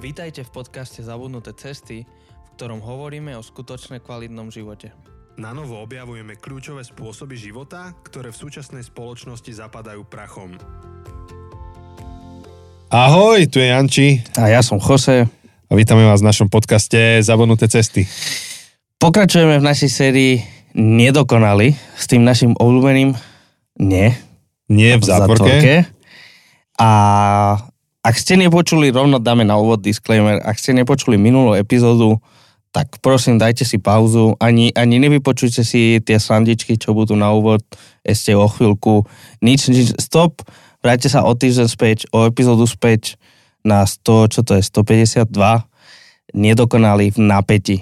Vítajte 0.00 0.48
v 0.48 0.64
podcaste 0.64 1.04
Zabudnuté 1.04 1.52
cesty, 1.52 2.08
v 2.08 2.48
ktorom 2.56 2.80
hovoríme 2.80 3.36
o 3.36 3.44
skutočne 3.44 4.00
kvalitnom 4.00 4.48
živote. 4.48 4.96
Na 5.36 5.52
novo 5.52 5.76
objavujeme 5.76 6.40
kľúčové 6.40 6.80
spôsoby 6.88 7.36
života, 7.36 7.92
ktoré 8.08 8.32
v 8.32 8.40
súčasnej 8.40 8.80
spoločnosti 8.80 9.52
zapadajú 9.52 10.00
prachom. 10.08 10.56
Ahoj, 12.88 13.44
tu 13.52 13.60
je 13.60 13.68
Janči 13.68 14.24
A 14.40 14.48
ja 14.48 14.64
som 14.64 14.80
Jose. 14.80 15.28
a 15.68 15.72
vítame 15.76 16.08
vás 16.08 16.24
v 16.24 16.32
našom 16.32 16.48
podcaste 16.48 17.20
Zabudnuté 17.20 17.68
cesty. 17.68 18.08
Pokračujeme 18.96 19.60
v 19.60 19.68
našej 19.68 19.90
sérii 19.92 20.40
Nedokonali 20.80 21.76
s 21.76 22.08
tým 22.08 22.24
našim 22.24 22.56
obľúbeným 22.56 23.12
Nie. 23.84 24.16
Nie 24.64 24.96
v 24.96 25.04
zátvorke. 25.04 25.92
A 26.80 26.90
ak 28.00 28.14
ste 28.16 28.36
nepočuli, 28.36 28.88
rovno 28.88 29.20
dáme 29.20 29.44
na 29.44 29.60
úvod 29.60 29.84
disclaimer, 29.84 30.40
ak 30.40 30.56
ste 30.56 30.72
nepočuli 30.72 31.20
minulú 31.20 31.52
epizódu, 31.52 32.16
tak 32.70 33.02
prosím, 33.02 33.34
dajte 33.36 33.66
si 33.66 33.82
pauzu, 33.82 34.38
ani, 34.38 34.70
ani 34.78 35.02
nevypočujte 35.02 35.66
si 35.66 35.98
tie 36.00 36.16
srandičky, 36.22 36.78
čo 36.78 36.94
budú 36.94 37.18
na 37.18 37.34
úvod 37.34 37.60
ešte 38.06 38.30
o 38.32 38.46
chvíľku. 38.46 39.04
Nič, 39.42 39.66
nič, 39.68 39.98
stop, 39.98 40.38
vráťte 40.78 41.10
sa 41.10 41.26
o 41.26 41.34
týždeň 41.34 41.66
späť, 41.66 42.06
o 42.14 42.30
epizódu 42.30 42.64
späť 42.70 43.18
na 43.66 43.82
100, 43.82 44.32
čo 44.32 44.40
to 44.46 44.54
je, 44.54 44.62
152, 44.62 45.26
nedokonali 46.32 47.10
v 47.10 47.18
napätí. 47.18 47.76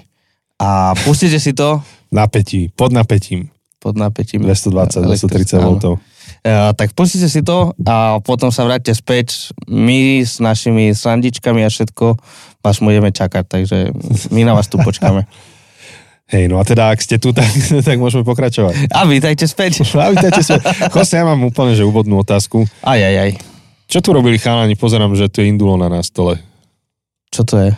A 0.59 0.97
pustite 1.05 1.39
si 1.39 1.53
to 1.55 1.79
Napätí, 2.09 2.73
pod 2.73 2.89
napätím. 2.89 3.53
pod 3.77 3.93
napätím. 3.95 4.41
220, 4.41 5.05
Áno. 5.05 5.13
230 5.13 5.61
V. 5.61 6.01
Tak 6.45 6.95
pustite 6.95 7.27
si 7.27 7.43
to 7.43 7.75
a 7.83 8.23
potom 8.23 8.49
sa 8.49 8.63
vráťte 8.63 8.95
späť. 8.95 9.51
My 9.67 10.23
s 10.23 10.39
našimi 10.39 10.95
srandičkami 10.95 11.63
a 11.65 11.69
všetko 11.69 12.15
vás 12.63 12.79
budeme 12.79 13.11
čakať, 13.11 13.43
takže 13.47 13.77
my 14.31 14.41
na 14.47 14.55
vás 14.55 14.67
tu 14.71 14.79
počkáme. 14.79 15.27
Hej, 16.29 16.45
no 16.45 16.61
a 16.61 16.63
teda, 16.63 16.93
ak 16.93 17.01
ste 17.01 17.17
tu, 17.17 17.33
tak, 17.33 17.49
tak 17.87 17.97
môžeme 17.97 18.21
pokračovať. 18.21 18.93
A 18.93 19.09
vítajte 19.09 19.49
späť. 19.49 19.81
A 19.97 20.13
vítajte 20.13 20.45
sa. 20.45 20.61
Chose, 20.93 21.17
ja 21.17 21.25
mám 21.25 21.41
úplne 21.41 21.73
že 21.73 21.81
úvodnú 21.81 22.21
otázku. 22.21 22.69
Aj, 22.85 23.01
aj, 23.01 23.15
aj. 23.17 23.31
Čo 23.89 24.05
tu 24.05 24.09
robili 24.13 24.37
chalani? 24.37 24.77
Pozerám, 24.77 25.17
že 25.17 25.25
tu 25.33 25.41
je 25.41 25.49
indulona 25.49 25.89
na 25.89 26.05
stole. 26.05 26.37
Čo 27.33 27.41
to 27.41 27.55
je? 27.57 27.71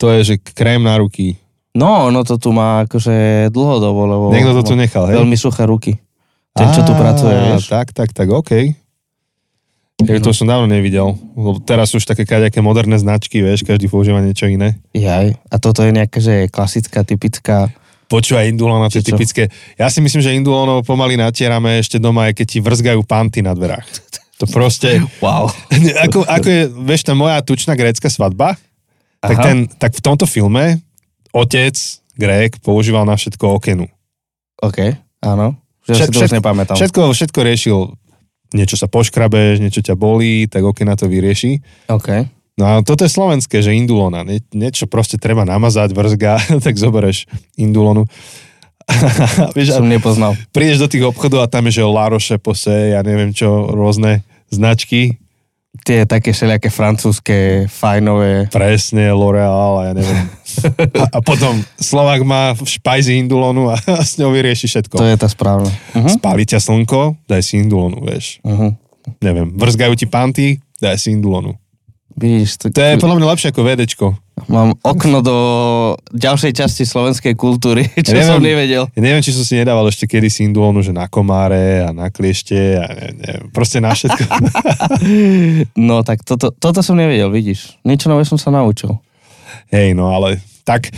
To 0.00 0.06
je, 0.16 0.18
že 0.24 0.34
krém 0.40 0.80
na 0.80 0.96
ruky. 0.96 1.36
No, 1.76 2.08
ono 2.08 2.24
to 2.24 2.40
tu 2.40 2.56
má 2.56 2.88
akože 2.88 3.48
dlhodobo, 3.52 4.00
lebo 4.08 4.24
Niekto 4.32 4.64
to 4.64 4.72
tu 4.72 4.74
nechal, 4.74 5.04
hej? 5.12 5.20
veľmi 5.20 5.36
suché 5.36 5.68
ruky. 5.68 6.00
Ten, 6.58 6.68
čo 6.74 6.82
tu 6.82 6.92
pracuje, 6.98 7.34
vieš? 7.34 7.70
Tak, 7.70 7.94
tak, 7.94 8.10
tak, 8.10 8.28
OK. 8.28 8.74
Ja 9.98 10.22
to 10.22 10.30
som 10.30 10.46
dávno 10.46 10.70
nevidel, 10.70 11.18
lebo 11.34 11.58
teraz 11.58 11.90
sú 11.90 11.98
už 11.98 12.06
také 12.06 12.22
kaďaké 12.22 12.62
moderné 12.62 13.02
značky, 13.02 13.42
vieš, 13.42 13.66
každý 13.66 13.90
používa 13.90 14.22
niečo 14.22 14.46
iné. 14.46 14.78
Jaj. 14.94 15.34
A 15.50 15.56
toto 15.58 15.82
je 15.82 15.90
nejaká, 15.90 16.22
že 16.22 16.46
klasická, 16.46 17.02
typická... 17.02 17.66
Počúvaj, 18.06 18.46
indulona, 18.46 18.88
to 18.88 19.02
je 19.02 19.10
typické. 19.10 19.50
Ja 19.74 19.90
si 19.90 19.98
myslím, 19.98 20.22
že 20.22 20.38
indulonov 20.38 20.86
pomaly 20.86 21.18
natierame 21.18 21.82
ešte 21.82 21.98
doma, 21.98 22.30
aj 22.30 22.40
keď 22.40 22.46
ti 22.46 22.58
vrzgajú 22.62 23.02
panty 23.04 23.42
na 23.42 23.52
dverách. 23.52 23.84
To 24.38 24.46
proste, 24.46 25.02
Wow. 25.24 25.50
ako, 25.98 26.24
ako 26.24 26.46
je, 26.46 26.62
vieš, 26.86 27.02
tá 27.02 27.12
moja 27.18 27.42
tučná 27.42 27.74
grécka 27.74 28.06
svadba, 28.06 28.54
tak, 29.18 29.36
ten, 29.42 29.66
tak 29.66 29.98
v 29.98 30.00
tomto 30.00 30.30
filme 30.30 30.78
otec, 31.34 31.74
Grék, 32.18 32.58
používal 32.66 33.06
na 33.06 33.14
všetko 33.14 33.62
okenu. 33.62 33.86
OK, 34.58 34.98
áno. 35.22 35.54
Že 35.88 35.92
Všet- 35.94 36.04
si 36.04 36.12
to 36.12 36.18
už 36.18 36.22
všetko- 36.22 36.38
nepamätám. 36.38 36.76
Všetko, 36.76 37.00
všetko 37.10 37.38
riešil, 37.42 37.78
niečo 38.52 38.76
sa 38.76 38.86
poškrabeš, 38.86 39.58
niečo 39.58 39.80
ťa 39.80 39.96
bolí, 39.96 40.44
tak 40.44 40.60
okena 40.62 40.92
to 40.94 41.08
vyrieši. 41.08 41.64
OK. 41.88 42.08
No 42.58 42.64
a 42.66 42.72
toto 42.82 43.06
je 43.06 43.10
slovenské, 43.10 43.62
že 43.62 43.72
indulona. 43.72 44.20
Nie, 44.22 44.42
niečo 44.50 44.84
proste 44.84 45.14
treba 45.16 45.46
namazať, 45.46 45.94
vrzga, 45.94 46.32
tak 46.66 46.74
zoberieš 46.76 47.24
indulonu. 47.56 48.04
A 48.88 49.52
Som 49.52 49.84
nepoznal. 49.86 50.32
prídeš 50.48 50.80
do 50.80 50.88
tých 50.88 51.04
obchodov 51.04 51.44
a 51.44 51.50
tam 51.50 51.68
je, 51.68 51.76
že 51.76 51.84
La 51.84 52.08
Roche 52.08 52.40
Posay, 52.40 52.96
ja 52.96 53.04
neviem 53.04 53.36
čo, 53.36 53.68
rôzne 53.68 54.24
značky. 54.48 55.20
Tie 55.84 56.04
také 56.04 56.34
všelijaké 56.34 56.68
francúzske, 56.68 57.66
fajnové. 57.68 58.48
Presne, 58.52 59.12
L'Oreal 59.12 59.74
a 59.78 59.82
ja 59.90 59.92
neviem. 59.96 60.26
A, 61.04 61.04
a 61.12 61.18
potom 61.22 61.60
Slovak 61.76 62.24
má 62.24 62.56
v 62.56 62.64
špajzi 62.66 63.20
indulonu 63.20 63.68
a, 63.70 63.76
a 63.78 64.02
s 64.02 64.16
ňou 64.18 64.32
vyrieši 64.32 64.66
všetko. 64.66 64.96
To 64.96 65.06
je 65.06 65.14
tá 65.20 65.28
správna. 65.28 65.68
Uh-huh. 65.68 66.08
Spáli 66.08 66.48
ťa 66.48 66.58
slnko, 66.58 67.20
daj 67.30 67.44
si 67.44 67.60
indulonu, 67.62 68.02
vieš. 68.02 68.42
Uh-huh. 68.42 68.74
Neviem, 69.22 69.54
vrzgajú 69.54 69.94
ti 69.94 70.06
panty, 70.08 70.46
daj 70.82 70.98
si 70.98 71.14
indulonu. 71.14 71.54
Vidíš, 72.18 72.58
to, 72.58 72.74
To 72.74 72.82
je 72.82 72.98
podľa 72.98 73.16
mňa 73.22 73.26
lepšie 73.30 73.48
ako 73.54 73.62
vedečko. 73.62 74.06
mám 74.50 74.74
okno 74.82 75.22
do 75.22 75.36
ďalšej 76.10 76.50
časti 76.50 76.82
slovenskej 76.82 77.38
kultúry, 77.38 77.86
čo 78.04 78.18
Ja 78.18 78.34
som 78.34 78.42
neviem. 78.42 78.58
nevedel. 78.58 78.82
Ja 78.90 79.00
neviem, 79.00 79.22
či 79.22 79.30
som 79.30 79.46
si 79.46 79.54
nedával 79.54 79.86
ešte 79.86 80.10
kedysi 80.10 80.42
indulonu, 80.50 80.82
že 80.82 80.90
na 80.90 81.06
komáre 81.06 81.86
a 81.86 81.94
na 81.94 82.10
kliešte 82.10 82.58
a 82.74 82.90
ne, 82.90 83.08
neviem, 83.22 83.46
proste 83.54 83.78
na 83.78 83.94
všetko. 83.94 84.22
No 85.78 86.02
tak 86.02 86.26
toto, 86.26 86.50
toto 86.50 86.80
som 86.82 86.98
nevedel, 86.98 87.30
vidíš. 87.30 87.78
Niečo 87.86 88.10
nové 88.10 88.26
som 88.26 88.36
sa 88.36 88.50
naučil. 88.50 88.98
Hej, 89.70 89.94
no 89.94 90.10
ale 90.10 90.42
tak... 90.66 90.90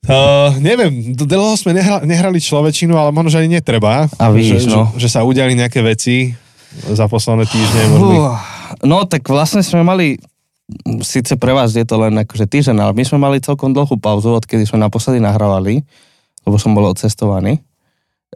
Uh, 0.00 0.56
neviem, 0.64 1.12
dlho 1.12 1.60
sme 1.60 1.76
nehrali, 1.76 2.08
nehrali 2.08 2.40
človečinu, 2.40 2.96
ale 2.96 3.12
možno, 3.12 3.36
že 3.36 3.44
ani 3.44 3.60
netreba. 3.60 4.08
A 4.16 4.32
vidíš, 4.32 4.64
že, 4.64 4.72
no. 4.72 4.88
že, 4.96 5.04
že 5.06 5.08
sa 5.12 5.20
udiali 5.28 5.52
nejaké 5.52 5.84
veci 5.84 6.32
za 6.88 7.04
posledné 7.04 7.44
týždne. 7.44 7.82
Možno 7.92 8.32
No 8.86 9.04
tak 9.04 9.26
vlastne 9.26 9.64
sme 9.66 9.82
mali, 9.82 10.20
síce 11.02 11.34
pre 11.36 11.50
vás 11.50 11.74
je 11.74 11.82
to 11.82 11.98
len 11.98 12.14
akože 12.22 12.46
týždeň, 12.46 12.76
ale 12.78 12.92
my 12.94 13.04
sme 13.04 13.18
mali 13.18 13.42
celkom 13.42 13.74
dlhú 13.74 13.98
pauzu, 13.98 14.34
odkedy 14.34 14.66
sme 14.66 14.78
naposledy 14.80 15.18
nahrávali, 15.18 15.82
lebo 16.46 16.56
som 16.56 16.72
bol 16.72 16.88
odcestovaný. 16.90 17.58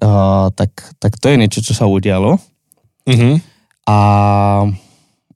Uh, 0.02 0.50
tak, 0.58 0.74
tak 0.98 1.14
to 1.22 1.30
je 1.30 1.38
niečo, 1.38 1.62
čo 1.62 1.72
sa 1.72 1.86
udialo. 1.86 2.38
Mhm. 3.06 3.38
A... 3.84 3.96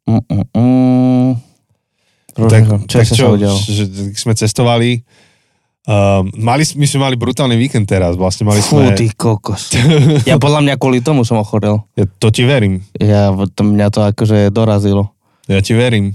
Mm, 0.08 0.24
mm, 0.24 0.46
mm, 0.56 1.30
Tak, 2.48 2.62
čo 2.88 2.96
tak 2.96 3.04
ešte 3.04 3.16
čo, 3.20 3.24
sa 3.28 3.34
udialo? 3.36 3.58
že 3.60 3.84
sme 4.16 4.32
cestovali. 4.32 5.04
Um, 5.88 6.28
mali, 6.36 6.68
my 6.76 6.84
sme 6.84 7.00
mali 7.00 7.16
brutálny 7.16 7.56
víkend 7.56 7.88
teraz, 7.88 8.12
vlastne 8.12 8.44
mali 8.44 8.60
Fú, 8.60 8.76
sme... 8.76 8.92
ty 8.92 9.08
kokos. 9.08 9.72
Ja 10.28 10.36
podľa 10.44 10.60
mňa 10.60 10.74
kvôli 10.76 11.00
tomu 11.00 11.24
som 11.24 11.40
ochorel. 11.40 11.80
Ja, 11.96 12.04
to 12.04 12.28
ti 12.28 12.44
verím, 12.44 12.84
Ja, 13.00 13.32
to, 13.32 13.64
mňa 13.64 13.88
to 13.88 14.04
akože 14.04 14.52
dorazilo. 14.52 15.16
ja 15.48 15.64
ti 15.64 15.72
verím. 15.72 16.12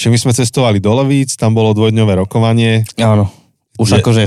Že 0.00 0.08
my 0.08 0.16
sme 0.16 0.32
cestovali 0.32 0.80
do 0.80 0.96
Levíc, 0.96 1.36
tam 1.36 1.52
bolo 1.52 1.76
dvojdňové 1.76 2.16
rokovanie. 2.16 2.88
Áno. 2.96 3.28
Už 3.76 3.92
Je- 3.92 4.00
akože 4.00 4.24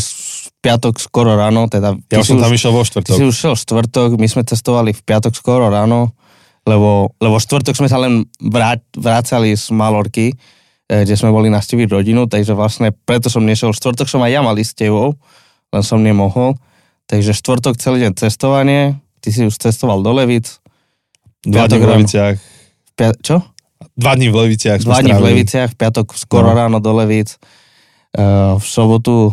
piatok 0.62 1.02
skoro 1.02 1.34
ráno, 1.34 1.66
teda... 1.66 1.98
Ja 1.98 2.22
ty 2.22 2.22
už 2.22 2.38
som 2.38 2.38
tam 2.38 2.54
išiel 2.54 2.70
vo 2.70 2.86
Ty 2.86 3.02
štvrtok. 3.02 3.18
si 3.18 3.26
už 3.26 3.34
šiel 3.34 3.56
štvrtok, 3.58 4.10
my 4.22 4.28
sme 4.30 4.46
cestovali 4.46 4.94
v 4.94 5.02
piatok 5.02 5.34
skoro 5.34 5.74
ráno, 5.74 6.14
lebo, 6.70 7.18
lebo 7.18 7.42
štvrtok 7.42 7.74
sme 7.74 7.90
sa 7.90 7.98
len 7.98 8.30
vrát, 8.38 8.78
vrácali 8.94 9.58
z 9.58 9.74
Malorky, 9.74 10.38
kde 10.92 11.16
sme 11.16 11.32
boli 11.32 11.48
nastaviť 11.48 11.88
rodinu, 11.88 12.28
takže 12.28 12.52
vlastne 12.52 12.92
preto 12.92 13.32
som 13.32 13.48
nešiel. 13.48 13.72
Štvrtok 13.72 14.12
som 14.12 14.20
aj 14.20 14.32
ja 14.36 14.42
mal 14.44 14.60
ísť 14.60 14.92
len 15.72 15.84
som 15.88 16.04
nemohol. 16.04 16.60
Takže 17.08 17.32
štvrtok 17.32 17.80
celý 17.80 18.04
deň 18.08 18.20
cestovanie, 18.20 19.00
ty 19.24 19.32
si 19.32 19.48
už 19.48 19.56
cestoval 19.56 20.04
do 20.04 20.12
Levic. 20.12 20.60
Dva 21.48 21.68
dní 21.68 21.80
v. 21.80 21.88
Leviciach. 21.88 22.36
Pia- 23.00 23.16
čo? 23.24 23.40
Dva 23.98 24.14
dní 24.16 24.30
v 24.30 24.36
Leviciach 24.46 24.80
Dva 24.84 25.02
dní 25.02 25.16
v. 25.16 25.24
Leviciach, 25.32 25.74
v 25.74 25.78
piatok 25.80 26.14
skoro 26.14 26.52
No. 26.52 26.56
ráno 26.56 26.78
do 26.84 26.92
Levic. 26.94 27.40
Eh, 28.12 28.54
v 28.60 28.66
sobotu, 28.68 29.32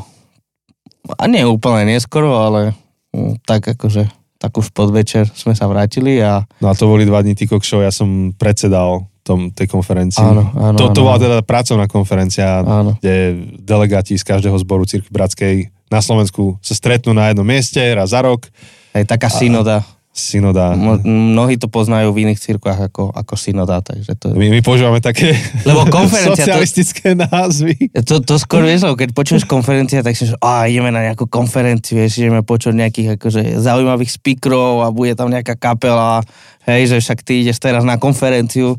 a 1.19 1.27
nie 1.27 1.43
úplne 1.43 1.91
neskoro, 1.91 2.39
ale 2.39 2.79
mm, 3.11 3.43
tak 3.43 3.67
akože, 3.75 4.07
tak 4.39 4.55
už 4.55 4.71
podvečer 4.71 5.27
sme 5.35 5.59
sa 5.59 5.67
vrátili 5.67 6.23
a 6.23 6.47
No 6.63 6.71
a 6.71 6.75
to 6.79 6.87
boli 6.87 7.03
dva 7.03 7.19
dní 7.27 7.35
ty 7.35 7.51
kokšov, 7.51 7.83
ja 7.83 7.91
som 7.91 8.31
predsedal 8.39 9.11
tom, 9.28 9.53
tej 9.53 9.69
konferencii. 9.69 10.25
Áno, 10.25 10.48
áno, 10.57 10.77
to, 10.80 10.89
to 10.91 11.04
áno, 11.04 11.07
bola 11.13 11.19
teda 11.21 11.39
pracovná 11.45 11.84
konferencia, 11.84 12.65
Áno. 12.65 12.97
kde 12.97 13.36
delegáti 13.60 14.16
z 14.16 14.25
každého 14.25 14.57
zboru 14.57 14.89
Cirkvi 14.89 15.13
Bratskej 15.13 15.54
na 15.92 16.01
Slovensku 16.01 16.57
sa 16.65 16.72
stretnú 16.72 17.13
na 17.13 17.28
jednom 17.28 17.45
mieste 17.45 17.80
raz 17.92 18.16
za 18.16 18.25
rok. 18.25 18.48
Aj 18.97 19.04
taká 19.04 19.28
synoda. 19.28 19.84
Synoda. 20.10 20.75
Mnohí 21.07 21.63
to 21.63 21.71
poznajú 21.71 22.10
v 22.10 22.27
iných 22.27 22.42
cirkvách 22.42 22.91
ako, 22.91 23.15
ako 23.15 23.39
synoda, 23.39 23.78
takže 23.78 24.19
to, 24.19 24.34
My, 24.34 24.51
my 24.51 24.59
používame 24.66 24.98
také 24.98 25.30
Lebo 25.63 25.86
konferencia 25.86 26.42
to- 26.42 26.59
socialistické 26.59 27.15
názvy. 27.15 27.95
to, 28.03 28.19
to 28.19 28.34
skôr 28.34 28.66
vieš, 28.66 28.83
keď 28.98 29.15
počuješ 29.15 29.47
konferencia, 29.47 30.03
tak 30.03 30.19
si 30.19 30.27
že 30.27 30.34
a 30.42 30.66
ideme 30.66 30.91
na 30.91 31.07
nejakú 31.07 31.30
konferenciu, 31.30 32.03
vieš, 32.03 32.19
ideme 32.19 32.42
počuť 32.42 32.75
nejakých 32.75 33.09
akože 33.15 33.63
zaujímavých 33.63 34.10
speakerov 34.10 34.83
a 34.83 34.91
bude 34.91 35.15
tam 35.15 35.30
nejaká 35.30 35.54
kapela, 35.54 36.19
hej, 36.66 36.91
že 36.91 36.97
však 36.98 37.22
ty 37.22 37.47
ideš 37.47 37.63
teraz 37.63 37.86
na 37.86 37.95
konferenciu 37.95 38.75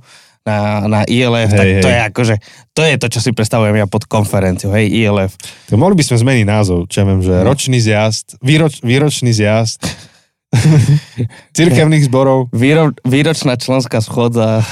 na, 0.49 0.59
na 0.89 1.01
ILF, 1.05 1.53
Hej, 1.53 1.59
tak 1.61 1.67
to 1.85 1.89
hej. 1.89 1.93
je 1.93 1.99
akože, 2.09 2.35
to 2.73 2.81
je 2.81 2.95
to, 2.97 3.07
čo 3.13 3.19
si 3.21 3.29
predstavujem 3.37 3.77
ja 3.77 3.85
pod 3.85 4.09
konferenciou, 4.09 4.73
hej, 4.73 4.89
ILF. 5.05 5.37
To 5.69 5.77
mohli 5.77 5.93
by 5.93 6.03
sme 6.09 6.17
zmeniť 6.25 6.45
názov, 6.49 6.89
čo 6.89 7.01
ja 7.01 7.05
viem, 7.05 7.21
že 7.21 7.45
ročný 7.45 7.77
zjazd, 7.77 8.41
výroč, 8.41 8.81
výročný 8.81 9.29
zjazd 9.29 9.85
cirkevných 11.57 12.09
zborov. 12.09 12.49
Výro, 12.49 12.89
výročná 13.05 13.53
členská 13.53 14.01
schodza 14.01 14.65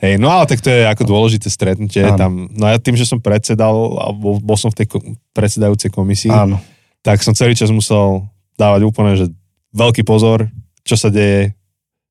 Hej, 0.00 0.20
no 0.20 0.28
ale 0.28 0.44
tak 0.44 0.60
to 0.60 0.68
je 0.68 0.84
ako 0.84 1.08
dôležité 1.08 1.48
stretnutie. 1.48 2.04
Áno. 2.04 2.18
Tam, 2.20 2.32
no 2.52 2.64
ja 2.68 2.76
tým, 2.76 3.00
že 3.00 3.08
som 3.08 3.16
predsedal, 3.20 3.72
alebo 3.96 4.36
bol 4.36 4.56
som 4.60 4.68
v 4.68 4.84
tej 4.84 4.86
ko- 4.92 5.04
predsedajúcej 5.32 5.88
komisii, 5.88 6.32
Áno. 6.32 6.60
tak 7.00 7.24
som 7.24 7.32
celý 7.32 7.56
čas 7.56 7.72
musel 7.72 8.28
dávať 8.60 8.84
úplne, 8.84 9.16
že 9.16 9.32
veľký 9.72 10.04
pozor, 10.04 10.52
čo 10.84 11.00
sa 11.00 11.08
deje. 11.08 11.56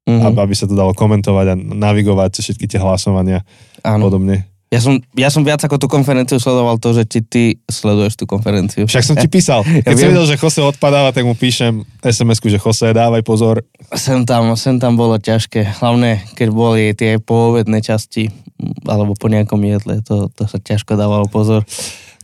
Mm-hmm. 0.09 0.41
aby 0.41 0.53
sa 0.57 0.65
to 0.65 0.73
dalo 0.73 0.97
komentovať 0.97 1.45
a 1.53 1.56
navigovať 1.56 2.41
všetky 2.41 2.65
tie 2.65 2.81
hlasovania 2.81 3.45
a 3.85 3.95
podobne. 4.01 4.50
Ja 4.69 4.77
som, 4.85 5.01
ja 5.17 5.33
som 5.33 5.41
viac 5.41 5.65
ako 5.65 5.81
tú 5.81 5.89
konferenciu 5.89 6.38
sledoval 6.38 6.77
to, 6.77 6.94
že 6.94 7.09
či 7.09 7.19
ty 7.25 7.44
sleduješ 7.65 8.21
tú 8.21 8.29
konferenciu. 8.29 8.85
Však 8.85 9.01
som 9.01 9.17
ti 9.17 9.25
písal. 9.41 9.65
Keď 9.65 9.97
som 9.97 10.06
viem. 10.06 10.13
videl, 10.13 10.29
že 10.29 10.38
Jose 10.38 10.61
odpadáva, 10.61 11.09
tak 11.09 11.25
mu 11.25 11.33
píšem 11.33 11.81
SMS-ku, 12.06 12.53
že 12.53 12.61
Jose, 12.61 12.94
dávaj 12.94 13.25
pozor. 13.25 13.65
Sem 13.97 14.29
tam, 14.29 14.53
sem 14.53 14.77
tam 14.77 14.94
bolo 14.94 15.17
ťažké. 15.17 15.81
Hlavne, 15.81 16.21
keď 16.38 16.47
boli 16.53 16.94
tie 16.94 17.17
poovedné 17.17 17.81
časti, 17.81 18.29
alebo 18.85 19.17
po 19.17 19.25
nejakom 19.25 19.57
jedle, 19.65 20.05
to, 20.05 20.29
to 20.38 20.45
sa 20.45 20.62
ťažko 20.62 20.94
dávalo 20.94 21.25
pozor. 21.25 21.65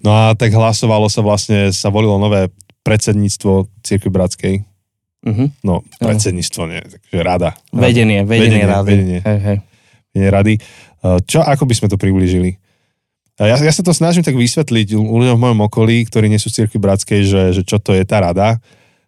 No 0.05 0.13
a 0.13 0.37
tak 0.37 0.53
hlasovalo 0.53 1.09
sa 1.09 1.25
vlastne, 1.25 1.73
sa 1.73 1.89
volilo 1.89 2.21
nové 2.21 2.53
predsedníctvo 2.85 3.65
Cirkvi 3.81 4.13
Bratskej. 4.13 4.55
Mhm. 5.25 5.45
No, 5.61 5.81
predsedníctvo, 5.97 6.61
nie, 6.67 6.79
takže 6.79 7.17
rada. 7.19 7.57
Vedenie, 7.69 8.21
vedenie, 8.21 8.61
Vedenie, 8.61 8.65
rady. 8.67 8.87
vedenie. 8.87 9.19
Hej, 9.19 9.39
hej. 9.41 9.57
Vedenie 10.07 10.29
rady. 10.29 10.53
Uh, 10.99 11.17
Čo, 11.19 11.41
ako 11.41 11.63
by 11.63 11.73
sme 11.73 11.87
to 11.87 11.97
priblížili? 11.97 12.61
Uh, 13.35 13.47
Ja, 13.47 13.57
ja 13.57 13.69
sa 13.69 13.81
to 13.81 13.89
snažím 13.89 14.21
tak 14.21 14.33
vysvetliť 14.33 14.93
u- 14.93 15.17
ľuďom 15.17 15.35
v 15.35 15.43
mojom 15.43 15.59
okolí, 15.63 16.01
ktorí 16.03 16.25
nie 16.25 16.37
sú 16.37 16.47
v 16.47 16.61
Cirkvi 16.61 16.77
Bratskej, 16.77 17.19
že, 17.21 17.41
že 17.51 17.61
čo 17.61 17.77
to 17.77 17.91
je 17.91 18.01
tá 18.01 18.21
rada. 18.21 18.61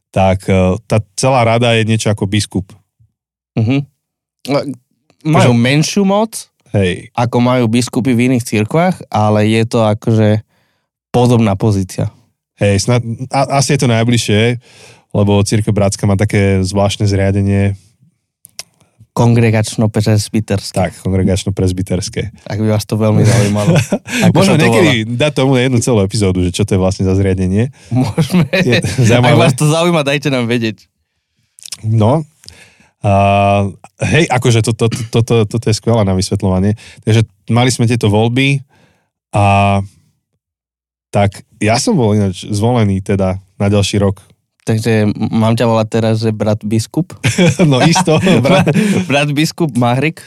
Tak 0.10 0.46
uh, 0.46 0.76
tá 0.82 0.98
celá 1.14 1.46
rada 1.46 1.72
je 1.72 1.84
niečo 1.84 2.10
ako 2.10 2.26
biskup. 2.26 2.74
Mhm. 3.54 3.86
Majú 5.24 5.52
menšiu 5.52 6.02
moc, 6.02 6.50
Hej, 6.70 7.10
ako 7.14 7.38
majú 7.40 7.64
biskupy 7.66 8.12
v 8.12 8.28
iných 8.28 8.44
cirkvách, 8.44 9.08
ale 9.08 9.48
je 9.48 9.64
to 9.64 9.80
akože 9.82 10.44
podobná 11.10 11.54
pozícia. 11.54 12.12
hej, 12.56 12.76
snad, 12.80 13.00
a, 13.30 13.56
asi 13.56 13.74
je 13.74 13.80
to 13.80 13.88
najbližšie, 13.88 14.42
lebo 15.12 15.40
Cirkev 15.44 15.76
Bratská 15.76 16.04
má 16.08 16.16
také 16.20 16.64
zvláštne 16.64 17.08
zriadenie, 17.08 17.76
Kongregačno 19.18 19.90
presbyterské. 19.90 20.78
tak, 20.78 20.94
kongregačno-presbyterské. 21.02 22.38
Ak 22.46 22.62
by 22.62 22.70
vás 22.70 22.86
to 22.86 23.02
veľmi 23.02 23.26
zaujímalo. 23.26 23.74
To 24.30 24.54
niekedy 24.54 25.10
dať 25.10 25.42
tomu 25.42 25.58
jednu 25.58 25.82
celú 25.82 26.06
epizódu, 26.06 26.46
že 26.46 26.54
čo 26.54 26.70
to 26.70 26.78
je 26.78 26.80
vlastne 26.82 27.02
za 27.02 27.18
zriadenie. 27.18 27.74
volá? 27.90 28.14
Môžeme. 28.14 28.46
Je 28.54 28.78
Ak 29.18 29.42
vás 29.42 29.58
to 29.58 29.66
zaujíma, 29.66 30.06
dajte 30.06 30.30
nám 30.30 30.46
vedieť. 30.46 30.86
No, 31.82 32.30
a, 33.02 33.14
hej, 34.06 34.26
akože 34.30 34.66
toto 34.66 34.90
to, 34.90 34.98
to, 35.10 35.20
to, 35.22 35.36
to, 35.46 35.56
to 35.62 35.66
je 35.70 35.76
skvelé 35.78 36.06
na 36.06 36.14
vysvetľovanie. 36.14 36.78
Takže 37.02 37.26
mali 37.50 37.70
sme 37.74 37.90
tieto 37.90 38.14
voľby 38.14 38.62
a 39.34 39.80
tak 41.10 41.42
ja 41.58 41.78
som 41.82 41.98
bol 41.98 42.14
ináč 42.14 42.46
zvolený 42.46 43.02
teda 43.02 43.42
na 43.58 43.68
ďalší 43.70 43.98
rok. 44.02 44.22
Takže 44.68 45.08
mám 45.16 45.56
ťa 45.56 45.64
volať 45.64 45.88
teraz, 45.88 46.16
že 46.20 46.36
brat 46.36 46.60
biskup. 46.60 47.16
No 47.72 47.80
isto, 47.80 48.20
brat. 48.46 48.68
brat 49.08 49.32
biskup 49.32 49.72
Mahrik. 49.80 50.20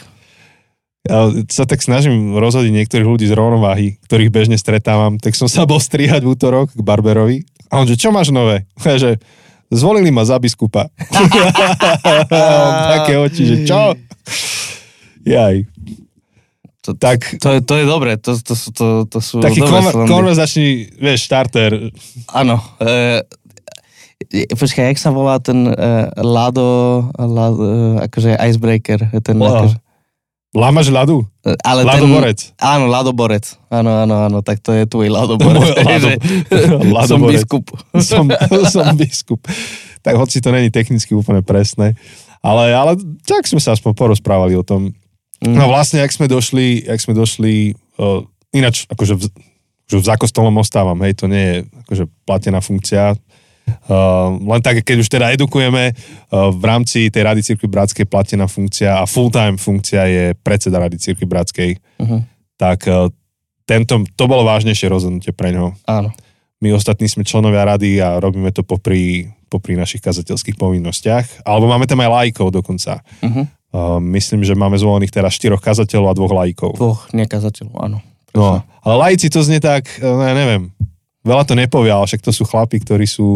Ja 1.04 1.28
sa 1.48 1.64
tak 1.64 1.80
snažím 1.80 2.36
rozhodiť 2.36 2.72
niektorých 2.72 3.08
ľudí 3.08 3.24
z 3.28 3.36
rovnováhy, 3.36 3.96
ktorých 4.08 4.32
bežne 4.32 4.56
stretávam, 4.60 5.16
tak 5.16 5.32
som 5.32 5.48
sa 5.48 5.64
bol 5.64 5.80
strihať 5.80 6.24
v 6.24 6.32
útorok 6.36 6.72
k 6.72 6.80
barberovi. 6.80 7.44
A 7.72 7.80
on, 7.80 7.88
že 7.88 8.00
čo 8.00 8.08
máš 8.12 8.32
nové? 8.32 8.64
Ja, 8.84 8.96
že 8.96 9.20
zvolili 9.68 10.08
ma 10.08 10.24
za 10.24 10.40
biskupa. 10.40 10.88
Také 12.96 13.16
oči, 13.20 13.42
že 13.44 13.56
čo? 13.68 13.92
Jaj. 15.24 15.68
To, 16.80 16.96
Tak 16.96 17.36
to, 17.36 17.48
je, 17.52 17.60
to 17.60 17.74
je 17.76 17.84
dobré, 17.84 18.16
to, 18.16 18.40
to, 18.40 18.54
to, 18.56 18.86
to 19.04 19.18
sú 19.20 19.36
Taký 19.44 19.60
dobré 19.60 19.84
konver- 19.84 20.08
konverzačný, 20.08 20.96
vieš, 20.96 21.28
starter. 21.28 21.92
Áno. 22.32 22.56
E, 22.80 23.20
počkaj, 24.28 24.92
jak 24.92 24.98
sa 25.00 25.10
volá 25.10 25.40
ten 25.40 25.64
e, 25.64 25.72
Lado, 26.20 27.08
Lado 27.16 27.56
e, 27.60 27.70
akože 28.04 28.36
icebreaker. 28.36 29.00
Ten, 29.24 29.40
Wow. 29.40 29.64
akože, 29.64 29.76
Lámaš 30.50 30.90
ľadu? 30.90 31.24
e, 31.46 31.54
ale 31.62 31.86
Ľadoborec. 31.86 32.38
Ten, 32.52 32.58
áno, 32.60 32.84
Ladoborec. 32.90 33.44
Áno, 33.70 33.90
áno, 34.02 34.14
áno, 34.28 34.38
tak 34.42 34.58
to 34.60 34.74
je 34.74 34.84
tvoj 34.84 35.08
Môj 35.08 35.14
Ladoborec. 35.14 35.76
Lado- 35.80 36.10
že, 37.00 37.08
som 37.08 37.20
biskup. 37.24 37.64
som, 38.10 38.24
som 38.68 38.92
biskup. 38.98 39.40
Tak 40.04 40.18
hoci 40.18 40.42
to 40.44 40.50
není 40.52 40.68
technicky 40.68 41.14
úplne 41.16 41.40
presné. 41.40 41.96
Ale, 42.40 42.72
ale 42.72 42.96
tak 43.24 43.44
sme 43.44 43.60
sa 43.60 43.76
aspoň 43.76 43.92
porozprávali 43.92 44.56
o 44.56 44.64
tom. 44.64 44.92
Mm. 45.44 45.56
No 45.56 45.68
vlastne, 45.68 46.00
ak 46.00 46.12
sme 46.12 46.24
došli, 46.28 46.88
ak 46.88 47.00
sme 47.00 47.12
došli, 47.12 47.76
uh, 48.00 48.24
ináč 48.52 48.88
akože 48.88 49.14
v, 49.16 49.22
že 49.88 49.96
v 50.00 50.04
zákostolom 50.08 50.52
ostávam, 50.56 50.96
hej, 51.04 51.16
to 51.16 51.28
nie 51.28 51.44
je 51.44 51.56
akože 51.84 52.04
platená 52.24 52.60
funkcia. 52.64 53.12
Uh, 53.88 54.36
len 54.40 54.60
tak, 54.62 54.82
keď 54.82 54.96
už 55.00 55.08
teda 55.08 55.32
edukujeme, 55.34 55.94
uh, 55.94 56.50
v 56.50 56.62
rámci 56.64 57.08
tej 57.08 57.22
Rady 57.26 57.42
Cirkvi 57.42 57.68
Bratskej 57.70 58.06
platená 58.06 58.46
funkcia 58.50 59.00
a 59.00 59.08
full-time 59.08 59.56
funkcia 59.56 60.02
je 60.06 60.24
predseda 60.38 60.82
Rady 60.82 60.98
Cirkvi 60.98 61.26
Bratskej, 61.26 61.70
Uh-huh. 62.00 62.24
tak 62.56 62.88
uh, 62.88 63.12
tento, 63.68 64.02
to 64.16 64.24
bolo 64.24 64.42
vážnejšie 64.48 64.88
rozhodnutie 64.88 65.36
pre 65.36 65.52
ňoho. 65.52 65.76
Áno. 65.84 66.10
My 66.64 66.72
ostatní 66.72 67.08
sme 67.12 67.28
členovia 67.28 67.64
rady 67.64 68.00
a 68.00 68.16
robíme 68.20 68.52
to 68.56 68.64
popri, 68.64 69.28
popri 69.52 69.76
našich 69.76 70.00
kazateľských 70.00 70.56
povinnostiach. 70.56 71.44
Alebo 71.44 71.68
máme 71.68 71.84
tam 71.84 72.00
aj 72.00 72.08
lajkov 72.08 72.56
dokonca. 72.56 73.04
Uh-huh. 73.20 73.44
Uh, 73.70 74.00
myslím, 74.16 74.42
že 74.42 74.58
máme 74.58 74.74
zvolených 74.80 75.14
teraz 75.14 75.36
štyroch 75.36 75.62
kazateľov 75.62 76.08
a 76.10 76.16
dvoch 76.16 76.34
lajkov. 76.34 76.72
Dvoch 76.80 77.02
nekazateľov, 77.14 77.76
áno. 77.78 77.98
No, 78.30 78.62
ale 78.86 78.94
lajci 78.94 79.26
to 79.26 79.42
znie 79.42 79.58
tak, 79.58 79.90
eh, 79.98 80.06
ja 80.06 80.34
neviem, 80.34 80.70
veľa 81.30 81.46
to 81.46 81.54
nepovie, 81.54 81.94
ale 81.94 82.10
však 82.10 82.26
to 82.26 82.34
sú 82.34 82.42
chlapi, 82.42 82.82
ktorí 82.82 83.06
sú 83.06 83.26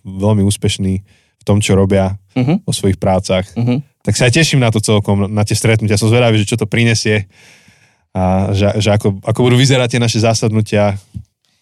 veľmi 0.00 0.40
úspešní 0.40 0.94
v 1.38 1.44
tom, 1.44 1.60
čo 1.60 1.76
robia 1.76 2.16
Uh-huh. 2.34 2.58
vo 2.66 2.74
svojich 2.74 2.98
prácach. 2.98 3.46
Uh-huh. 3.54 3.78
Tak 4.02 4.18
sa 4.18 4.26
aj 4.26 4.34
teším 4.34 4.58
na 4.58 4.74
to 4.74 4.82
celkom, 4.82 5.30
na 5.30 5.46
tie 5.46 5.54
stretnutia. 5.54 5.94
Som 5.94 6.10
zvedavý, 6.10 6.42
že 6.42 6.50
čo 6.50 6.58
to 6.58 6.66
prinesie 6.66 7.30
a 8.10 8.50
že, 8.50 8.74
že 8.82 8.90
ako, 8.90 9.22
ako 9.22 9.38
budú 9.38 9.54
vyzerať 9.54 9.94
tie 9.94 10.02
naše 10.02 10.18
zásadnutia. 10.18 10.98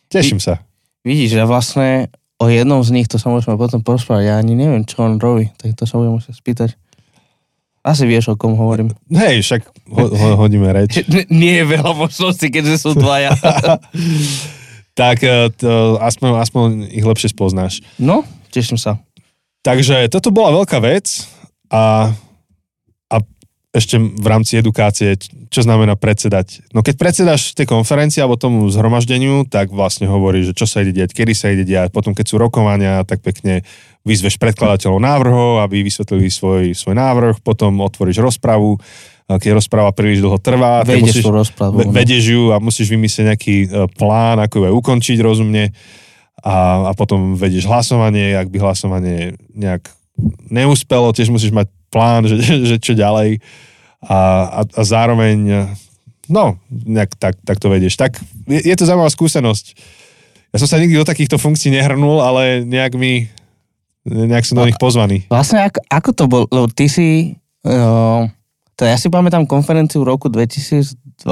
Teším 0.08 0.40
sa. 0.40 0.64
Vidíš, 1.04 1.36
ja 1.36 1.44
vlastne 1.44 2.08
o 2.40 2.48
jednom 2.48 2.80
z 2.80 2.88
nich, 2.88 3.04
to 3.04 3.20
sa 3.20 3.28
môžeme 3.28 3.52
potom 3.60 3.84
porozprávať, 3.84 4.32
ja 4.32 4.34
ani 4.40 4.56
neviem, 4.56 4.80
čo 4.88 5.04
on 5.04 5.20
robí, 5.20 5.52
tak 5.60 5.76
to 5.76 5.84
sa 5.84 6.00
budem 6.00 6.16
musieť 6.16 6.40
spýtať. 6.40 6.70
Asi 7.84 8.08
vieš, 8.08 8.32
o 8.32 8.34
kom 8.40 8.56
hovorím. 8.56 8.96
Hej, 9.12 9.44
však 9.44 9.60
ho, 9.92 10.04
ho, 10.08 10.28
hodíme 10.40 10.72
reč. 10.72 11.04
N- 11.04 11.28
nie 11.44 11.60
je 11.60 11.64
veľa 11.68 11.92
možností, 11.92 12.48
keďže 12.48 12.80
sú 12.80 12.96
dvaja. 12.96 13.36
tak 14.92 15.24
eh, 15.24 15.48
to, 15.52 15.96
aspoň, 16.00 16.28
aspoň 16.40 16.66
ich 16.92 17.04
lepšie 17.04 17.32
spoznáš. 17.32 17.80
No, 17.96 18.24
teším 18.52 18.76
sa. 18.76 19.00
Takže 19.62 20.10
toto 20.10 20.34
bola 20.34 20.50
veľká 20.62 20.82
vec 20.82 21.22
a, 21.70 22.10
a 23.06 23.16
ešte 23.70 23.96
v 23.96 24.26
rámci 24.26 24.58
edukácie, 24.58 25.14
čo 25.48 25.62
znamená 25.62 25.94
predsedať. 25.94 26.66
No 26.74 26.82
keď 26.82 26.94
predsedáš 26.98 27.54
tej 27.54 27.70
konferencii 27.70 28.20
alebo 28.20 28.34
tomu 28.34 28.66
zhromaždeniu, 28.68 29.46
tak 29.46 29.70
vlastne 29.70 30.10
hovorí, 30.10 30.42
že 30.42 30.52
čo 30.52 30.66
sa 30.66 30.82
ide 30.82 30.92
diať, 30.92 31.14
kedy 31.14 31.32
sa 31.32 31.54
ide 31.54 31.62
diať. 31.62 31.94
Potom 31.94 32.10
keď 32.10 32.26
sú 32.26 32.36
rokovania, 32.42 33.06
tak 33.06 33.22
pekne 33.22 33.62
vyzveš 34.02 34.36
predkladateľov 34.42 34.98
návrhov, 34.98 35.50
aby 35.62 35.86
vysvetlili 35.86 36.26
svoj, 36.26 36.74
svoj 36.74 36.98
návrh, 36.98 37.38
potom 37.46 37.78
otvoríš 37.86 38.18
rozpravu, 38.18 38.82
keď 39.38 39.60
rozpráva 39.60 39.90
príliš 39.94 40.24
dlho 40.24 40.40
trvá, 40.40 40.82
Vejdeš 40.82 41.20
musíš, 41.20 41.24
rozprávu. 41.24 41.84
no. 41.84 41.92
vedieš 41.92 42.24
ju 42.32 42.42
a 42.50 42.56
musíš 42.58 42.88
vymyslieť 42.90 43.24
nejaký 43.32 43.56
e, 43.64 43.66
plán, 43.94 44.40
ako 44.40 44.54
ju 44.58 44.64
aj 44.68 44.74
ukončiť 44.74 45.18
rozumne 45.22 45.70
a, 46.42 46.88
a 46.88 46.92
potom 46.96 47.38
vedieš 47.38 47.68
hlasovanie, 47.70 48.34
ak 48.34 48.50
by 48.50 48.58
hlasovanie 48.58 49.36
nejak 49.54 49.86
neúspelo, 50.50 51.14
tiež 51.14 51.30
musíš 51.30 51.54
mať 51.54 51.70
plán, 51.92 52.26
že, 52.26 52.40
že 52.70 52.76
čo 52.82 52.92
ďalej 52.96 53.38
a, 54.02 54.18
a, 54.48 54.60
a 54.66 54.82
zároveň 54.82 55.68
no, 56.26 56.58
nejak 56.70 57.14
tak, 57.20 57.38
tak 57.44 57.60
to 57.62 57.70
vedieš. 57.70 57.94
Tak 57.94 58.18
je, 58.50 58.60
je 58.64 58.74
to 58.74 58.88
zaujímavá 58.88 59.12
skúsenosť. 59.12 59.76
Ja 60.52 60.60
som 60.60 60.68
sa 60.68 60.80
nikdy 60.80 61.00
do 61.00 61.08
takýchto 61.08 61.40
funkcií 61.40 61.72
nehrnul, 61.72 62.20
ale 62.20 62.66
nejak 62.66 62.92
mi 62.98 63.30
nejak 64.02 64.44
som 64.44 64.58
do 64.58 64.66
nich 64.66 64.78
pozvaný. 64.78 65.24
Vlastne 65.30 65.70
ako, 65.70 65.78
ako 65.86 66.10
to 66.10 66.24
bol, 66.26 66.42
lebo 66.50 66.66
ty 66.68 66.90
si, 66.90 67.38
uh, 67.62 68.26
to 68.82 68.84
ja 68.84 68.98
si 68.98 69.06
pamätám 69.06 69.46
konferenciu 69.46 70.02
v 70.02 70.10
roku 70.10 70.26
2020, 70.26 71.22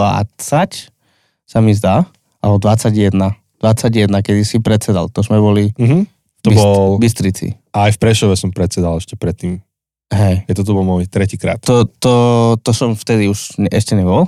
sa 1.43 1.59
mi 1.59 1.75
zdá, 1.75 2.07
alebo 2.39 2.57
21, 2.59 3.11
21, 3.59 4.07
kedy 4.23 4.43
si 4.43 4.57
predsedal, 4.57 5.11
to 5.11 5.21
sme 5.21 5.37
boli 5.37 5.75
Mhm. 5.75 6.07
To 6.41 6.49
v 6.49 6.53
Byst- 6.55 6.63
bol, 6.63 6.87
Bystrici. 6.97 7.47
aj 7.71 7.91
v 7.91 7.99
Prešove 7.99 8.33
som 8.33 8.49
predsedal 8.49 8.97
ešte 8.97 9.13
predtým. 9.13 9.61
Hej. 10.09 10.47
Je 10.47 10.55
to, 10.55 10.63
to 10.63 10.73
bol 10.73 10.81
môj 10.83 11.05
tretíkrát. 11.05 11.61
To, 11.63 11.85
to, 11.85 12.15
to 12.57 12.71
som 12.71 12.95
vtedy 12.95 13.27
už 13.27 13.59
ne, 13.59 13.69
ešte 13.69 13.93
nebol. 13.93 14.25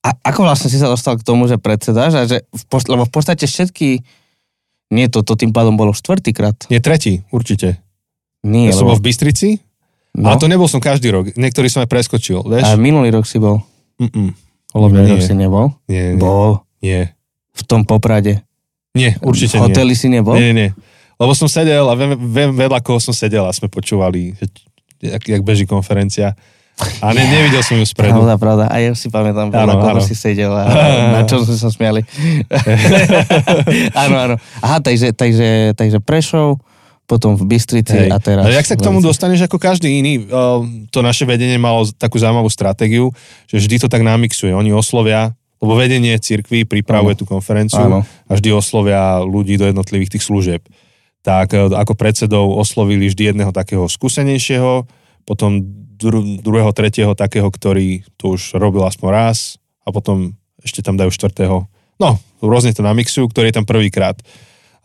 A 0.00 0.12
ako 0.22 0.42
vlastne 0.42 0.66
si 0.66 0.74
sa 0.74 0.86
dostal 0.86 1.14
k 1.14 1.22
tomu, 1.22 1.44
že 1.44 1.54
predsedáš? 1.54 2.12
A 2.14 2.22
že 2.24 2.42
v, 2.42 2.62
post- 2.66 2.86
lebo 2.86 3.02
v 3.02 3.12
podstate 3.12 3.44
všetky... 3.44 4.02
Nie, 4.88 5.06
to, 5.06 5.22
to 5.22 5.34
tým 5.34 5.50
pádom 5.50 5.74
bolo 5.74 5.90
štvrtýkrát. 5.90 6.66
Nie, 6.66 6.78
tretí, 6.78 7.22
určite. 7.30 7.78
Nie, 8.42 8.70
Ja 8.70 8.74
som 8.74 8.86
bol 8.86 8.94
lebo... 8.94 9.02
v 9.02 9.06
Bystrici, 9.06 9.48
no, 10.16 10.32
ale 10.32 10.40
to 10.40 10.48
nebol 10.48 10.64
som 10.64 10.80
každý 10.80 11.12
rok. 11.12 11.36
Niektorý 11.36 11.68
som 11.68 11.84
aj 11.84 11.90
preskočil, 11.92 12.40
a 12.40 12.48
vieš? 12.48 12.66
minulý 12.80 13.12
rok 13.12 13.28
si 13.28 13.36
bol. 13.36 13.60
Mm-mm. 14.00 14.32
Holobrádok 14.72 15.20
Nie. 15.20 15.24
si 15.24 15.32
nebol? 15.32 15.72
Nie, 15.86 16.12
nie, 16.12 16.20
Bol. 16.20 16.60
nie. 16.80 17.12
V 17.56 17.62
tom 17.64 17.84
Poprade. 17.84 18.44
Nie, 18.92 19.16
určite 19.20 19.56
v 19.56 19.60
nie. 19.60 19.64
hoteli 19.68 19.94
si 19.96 20.08
nebol? 20.08 20.36
Nie, 20.36 20.52
nie, 20.52 20.56
nie. 20.56 20.70
Lebo 21.16 21.32
som 21.32 21.48
sedel 21.48 21.84
a 21.84 21.96
viem, 21.96 22.12
viem 22.12 22.50
vedľa 22.52 22.80
koho 22.84 23.00
som 23.00 23.16
sedel 23.16 23.44
a 23.44 23.52
sme 23.52 23.68
počúvali, 23.68 24.36
že, 24.36 24.52
jak, 25.00 25.20
jak 25.24 25.40
beží 25.40 25.64
konferencia. 25.64 26.36
A 27.00 27.16
ne, 27.16 27.24
nevidel 27.24 27.64
som 27.64 27.80
ju 27.80 27.88
spredu. 27.88 28.12
Pravda, 28.20 28.36
pravda. 28.36 28.64
A 28.68 28.76
ja 28.76 28.92
si 28.92 29.08
pamätám, 29.08 29.48
Áno, 29.48 29.64
na 29.64 29.74
koho 29.80 29.96
áno. 29.96 30.04
si 30.04 30.12
sedel 30.12 30.52
a 30.52 30.68
na 31.16 31.24
čo 31.24 31.40
sme 31.40 31.56
sa 31.56 31.72
smiali. 31.72 32.04
áno, 33.96 34.16
áno. 34.16 34.34
Aha, 34.60 34.78
takže, 34.80 35.16
takže, 35.16 35.72
takže 35.72 35.98
Prešov, 36.04 36.60
potom 37.06 37.38
v 37.38 37.46
Bystrici 37.46 38.06
Hej. 38.06 38.10
a 38.10 38.18
teraz... 38.18 38.42
Ale 38.42 38.58
jak 38.58 38.66
sa 38.66 38.74
k 38.74 38.82
tomu 38.82 38.98
Lenci. 38.98 39.08
dostaneš 39.14 39.40
ako 39.46 39.62
každý 39.62 40.02
iný, 40.02 40.26
uh, 40.26 40.60
to 40.90 41.00
naše 41.06 41.22
vedenie 41.22 41.54
malo 41.56 41.86
takú 41.94 42.18
zaujímavú 42.18 42.50
stratégiu, 42.50 43.14
že 43.46 43.62
vždy 43.62 43.86
to 43.86 43.88
tak 43.88 44.02
namixuje. 44.02 44.50
Oni 44.50 44.74
oslovia, 44.74 45.32
lebo 45.62 45.78
vedenie 45.78 46.18
cirkvi 46.18 46.66
pripravuje 46.66 47.14
Áno. 47.14 47.20
tú 47.22 47.24
konferenciu 47.24 47.86
Áno. 47.86 48.00
a 48.02 48.30
vždy 48.34 48.50
oslovia 48.50 49.22
ľudí 49.22 49.54
do 49.54 49.70
jednotlivých 49.70 50.18
tých 50.18 50.26
služieb. 50.26 50.62
Tak 51.22 51.54
uh, 51.54 51.70
ako 51.78 51.94
predsedov 51.94 52.50
oslovili 52.58 53.06
vždy 53.06 53.32
jedného 53.32 53.54
takého 53.54 53.86
skúsenejšieho, 53.86 54.84
potom 55.22 55.62
dru- 55.96 56.42
druhého, 56.42 56.74
tretieho 56.74 57.14
takého, 57.14 57.46
ktorý 57.46 58.02
to 58.18 58.34
už 58.34 58.58
robil 58.58 58.82
aspoň 58.82 59.08
raz 59.14 59.38
a 59.86 59.94
potom 59.94 60.34
ešte 60.58 60.82
tam 60.82 60.98
dajú 60.98 61.14
štvrtého. 61.14 61.70
No, 61.96 62.18
rôzne 62.42 62.74
to 62.76 62.84
namixujú, 62.84 63.30
ktorý 63.30 63.54
je 63.54 63.56
tam 63.62 63.66
prvýkrát. 63.66 64.18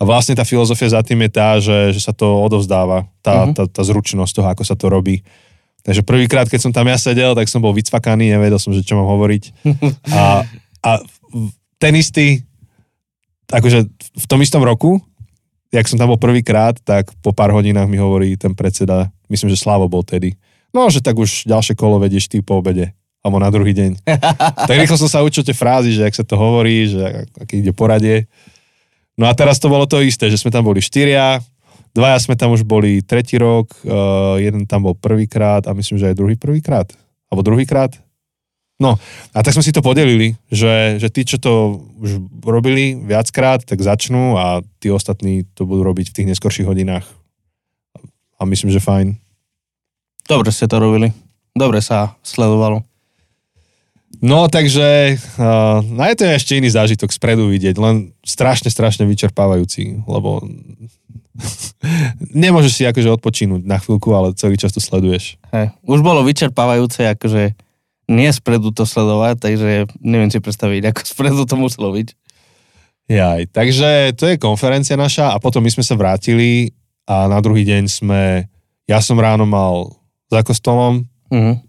A 0.02 0.04
vlastne 0.04 0.34
tá 0.34 0.42
filozofia 0.42 0.90
za 0.90 1.06
tým 1.06 1.22
je 1.22 1.32
tá, 1.32 1.50
že, 1.58 1.94
že 1.94 2.02
sa 2.02 2.10
to 2.10 2.26
odovzdáva, 2.42 3.06
tá, 3.22 3.46
Mhm. 3.46 3.54
tá, 3.54 3.64
tá 3.70 3.82
zručnosť 3.86 4.34
toho, 4.34 4.48
ako 4.50 4.64
sa 4.66 4.74
to 4.74 4.90
robí. 4.90 5.22
Takže 5.82 6.02
prvýkrát, 6.02 6.46
keď 6.46 6.58
som 6.60 6.72
tam 6.72 6.86
ja 6.86 6.98
sedel, 6.98 7.34
tak 7.34 7.46
som 7.46 7.58
bol 7.58 7.70
vycvakaný, 7.72 8.30
nevedel 8.32 8.58
som, 8.58 8.70
že 8.70 8.82
čo 8.82 8.94
mám 8.94 9.06
hovoriť. 9.08 9.44
A, 10.14 10.46
a 10.82 10.92
ten 11.78 11.94
istý, 11.96 12.42
akože 13.48 13.80
v 14.14 14.26
tom 14.26 14.40
istom 14.40 14.62
roku, 14.62 15.02
jak 15.70 15.86
som 15.86 15.96
tam 15.96 16.10
bol 16.10 16.20
prvýkrát, 16.20 16.78
tak 16.80 17.10
po 17.22 17.32
pár 17.32 17.50
hodinách 17.52 17.86
mi 17.86 17.98
hovorí 17.98 18.36
ten 18.36 18.52
predseda, 18.52 19.10
myslím, 19.28 19.50
že 19.50 19.58
Slavo 19.58 19.88
bol 19.88 20.02
tedy, 20.02 20.36
no, 20.70 20.88
že 20.88 21.00
tak 21.00 21.16
už 21.16 21.46
ďalšie 21.46 21.74
kolo 21.74 21.98
vedieš 21.98 22.28
ty 22.28 22.40
po 22.40 22.58
obede, 22.58 22.94
alebo 23.22 23.38
na 23.38 23.50
druhý 23.50 23.72
deň. 23.72 24.06
tak 24.70 24.78
rýchlo 24.78 24.98
som 24.98 25.08
sa 25.08 25.22
učil 25.22 25.42
tie 25.42 25.56
frázy, 25.56 25.94
že 25.94 26.04
ak 26.04 26.14
sa 26.14 26.24
to 26.24 26.36
hovorí, 26.36 26.88
že 26.88 27.02
ak- 27.02 27.36
aké 27.40 27.54
ide 27.58 27.72
poradie. 27.72 28.26
No 29.22 29.30
a 29.30 29.38
teraz 29.38 29.62
to 29.62 29.70
bolo 29.70 29.86
to 29.86 30.02
isté, 30.02 30.34
že 30.34 30.42
sme 30.42 30.50
tam 30.50 30.66
boli 30.66 30.82
štyria, 30.82 31.38
dvaja 31.94 32.18
sme 32.18 32.34
tam 32.34 32.58
už 32.58 32.66
boli 32.66 33.06
tretí 33.06 33.38
rok, 33.38 33.70
uh, 33.86 34.42
jeden 34.42 34.66
tam 34.66 34.90
bol 34.90 34.98
prvýkrát 34.98 35.70
a 35.70 35.78
myslím, 35.78 36.02
že 36.02 36.10
aj 36.10 36.18
druhý 36.18 36.34
prvýkrát. 36.42 36.90
Alebo 37.30 37.46
druhýkrát. 37.46 37.94
No, 38.82 38.98
a 39.30 39.46
tak 39.46 39.54
sme 39.54 39.62
si 39.62 39.70
to 39.70 39.86
podelili, 39.86 40.34
že, 40.50 40.98
že 40.98 41.14
tí, 41.14 41.22
čo 41.22 41.38
to 41.38 41.86
už 42.02 42.42
robili 42.42 42.98
viackrát, 42.98 43.62
tak 43.62 43.78
začnú 43.78 44.42
a 44.42 44.66
tí 44.82 44.90
ostatní 44.90 45.46
to 45.54 45.70
budú 45.70 45.86
robiť 45.86 46.10
v 46.10 46.16
tých 46.18 46.30
neskorších 46.34 46.66
hodinách. 46.66 47.06
A 48.42 48.50
myslím, 48.50 48.74
že 48.74 48.82
fajn. 48.82 49.22
Dobre 50.26 50.50
ste 50.50 50.66
to 50.66 50.82
robili. 50.82 51.14
Dobre 51.54 51.78
sa 51.86 52.18
sledovalo. 52.26 52.82
No, 54.20 54.52
takže 54.52 55.16
uh, 55.40 55.80
no 55.88 56.02
je 56.04 56.16
to 56.20 56.24
ešte 56.28 56.60
iný 56.60 56.68
zážitok 56.68 57.10
spredu 57.16 57.48
vidieť, 57.48 57.80
len 57.80 58.12
strašne, 58.28 58.68
strašne 58.68 59.08
vyčerpávajúci, 59.08 60.04
lebo 60.04 60.44
nemôžeš 62.44 62.72
si 62.76 62.84
akože 62.84 63.08
odpočínuť 63.18 63.62
na 63.64 63.80
chvíľku, 63.80 64.12
ale 64.12 64.36
celý 64.36 64.60
čas 64.60 64.76
to 64.76 64.84
sleduješ. 64.84 65.40
Hej. 65.56 65.72
Už 65.88 66.04
bolo 66.04 66.22
vyčerpávajúce, 66.28 67.08
akože 67.08 67.56
nie 68.12 68.30
spredu 68.36 68.76
to 68.76 68.84
sledovať, 68.84 69.40
takže 69.40 69.88
neviem 70.04 70.28
si 70.28 70.44
predstaviť, 70.44 70.92
ako 70.92 71.00
spredu 71.08 71.42
to 71.48 71.56
muselo 71.56 71.96
byť. 71.96 72.12
Jaj, 73.08 73.50
takže 73.52 74.16
to 74.16 74.28
je 74.30 74.36
konferencia 74.40 74.96
naša 74.96 75.36
a 75.36 75.42
potom 75.42 75.64
my 75.64 75.72
sme 75.72 75.84
sa 75.84 75.96
vrátili 75.96 76.72
a 77.08 77.28
na 77.28 77.40
druhý 77.44 77.64
deň 77.68 77.84
sme, 77.88 78.48
ja 78.88 79.00
som 79.04 79.20
ráno 79.20 79.48
mal 79.48 79.96
za 80.32 80.44
kostolom, 80.44 81.08
Mhm. 81.32 81.64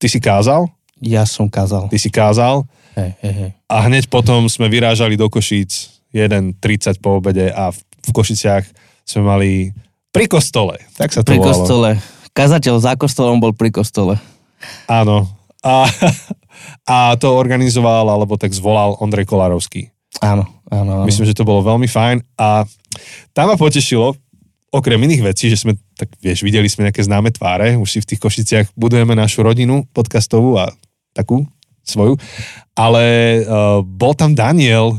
ty 0.00 0.06
si 0.08 0.16
kázal, 0.16 0.64
Ja 1.02 1.26
som 1.26 1.50
kázal. 1.50 1.90
ty 1.90 1.98
si 1.98 2.08
kázal 2.08 2.62
Hej, 2.94 3.10
hej, 3.20 3.34
hej. 3.34 3.50
a 3.66 3.76
hneď 3.90 4.06
potom 4.06 4.46
sme 4.46 4.70
vyrážali 4.70 5.18
do 5.18 5.26
Košíc 5.26 5.98
1.30 6.14 7.02
po 7.02 7.18
obede 7.18 7.50
a 7.50 7.72
v, 7.72 7.78
v 7.82 8.10
Košiciach 8.14 8.64
sme 9.02 9.22
mali 9.26 9.50
pri 10.12 10.28
kostole, 10.28 10.76
tak 10.94 11.10
sa 11.10 11.24
to 11.24 11.32
Pri 11.32 11.40
volalo. 11.40 11.50
kostole. 11.56 11.90
Kazateľ 12.32 12.74
za 12.78 12.92
kostolom 12.94 13.40
bol 13.40 13.56
pri 13.56 13.72
kostole. 13.72 14.20
Áno. 14.86 15.24
A, 15.64 15.88
a 16.92 16.96
to 17.16 17.32
organizoval, 17.32 18.06
alebo 18.06 18.36
tak 18.36 18.52
zvolal 18.52 18.94
Ondrej 19.00 19.24
Kolárovský. 19.24 19.88
Áno, 20.20 20.44
áno. 20.68 21.00
áno. 21.00 21.04
Myslím, 21.08 21.24
že 21.24 21.36
to 21.36 21.48
bolo 21.48 21.64
veľmi 21.64 21.88
fajn 21.88 22.20
a 22.36 22.68
tam 23.32 23.48
ma 23.48 23.56
potešilo, 23.56 24.12
okrem 24.68 25.00
iných 25.00 25.32
vecí, 25.32 25.48
že 25.48 25.64
sme, 25.64 25.76
tak 25.96 26.12
vieš, 26.20 26.44
videli 26.44 26.68
sme 26.68 26.88
nejaké 26.88 27.00
známe 27.00 27.32
tváre, 27.32 27.80
už 27.80 27.88
si 27.88 27.98
v 28.04 28.08
tých 28.12 28.20
Košiciach 28.20 28.66
budujeme 28.76 29.16
našu 29.16 29.40
rodinu 29.40 29.88
podcastovú 29.96 30.60
a 30.60 30.68
takú 31.12 31.44
svoju, 31.82 32.16
ale 32.76 33.04
uh, 33.42 33.80
bol 33.84 34.12
tam 34.16 34.32
Daniel 34.36 34.96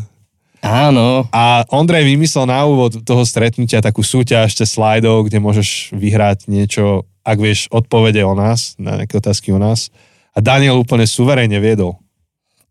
Áno, 0.64 1.28
a 1.36 1.68
Ondrej 1.76 2.08
vymyslel 2.08 2.48
na 2.48 2.64
úvod 2.64 3.04
toho 3.04 3.28
stretnutia 3.28 3.84
takú 3.84 4.00
súťaž 4.00 4.56
cez 4.56 4.72
slajdov, 4.72 5.28
kde 5.28 5.44
môžeš 5.44 5.92
vyhrať 5.92 6.48
niečo, 6.48 7.04
ak 7.28 7.36
vieš 7.36 7.68
odpovede 7.68 8.24
o 8.24 8.32
nás, 8.32 8.80
na 8.80 8.96
nejaké 8.96 9.20
otázky 9.20 9.52
o 9.52 9.60
nás. 9.60 9.92
A 10.32 10.40
Daniel 10.40 10.80
úplne 10.80 11.04
suverejne 11.04 11.60
viedol. 11.60 12.00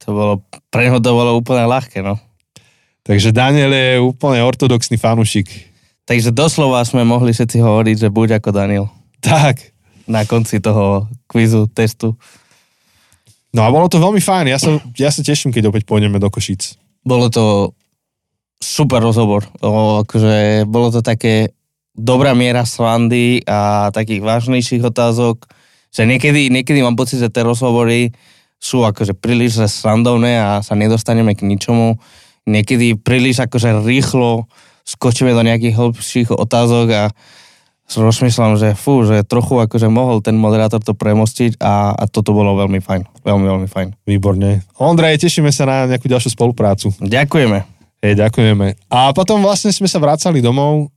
to 0.00 0.08
bolo, 0.08 0.40
pre 0.72 0.88
neho 0.88 1.04
to 1.04 1.12
bolo 1.12 1.36
úplne 1.36 1.68
ľahké, 1.68 2.00
no. 2.00 2.16
Takže 3.04 3.28
Daniel 3.28 3.68
je 3.68 4.00
úplne 4.00 4.40
ortodoxný 4.40 4.96
fanúšik. 4.96 5.52
Takže 6.08 6.32
doslova 6.32 6.80
sme 6.88 7.04
mohli 7.04 7.36
všetci 7.36 7.60
hovoriť, 7.60 8.08
že 8.08 8.08
buď 8.08 8.40
ako 8.40 8.50
Daniel 8.56 8.88
Tak. 9.20 9.68
na 10.08 10.24
konci 10.24 10.64
toho 10.64 11.12
kvizu, 11.28 11.68
testu. 11.68 12.16
No 13.52 13.64
a 13.64 13.68
bolo 13.68 13.88
to 13.88 14.00
veľmi 14.00 14.20
fajn. 14.20 14.48
Ja 14.48 14.56
sa, 14.56 14.80
ja 14.96 15.12
sa 15.12 15.20
teším, 15.20 15.52
keď 15.52 15.68
opäť 15.68 15.84
pôjdeme 15.84 16.16
do 16.16 16.32
Košíc. 16.32 16.80
Bolo 17.04 17.28
to 17.28 17.76
super 18.62 19.04
rozhovor. 19.04 19.44
O, 19.60 20.00
akože 20.06 20.64
bolo 20.64 20.88
to 20.88 21.04
také 21.04 21.52
dobrá 21.92 22.32
miera 22.32 22.64
srandy 22.64 23.44
a 23.44 23.92
takých 23.92 24.24
vážnejších 24.24 24.80
otázok, 24.80 25.44
že 25.92 26.08
niekedy, 26.08 26.48
niekedy 26.48 26.80
mám 26.80 26.96
pocit, 26.96 27.20
že 27.20 27.28
tie 27.28 27.44
rozhovory 27.44 28.16
sú 28.56 28.86
akože 28.88 29.12
príliš 29.12 29.60
srandovné 29.68 30.40
a 30.40 30.64
sa 30.64 30.72
nedostaneme 30.72 31.36
k 31.36 31.44
ničomu. 31.44 32.00
Niekedy 32.48 32.96
príliš 32.96 33.44
akože 33.44 33.84
rýchlo 33.84 34.48
skočíme 34.88 35.30
do 35.36 35.44
nejakých 35.44 35.76
hĺbších 35.76 36.28
otázok 36.32 36.86
a 36.90 37.02
rozmýšľam, 37.98 38.56
že 38.56 38.72
fú, 38.78 39.04
že 39.04 39.26
trochu 39.26 39.60
akože 39.60 39.90
mohol 39.92 40.24
ten 40.24 40.38
moderátor 40.38 40.80
to 40.80 40.96
premostiť 40.96 41.60
a, 41.60 41.92
a 41.92 42.04
toto 42.08 42.32
bolo 42.32 42.56
veľmi 42.56 42.80
fajn. 42.80 43.26
Veľmi, 43.26 43.46
veľmi 43.48 43.68
fajn. 43.68 43.88
Výborne. 44.08 44.64
Ondrej, 44.80 45.20
tešíme 45.20 45.52
sa 45.52 45.68
na 45.68 45.76
nejakú 45.90 46.08
ďalšiu 46.08 46.32
spoluprácu. 46.32 46.94
Ďakujeme. 47.02 47.58
Hej, 48.02 48.14
ďakujeme. 48.18 48.66
A 48.90 49.14
potom 49.14 49.42
vlastne 49.44 49.70
sme 49.70 49.86
sa 49.86 50.02
vracali 50.02 50.42
domov. 50.42 50.90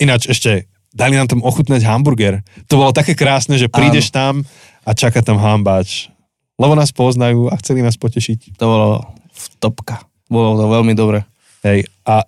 Ináč 0.00 0.26
ešte 0.32 0.70
dali 0.90 1.14
nám 1.14 1.30
tam 1.30 1.44
ochutnať 1.46 1.86
hamburger. 1.86 2.42
To 2.66 2.82
bolo 2.82 2.90
také 2.90 3.14
krásne, 3.14 3.54
že 3.54 3.70
prídeš 3.70 4.10
tam 4.10 4.42
a 4.82 4.90
čaká 4.90 5.22
tam 5.22 5.38
hambač. 5.38 6.10
Lebo 6.58 6.76
nás 6.76 6.92
poznajú 6.92 7.48
a 7.48 7.56
chceli 7.62 7.80
nás 7.80 7.96
potešiť. 7.96 8.58
To 8.60 8.64
bolo 8.66 8.88
v 9.30 9.44
topka. 9.62 10.04
Bolo 10.28 10.58
to 10.58 10.66
veľmi 10.68 10.92
dobre. 10.92 11.24
Hej. 11.64 11.88
A, 12.04 12.26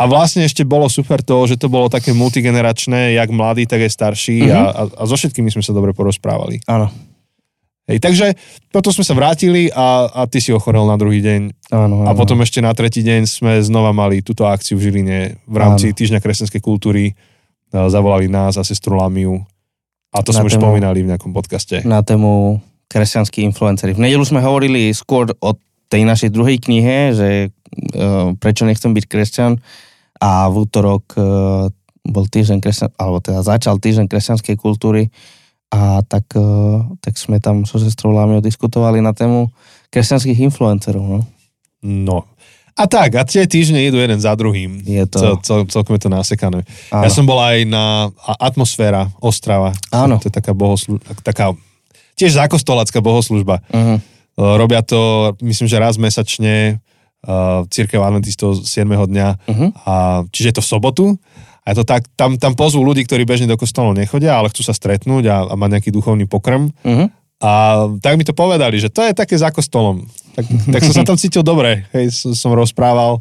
a 0.00 0.06
vlastne 0.06 0.42
ešte 0.42 0.64
bolo 0.64 0.88
super 0.88 1.20
to, 1.20 1.44
že 1.44 1.54
to 1.54 1.68
bolo 1.68 1.86
také 1.86 2.10
multigeneračné, 2.10 3.12
jak 3.12 3.28
mladí, 3.28 3.64
tak 3.64 3.80
aj 3.80 3.92
starší 3.92 4.40
Mhm. 4.42 4.50
a, 4.50 4.62
a, 4.64 4.82
a 4.96 5.02
so 5.04 5.14
všetkými 5.14 5.48
sme 5.48 5.60
sa 5.60 5.70
dobre 5.70 5.92
porozprávali. 5.92 6.64
Áno. 6.66 6.88
Hej, 7.84 7.98
takže 7.98 8.26
potom 8.68 8.88
sme 8.88 9.02
sa 9.02 9.12
vrátili 9.12 9.66
a, 9.68 9.86
a 10.08 10.24
ty 10.24 10.38
si 10.38 10.50
ochorel 10.50 10.84
na 10.84 10.94
druhý 10.94 11.18
deň. 11.18 11.40
Áno, 11.70 11.94
áno. 12.00 12.06
A 12.06 12.14
potom 12.14 12.38
ešte 12.38 12.58
na 12.58 12.70
tretí 12.70 13.00
deň 13.00 13.20
sme 13.24 13.52
znova 13.58 13.90
mali 13.90 14.20
túto 14.20 14.46
akciu 14.46 14.74
v 14.74 14.88
Žiline 14.88 15.18
v 15.42 15.56
rámci 15.56 15.90
Áno. 15.90 15.96
Týždňa 15.96 16.18
kresťanskej 16.18 16.60
kultúry. 16.60 17.18
Zavolali 17.68 18.26
nás 18.26 18.54
a 18.54 18.62
sestru 18.62 18.94
Lamiu. 18.94 19.42
A 20.10 20.18
to 20.20 20.30
Na 20.30 20.38
sme 20.38 20.46
už 20.46 20.54
tému- 20.54 20.62
spomínali 20.64 21.02
v 21.02 21.08
nejakom 21.08 21.30
podcaste. 21.30 21.82
na 21.82 21.98
tému 22.00 22.58
kresťanskí 22.86 23.42
influenceri. 23.44 23.92
V 23.92 24.00
nedelu 24.00 24.22
sme 24.22 24.38
hovorili 24.38 24.90
skôr 24.90 25.30
o 25.36 25.54
tej 25.86 26.02
našej 26.04 26.30
druhej 26.30 26.58
knihe, 26.60 27.10
že 27.10 27.28
uh, 27.92 28.34
prečo 28.36 28.62
nechcem 28.62 28.90
byť 28.92 29.04
kresťan 29.04 29.58
a 30.20 30.46
v 30.52 30.54
útorok 30.68 31.04
uh, 31.16 31.66
bol 32.04 32.24
týždeň 32.28 32.60
kresťan, 32.60 32.92
alebo 33.00 33.24
teda 33.24 33.40
začal 33.40 33.80
týždeň 33.80 34.06
kresťanskej 34.06 34.56
kultúry 34.60 35.08
a 35.72 36.04
tak, 36.04 36.28
uh, 36.36 36.84
tak 37.00 37.16
sme 37.16 37.40
tam 37.40 37.64
so 37.64 37.80
sestrou 37.80 38.12
Lámiou 38.12 38.44
diskutovali 38.44 39.00
na 39.00 39.16
tému 39.16 39.48
kresťanských 39.88 40.44
influencerov. 40.44 41.02
No. 41.02 41.20
No. 41.80 42.28
A 42.80 42.88
tak, 42.88 43.12
a 43.18 43.26
tie 43.28 43.44
týždne 43.44 43.82
idú 43.82 44.00
jeden 44.00 44.16
za 44.16 44.32
druhým. 44.32 44.80
Je 44.84 45.04
to- 45.04 45.20
Cel, 45.20 45.34
cel, 45.44 45.60
celkom 45.68 45.96
je 45.96 46.02
to 46.06 46.10
nasekané. 46.12 46.60
Áno. 46.88 47.04
Ja 47.04 47.10
som 47.12 47.28
bol 47.28 47.36
aj 47.36 47.68
na 47.68 48.08
Atmosféra 48.40 49.10
Ostrava. 49.20 49.76
Áno. 49.92 50.16
To 50.16 50.28
je 50.28 50.32
taká 50.32 50.56
bohoslužba, 50.56 51.04
taká 51.20 51.52
tiež 52.16 52.36
zákostolacká 52.36 53.00
bohoslužba. 53.00 53.64
Uh-huh. 53.72 53.96
robia 54.36 54.80
to, 54.84 55.32
myslím, 55.40 55.68
že 55.68 55.80
raz 55.80 55.96
mesačne 55.96 56.80
uh, 57.26 57.66
církev 57.68 58.00
adventistov 58.00 58.64
7. 58.64 58.86
dňa, 58.86 59.28
Uh-huh. 59.50 59.68
a, 59.84 59.94
čiže 60.28 60.46
je 60.52 60.56
to 60.60 60.64
v 60.64 60.70
sobotu. 60.70 61.04
A 61.60 61.76
je 61.76 61.80
to 61.80 61.84
tak, 61.84 62.08
tam, 62.16 62.40
tam 62.40 62.56
pozvú 62.56 62.80
ľudí, 62.80 63.04
ktorí 63.04 63.28
bežne 63.28 63.44
do 63.44 63.60
kostolov 63.60 63.92
nechodia, 63.92 64.40
ale 64.40 64.48
chcú 64.48 64.64
sa 64.64 64.72
stretnúť 64.72 65.24
a, 65.28 65.36
a 65.44 65.54
mať 65.54 65.70
nejaký 65.76 65.90
duchovný 65.92 66.24
pokrm. 66.24 66.72
Uh-huh. 66.82 67.06
A 67.40 67.50
tak 68.00 68.16
mi 68.16 68.24
to 68.24 68.36
povedali, 68.36 68.76
že 68.80 68.92
to 68.92 69.04
je 69.04 69.16
také 69.16 69.36
za 69.36 69.52
kostolom. 69.52 70.04
Tak, 70.36 70.44
tak 70.72 70.80
som 70.84 70.94
sa 70.96 71.04
tam 71.04 71.16
cítil 71.20 71.40
dobre, 71.44 71.88
hej, 71.92 72.12
som, 72.12 72.32
som 72.32 72.50
rozprával. 72.56 73.20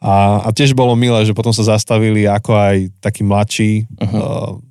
A, 0.00 0.44
a 0.44 0.48
tiež 0.52 0.76
bolo 0.76 0.92
milé, 0.92 1.24
že 1.24 1.32
potom 1.32 1.52
sa 1.56 1.64
zastavili 1.64 2.28
ako 2.28 2.52
aj 2.52 2.76
takí 3.00 3.24
mladší. 3.24 3.88
Uh-huh. 3.96 4.60
Uh, 4.60 4.66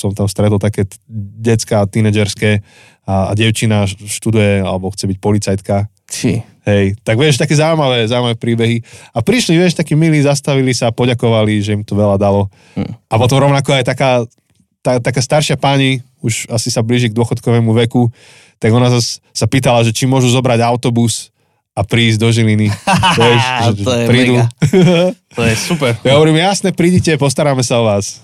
som 0.00 0.10
tam 0.10 0.26
stretol 0.26 0.58
také 0.58 0.86
t- 0.88 0.98
decka, 1.38 1.86
tínedžerské 1.86 2.62
a, 3.06 3.30
a 3.30 3.32
devčina 3.38 3.86
študuje 3.86 4.62
alebo 4.62 4.90
chce 4.90 5.06
byť 5.06 5.18
policajtka. 5.18 5.76
Či. 6.10 6.42
Hej, 6.60 7.00
tak 7.00 7.16
vieš, 7.16 7.40
také 7.40 7.56
zaujímavé, 7.56 8.04
zaujímavé 8.04 8.36
príbehy. 8.36 8.76
A 9.16 9.24
prišli, 9.24 9.56
vieš, 9.56 9.80
takí 9.80 9.96
milí, 9.96 10.20
zastavili 10.20 10.76
sa, 10.76 10.92
poďakovali, 10.92 11.56
že 11.64 11.72
im 11.72 11.84
to 11.84 11.96
veľa 11.96 12.20
dalo. 12.20 12.52
Hm. 12.76 12.92
A 13.08 13.14
potom 13.16 13.40
rovnako 13.40 13.80
aj 13.80 13.84
taká, 13.88 14.28
tá, 14.84 15.00
taká 15.00 15.24
staršia 15.24 15.56
pani, 15.56 16.04
už 16.20 16.52
asi 16.52 16.68
sa 16.68 16.84
blíži 16.84 17.08
k 17.08 17.16
dôchodkovému 17.16 17.72
veku, 17.86 18.12
tak 18.60 18.76
ona 18.76 18.92
zas, 18.92 19.24
sa 19.32 19.48
pýtala, 19.48 19.80
že 19.80 19.96
či 19.96 20.04
môžu 20.04 20.28
zobrať 20.28 20.60
autobus 20.60 21.32
a 21.72 21.80
prísť 21.80 22.18
do 22.20 22.28
Žiliny. 22.28 22.68
vieš, 23.20 23.42
že, 23.80 23.82
To 23.84 23.92
je 23.96 24.04
mega. 24.12 24.44
To 25.36 25.42
je 25.46 25.54
super. 25.56 25.96
ja 26.04 26.18
hovorím, 26.20 26.42
jasne, 26.44 26.76
prídite, 26.76 27.16
postaráme 27.16 27.64
sa 27.64 27.80
o 27.80 27.88
vás. 27.88 28.20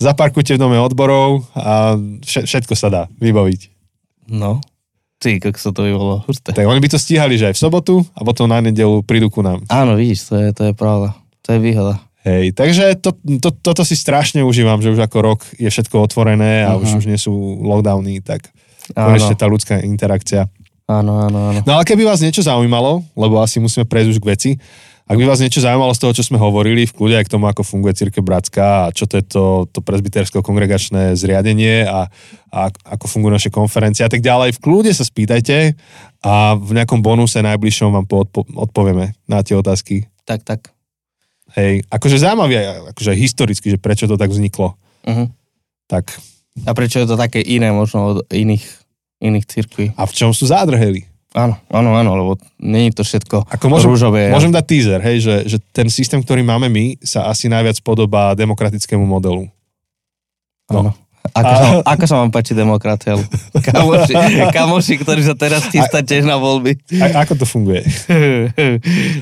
Zaparkujte 0.00 0.56
v 0.56 0.60
dome 0.60 0.76
odborov 0.80 1.44
a 1.56 1.96
vše- 2.24 2.48
všetko 2.48 2.72
sa 2.76 2.88
dá 2.88 3.02
vybaviť. 3.20 3.72
No. 4.28 4.60
Ty, 5.16 5.40
kako 5.40 5.56
sa 5.56 5.70
to 5.70 5.80
by 5.80 5.92
bolo 5.92 6.14
husté. 6.22 6.52
Tak 6.52 6.62
oni 6.62 6.76
by 6.76 6.88
to 6.88 6.98
stíhali, 6.98 7.34
že 7.34 7.48
aj 7.48 7.54
v 7.54 7.62
sobotu 7.62 7.94
a 8.10 8.20
potom 8.20 8.44
na 8.44 8.60
nedelu 8.60 9.00
prídu 9.00 9.26
ku 9.26 9.40
nám. 9.40 9.64
Áno, 9.66 9.94
vidíš, 9.94 10.28
to 10.28 10.34
je, 10.36 10.48
to 10.50 10.62
je 10.62 10.72
pravda. 10.72 11.16
To 11.42 11.48
je 11.50 11.58
výhoda. 11.58 12.04
Hej, 12.22 12.52
takže 12.52 12.98
to, 12.98 13.10
to, 13.38 13.48
toto 13.54 13.80
si 13.80 13.94
strašne 13.94 14.42
užívam, 14.42 14.76
že 14.76 14.90
už 14.90 15.00
ako 15.00 15.18
rok 15.24 15.40
je 15.54 15.66
všetko 15.66 15.96
otvorené 16.02 16.62
a 16.62 16.74
Mhm. 16.74 16.78
už, 16.78 16.88
už 16.96 17.06
nie 17.06 17.16
sú 17.16 17.32
lockdowny, 17.60 18.18
tak 18.20 18.50
Áno, 18.92 19.14
konečne 19.14 19.34
tá 19.34 19.46
ľudská 19.46 19.80
interakcia. 19.80 20.50
áno, 20.84 21.18
áno, 21.20 21.38
áno. 21.48 21.60
No 21.62 21.72
ale 21.72 21.82
keby 21.82 22.02
vás 22.02 22.18
niečo 22.18 22.42
zaujímalo, 22.42 23.00
lebo 23.12 23.38
asi 23.38 23.56
musíme 23.56 23.82
prejsť 23.82 24.10
už 24.10 24.18
k 24.18 24.26
veci, 24.28 24.50
ak 25.06 25.14
by 25.14 25.24
vás 25.24 25.38
niečo 25.38 25.62
zaujímalo 25.62 25.94
z 25.94 26.02
toho, 26.02 26.12
čo 26.18 26.26
sme 26.26 26.34
hovorili, 26.34 26.82
v 26.82 26.90
kľude 26.90 27.14
aj 27.22 27.30
k 27.30 27.32
tomu, 27.38 27.46
ako 27.46 27.62
funguje 27.62 27.94
Církev 27.94 28.26
Bratská 28.26 28.90
a 28.90 28.92
čo 28.92 29.06
to 29.06 29.22
je 29.22 29.24
to, 29.24 29.44
to 29.70 29.78
presbytersko-kongregačné 29.78 31.14
zriadenie 31.14 31.86
a, 31.86 32.10
a 32.50 32.60
ako 32.90 33.06
fungujú 33.06 33.32
naše 33.38 33.50
konferencie 33.54 34.02
a 34.02 34.10
tak 34.10 34.18
ďalej, 34.18 34.58
v 34.58 34.62
kľude 34.66 34.90
sa 34.90 35.06
spýtajte 35.06 35.78
a 36.26 36.58
v 36.58 36.70
nejakom 36.74 37.06
bonuse 37.06 37.38
najbližšom 37.38 37.94
vám 37.94 38.06
poodpo- 38.10 38.50
odpovieme 38.50 39.14
na 39.30 39.46
tie 39.46 39.54
otázky. 39.54 40.10
Tak, 40.26 40.42
tak. 40.42 40.74
Hej, 41.54 41.86
akože 41.86 42.18
zaujímavé, 42.18 42.90
akože 42.90 43.14
historicky, 43.14 43.70
že 43.70 43.78
prečo 43.78 44.10
to 44.10 44.18
tak 44.18 44.34
vzniklo. 44.34 44.74
Uh-huh. 45.06 45.30
Tak 45.86 46.18
A 46.66 46.74
prečo 46.74 46.98
je 46.98 47.06
to 47.06 47.14
také 47.14 47.38
iné 47.38 47.70
možno 47.70 48.10
od 48.10 48.18
iných, 48.34 48.66
iných 49.22 49.46
cirkví? 49.46 49.94
a 49.94 50.02
v 50.02 50.12
čom 50.12 50.34
sú 50.34 50.50
zádrhely? 50.50 51.06
Áno, 51.36 51.60
áno, 51.68 51.90
áno, 51.92 52.10
lebo 52.16 52.32
není 52.56 52.88
to 52.96 53.04
všetko 53.04 53.44
Ako 53.52 53.68
môžem, 53.68 53.92
rúžové. 53.92 54.32
môžem 54.32 54.48
dať 54.48 54.64
teaser, 54.64 55.00
hej, 55.04 55.20
že, 55.20 55.34
že 55.44 55.56
ten 55.68 55.92
systém, 55.92 56.24
ktorý 56.24 56.40
máme 56.40 56.72
my, 56.72 56.96
sa 57.04 57.28
asi 57.28 57.52
najviac 57.52 57.76
podobá 57.84 58.32
demokratickému 58.32 59.04
modelu. 59.04 59.44
Áno. 60.72 60.96
Ako, 61.34 61.52
A- 61.52 61.58
sa, 61.58 61.66
ako 61.82 62.04
sa 62.06 62.14
vám 62.22 62.30
páči 62.30 62.54
demokracia? 62.54 63.18
Kamoši, 63.66 64.14
kamoši, 64.54 64.94
ktorí 65.02 65.26
sa 65.26 65.34
teraz 65.34 65.66
chystá 65.68 65.98
tiež 65.98 66.22
na 66.22 66.38
voľby. 66.38 66.78
A, 67.02 67.26
ako 67.26 67.34
to 67.34 67.46
funguje? 67.48 67.82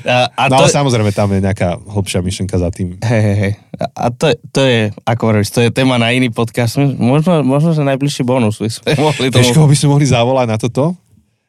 A, 0.04 0.28
a 0.36 0.42
no 0.52 0.60
to, 0.60 0.68
ale 0.68 0.68
samozrejme, 0.68 1.10
tam 1.16 1.32
je 1.32 1.40
nejaká 1.40 1.80
hlbšia 1.80 2.20
myšlenka 2.20 2.60
za 2.60 2.68
tým. 2.68 3.00
Hej, 3.00 3.22
hej, 3.24 3.36
hej. 3.40 3.52
A 3.96 4.12
to, 4.12 4.36
to 4.52 4.60
je, 4.68 4.92
ako 5.08 5.22
hovoríš, 5.32 5.50
to 5.50 5.64
je 5.64 5.72
téma 5.72 5.96
na 5.96 6.12
iný 6.12 6.28
podcast. 6.28 6.76
Možno, 6.78 7.40
možno 7.40 7.72
že 7.72 7.80
najbližší 7.82 8.22
bonus 8.22 8.60
by 8.60 8.68
sme 8.68 9.00
mohli 9.00 9.32
tomu... 9.32 9.48
koho 9.50 9.66
by 9.66 9.76
sme 9.76 9.88
mohli 9.96 10.06
zavolať 10.06 10.46
na 10.46 10.58
toto? 10.60 10.92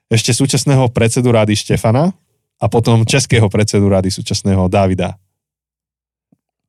Ešte 0.06 0.32
súčasného 0.32 0.86
predsedu 0.94 1.34
rady 1.34 1.58
Štefana 1.58 2.14
a 2.62 2.66
potom 2.70 3.02
českého 3.04 3.50
predsedu 3.50 3.90
rady 3.90 4.14
súčasného 4.14 4.70
Davida. 4.70 5.18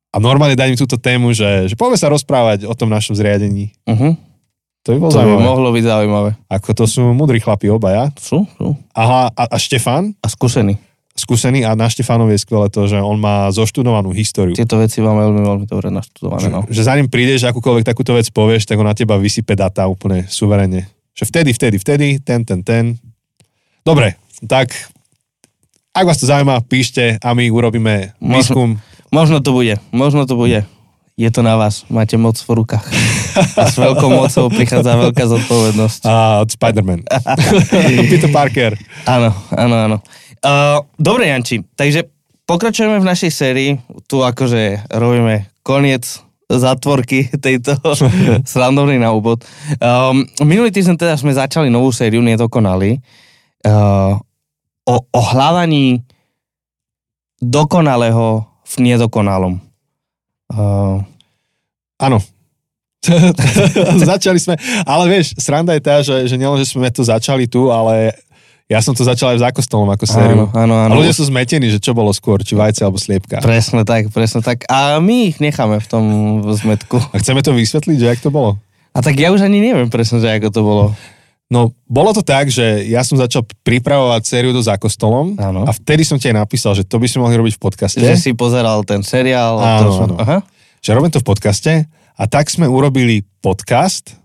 A 0.09 0.17
normálne 0.17 0.57
daj 0.57 0.73
mi 0.73 0.77
túto 0.79 0.97
tému, 0.97 1.35
že, 1.35 1.69
že 1.69 1.75
poďme 1.77 1.99
sa 1.99 2.09
rozprávať 2.09 2.65
o 2.65 2.73
tom 2.73 2.89
našom 2.89 3.13
zriadení. 3.13 3.75
Uh-huh. 3.85 4.17
To 4.87 4.95
by 4.95 4.97
bolo 4.97 5.11
To 5.11 5.19
by 5.19 5.21
zaujímavé. 5.21 5.43
mohlo 5.45 5.69
byť 5.69 5.83
zaujímavé. 5.83 6.29
Ako 6.47 6.69
to 6.73 6.85
sú 6.87 7.01
mudrí 7.13 7.37
chlapi 7.37 7.67
obaja. 7.69 8.09
Sú, 8.17 8.47
sú. 8.57 8.73
Aha, 8.95 9.29
a, 9.29 9.43
a 9.51 9.57
Štefan, 9.59 10.15
A 10.23 10.27
skúsení. 10.31 10.79
skúsený 11.13 11.67
a 11.67 11.75
na 11.75 11.91
Štefanovi 11.91 12.39
je 12.39 12.41
skvelé 12.41 12.71
to, 12.71 12.87
že 12.87 12.97
on 12.97 13.19
má 13.19 13.51
zoštudovanú 13.53 14.09
históriu. 14.15 14.55
Tieto 14.55 14.79
veci 14.79 15.03
mám 15.03 15.19
veľmi, 15.19 15.41
veľmi 15.43 15.65
dobre 15.67 15.91
naštudované. 15.91 16.49
No. 16.49 16.63
Že, 16.65 16.73
že 16.73 16.81
za 16.87 16.93
ním 16.95 17.11
prídeš, 17.11 17.45
akúkoľvek 17.45 17.85
takúto 17.85 18.15
vec 18.15 18.25
povieš, 18.31 18.65
tak 18.65 18.79
on 18.79 18.87
na 18.87 18.95
teba 18.95 19.19
vysype 19.19 19.53
data 19.53 19.85
úplne 19.85 20.25
suverene. 20.31 20.87
Že 21.13 21.23
vtedy, 21.29 21.49
vtedy, 21.53 21.75
vtedy, 21.77 22.07
ten, 22.23 22.41
ten, 22.47 22.63
ten. 22.63 22.85
Dobre, 23.87 24.19
tak 24.43 24.75
ak 25.95 26.03
vás 26.03 26.19
to 26.19 26.27
zaujíma, 26.27 26.59
píšte 26.67 27.15
a 27.23 27.31
my 27.31 27.47
urobíme 27.47 28.19
Možno- 28.19 28.35
výskum. 28.35 28.69
Možno 29.15 29.39
to 29.39 29.55
bude, 29.55 29.79
možno 29.95 30.27
to 30.27 30.35
bude. 30.35 30.67
Je 31.15 31.29
to 31.31 31.39
na 31.39 31.55
vás, 31.55 31.87
máte 31.87 32.19
moc 32.19 32.35
v 32.35 32.51
rukách. 32.51 32.83
A 33.55 33.71
s 33.71 33.79
veľkou 33.79 34.11
mocou 34.11 34.51
prichádza 34.51 34.91
veľká 34.91 35.23
zodpovednosť. 35.31 35.99
A 36.03 36.43
od 36.43 36.51
Spider-Man. 36.51 37.07
Peter 38.11 38.27
Parker. 38.27 38.75
Áno, 39.07 39.31
áno, 39.55 39.75
áno. 39.79 39.97
Uh, 40.43 40.83
dobre, 40.99 41.31
Janči, 41.31 41.63
takže 41.79 42.11
pokračujeme 42.43 42.99
v 42.99 43.07
našej 43.07 43.31
sérii. 43.31 43.71
Tu 44.11 44.19
akože 44.19 44.91
robíme 44.91 45.47
koniec 45.63 46.03
zatvorky 46.51 47.31
tejto 47.39 47.79
srandovnej 48.51 48.99
na 48.99 49.15
úvod. 49.15 49.47
Um, 49.79 50.27
minulý 50.43 50.75
týždeň 50.75 50.99
teda 50.99 51.15
sme 51.15 51.31
začali 51.31 51.71
novú 51.71 51.95
sériu 51.95 52.19
Nedokonali 52.19 52.99
uh, 53.65 54.19
o, 54.85 54.95
o 55.01 55.21
hľadaní 55.33 56.03
dokonalého 57.41 58.45
v 58.45 58.73
nedokonalom. 58.83 59.61
Uh, 60.51 61.01
Áno. 61.97 62.21
začali 64.09 64.37
sme, 64.41 64.59
ale 64.83 65.03
vieš, 65.07 65.37
sranda 65.39 65.73
je 65.77 65.81
tá, 65.81 66.01
že, 66.03 66.27
že 66.27 66.35
nielen, 66.35 66.59
že 66.59 66.75
sme 66.75 66.91
to 66.91 67.01
začali 67.05 67.47
tu, 67.47 67.71
ale 67.71 68.11
ja 68.67 68.83
som 68.83 68.91
to 68.91 69.07
začal 69.07 69.31
aj 69.31 69.37
v 69.39 69.45
zákostolom 69.47 69.87
ako 69.95 70.05
sériu. 70.05 70.43
áno, 70.51 70.51
áno, 70.51 70.73
A 70.75 70.91
áno. 70.91 70.99
ľudia 70.99 71.15
sú 71.15 71.23
zmetení, 71.23 71.71
že 71.71 71.79
čo 71.79 71.95
bolo 71.95 72.11
skôr, 72.11 72.43
či 72.43 72.51
vajce 72.51 72.83
alebo 72.83 72.99
sliepka. 72.99 73.39
Presne 73.39 73.87
tak, 73.87 74.11
presne 74.11 74.43
tak. 74.43 74.67
A 74.67 74.99
my 74.99 75.31
ich 75.31 75.39
necháme 75.39 75.79
v 75.79 75.87
tom 75.87 76.03
zmetku. 76.51 76.99
A 76.99 77.15
chceme 77.23 77.39
to 77.39 77.55
vysvetliť, 77.55 77.97
že 77.97 78.07
jak 78.11 78.19
to 78.19 78.27
bolo? 78.27 78.59
A 78.91 78.99
tak 78.99 79.15
ja 79.15 79.31
už 79.31 79.39
ani 79.45 79.63
neviem 79.63 79.87
presne, 79.87 80.19
že 80.19 80.27
ako 80.27 80.49
to 80.51 80.61
bolo. 80.65 80.83
No, 81.47 81.71
bolo 81.83 82.11
to 82.11 82.19
tak, 82.19 82.47
že 82.47 82.83
ja 82.85 82.99
som 83.01 83.15
začal 83.15 83.47
pripravovať 83.63 84.21
sériu 84.21 84.51
do 84.51 84.59
Zákostolom 84.59 85.39
Áno. 85.39 85.63
a 85.63 85.71
vtedy 85.71 86.03
som 86.03 86.19
ti 86.19 86.27
aj 86.27 86.35
napísal, 86.37 86.75
že 86.75 86.83
to 86.83 86.99
by 86.99 87.07
sme 87.07 87.23
mohli 87.23 87.35
robiť 87.35 87.55
v 87.55 87.61
podcaste. 87.61 87.97
Že 87.97 88.19
si 88.19 88.31
pozeral 88.33 88.83
ten 88.83 88.99
seriál. 88.99 89.55
Áno, 89.55 89.89
som, 89.89 90.03
áno. 90.05 90.15
Aha. 90.17 90.37
Že 90.77 90.91
robím 90.93 91.09
to 91.09 91.23
v 91.23 91.27
podcaste 91.27 91.71
a 91.87 92.23
tak 92.25 92.47
sme 92.47 92.65
urobili 92.65 93.23
podcast, 93.39 94.19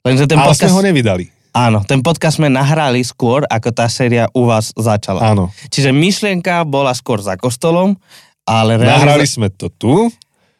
Lenže 0.00 0.26
ten 0.26 0.36
ale 0.36 0.50
podcast, 0.50 0.66
sme 0.66 0.74
ho 0.74 0.82
nevydali. 0.82 1.24
áno, 1.52 1.84
ten 1.84 2.00
podcast 2.00 2.34
sme 2.36 2.48
nahrali 2.48 2.98
skôr, 3.00 3.46
ako 3.46 3.70
tá 3.70 3.86
séria 3.86 4.26
u 4.32 4.42
vás 4.44 4.74
začala. 4.74 5.22
Áno. 5.22 5.54
Čiže 5.68 5.92
myšlienka 5.92 6.64
bola 6.64 6.90
skôr 6.90 7.20
za 7.20 7.36
kostolom, 7.36 7.94
ale 8.42 8.74
Nahrali 8.74 9.22
realiza- 9.22 9.38
sme 9.38 9.48
to 9.48 9.70
tu, 9.70 10.10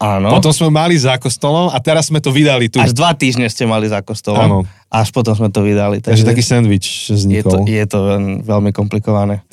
Áno. 0.01 0.33
potom 0.33 0.49
sme 0.49 0.73
mali 0.73 0.97
za 0.97 1.21
kostolom 1.21 1.69
a 1.69 1.77
teraz 1.77 2.09
sme 2.09 2.25
to 2.25 2.33
vydali 2.33 2.73
tu. 2.73 2.81
Až 2.81 2.97
dva 2.97 3.13
týždne 3.13 3.45
ste 3.53 3.69
mali 3.69 3.85
za 3.85 4.01
kostolom. 4.01 4.41
Áno. 4.41 4.59
Až 4.89 5.13
potom 5.13 5.37
sme 5.37 5.53
to 5.53 5.61
vydali. 5.61 6.01
Takže 6.01 6.25
Takže 6.25 6.31
taký 6.33 6.43
sandwich 6.43 6.89
je 6.89 7.13
to, 7.13 7.21
vznikol. 7.21 7.61
je 7.69 7.85
to 7.85 7.99
veľmi, 8.41 8.73
komplikované. 8.73 9.45